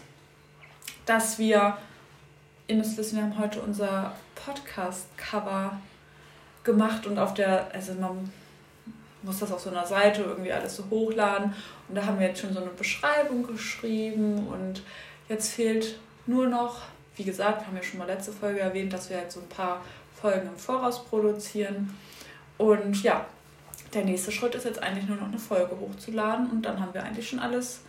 dass 1.06 1.39
wir, 1.39 1.78
ihr 2.68 2.76
müsst 2.76 2.97
wissen, 2.97 3.18
wir 3.18 3.24
haben 3.24 3.39
heute 3.39 3.62
unser 3.62 4.14
Podcast-Cover 4.36 5.80
gemacht 6.64 7.06
und 7.06 7.18
auf 7.20 7.34
der, 7.34 7.74
also 7.74 7.93
man 7.93 8.32
muss 9.26 9.40
das 9.40 9.52
auf 9.52 9.60
so 9.60 9.70
einer 9.70 9.86
Seite 9.86 10.22
irgendwie 10.22 10.52
alles 10.52 10.76
so 10.76 10.84
hochladen 10.90 11.54
und 11.88 11.96
da 11.96 12.06
haben 12.06 12.20
wir 12.20 12.28
jetzt 12.28 12.42
schon 12.42 12.54
so 12.54 12.62
eine 12.62 12.70
Beschreibung 12.70 13.46
geschrieben 13.46 14.48
und 14.48 14.82
jetzt 15.28 15.54
fehlt 15.54 15.98
nur 16.28 16.48
noch, 16.48 16.82
wie 17.16 17.24
gesagt, 17.24 17.66
haben 17.66 17.76
wir 17.76 17.84
schon 17.84 18.00
mal 18.00 18.08
letzte 18.08 18.32
Folge 18.32 18.60
erwähnt, 18.60 18.94
dass 18.94 19.10
wir 19.10 19.18
halt 19.18 19.32
so 19.32 19.40
ein 19.40 19.50
paar 19.50 19.82
Folgen 20.20 20.48
im 20.48 20.58
Voraus 20.58 21.04
produzieren. 21.06 21.96
Und 22.58 23.04
ja, 23.04 23.26
der 23.94 24.06
nächste 24.06 24.32
Schritt 24.32 24.56
ist 24.56 24.66
jetzt 24.66 24.82
eigentlich 24.82 25.08
nur 25.08 25.18
noch 25.18 25.28
eine 25.28 25.40
Folge 25.40 25.78
hochzuladen 25.80 26.50
und 26.50 26.64
dann 26.64 26.80
haben 26.80 26.94
wir 26.94 27.04
eigentlich 27.04 27.30
schon 27.30 27.40
alles 27.40 27.82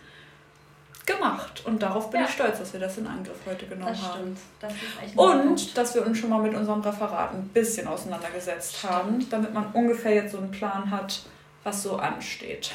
gemacht. 1.07 1.65
Und 1.65 1.81
darauf 1.81 2.11
bin 2.11 2.19
ja. 2.19 2.27
ich 2.27 2.33
stolz, 2.33 2.59
dass 2.59 2.73
wir 2.73 2.79
das 2.79 2.97
in 2.99 3.07
Angriff 3.07 3.37
heute 3.45 3.65
genommen 3.65 3.91
das 3.91 4.01
haben. 4.03 4.37
Das 4.59 4.73
und 5.15 5.77
dass 5.77 5.95
wir 5.95 6.05
uns 6.05 6.19
schon 6.19 6.29
mal 6.29 6.41
mit 6.41 6.53
unserem 6.53 6.81
Referat 6.81 7.33
ein 7.33 7.47
bisschen 7.47 7.87
auseinandergesetzt 7.87 8.77
stimmt. 8.77 8.93
haben, 8.93 9.29
damit 9.29 9.53
man 9.53 9.71
ungefähr 9.71 10.13
jetzt 10.13 10.33
so 10.33 10.37
einen 10.37 10.51
Plan 10.51 10.91
hat, 10.91 11.23
was 11.63 11.81
so 11.81 11.95
ansteht. 11.95 12.71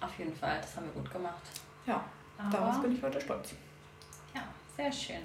Auf 0.00 0.10
jeden 0.18 0.34
Fall, 0.34 0.58
das 0.60 0.76
haben 0.76 0.86
wir 0.86 1.00
gut 1.00 1.10
gemacht. 1.10 1.42
Ja, 1.86 2.04
Aber 2.38 2.50
darauf 2.50 2.82
bin 2.82 2.92
ich 2.94 3.02
heute 3.02 3.20
stolz. 3.20 3.54
Sehr 4.76 4.90
schön. 4.90 5.22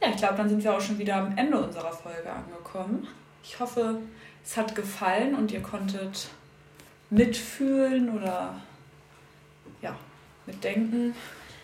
Ja, 0.00 0.10
ich 0.10 0.16
glaube, 0.16 0.36
dann 0.36 0.48
sind 0.48 0.62
wir 0.62 0.74
auch 0.74 0.80
schon 0.80 0.98
wieder 0.98 1.16
am 1.16 1.36
Ende 1.36 1.58
unserer 1.58 1.92
Folge 1.92 2.30
angekommen. 2.30 3.08
Ich 3.42 3.58
hoffe, 3.58 3.98
es 4.44 4.56
hat 4.56 4.74
gefallen 4.74 5.34
und 5.34 5.50
ihr 5.50 5.62
konntet 5.62 6.28
mitfühlen 7.10 8.16
oder 8.16 8.54
ja, 10.46 10.52
mitdenken, 10.52 11.14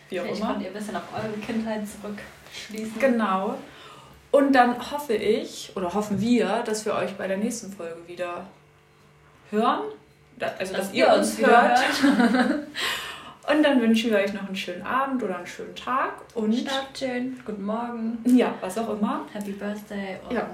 wie 0.09 0.20
auch 0.20 0.24
Vielleicht 0.24 0.41
immer. 0.41 0.53
könnt 0.53 0.62
ihr 0.62 0.68
ein 0.68 0.74
bisschen 0.74 0.97
auf 0.97 1.03
eure 1.14 1.39
Kindheit 1.47 1.83
zurückschließen. 1.89 3.01
Genau. 3.01 3.57
Und 4.31 4.53
dann 4.53 4.91
hoffe 4.91 5.14
ich 5.14 5.72
oder 5.74 5.93
hoffen 5.93 6.20
wir, 6.20 6.62
dass 6.64 6.85
wir 6.85 6.95
euch 6.95 7.16
bei 7.16 7.26
der 7.26 7.37
nächsten 7.37 7.72
Folge 7.72 8.07
wieder 8.07 8.47
hören. 9.51 9.83
Also, 10.41 10.72
dass, 10.72 10.87
dass 10.87 10.93
ihr 10.93 11.12
uns 11.12 11.39
hört. 11.39 11.78
hört. 12.03 12.61
Und 13.51 13.62
dann 13.64 13.81
wünschen 13.81 14.11
wir 14.11 14.18
euch 14.18 14.33
noch 14.33 14.47
einen 14.47 14.55
schönen 14.55 14.83
Abend 14.83 15.22
oder 15.22 15.39
einen 15.39 15.47
schönen 15.47 15.74
Tag. 15.74 16.12
Und 16.35 16.55
Schlaft 16.55 16.99
schön, 16.99 17.41
guten 17.45 17.64
Morgen. 17.64 18.18
Ja, 18.24 18.55
was 18.61 18.78
auch 18.78 18.91
immer. 18.91 19.26
Happy 19.33 19.53
Birthday 19.53 20.18
und 20.28 20.37
ja. 20.37 20.49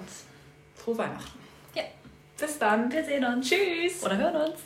frohe 0.75 0.97
Weihnachten. 0.97 1.39
Ja. 1.75 1.83
Bis 2.39 2.59
dann. 2.59 2.91
Wir 2.91 3.05
sehen 3.05 3.25
uns. 3.25 3.49
Tschüss. 3.49 4.03
Oder 4.03 4.17
hören 4.17 4.37
uns. 4.37 4.61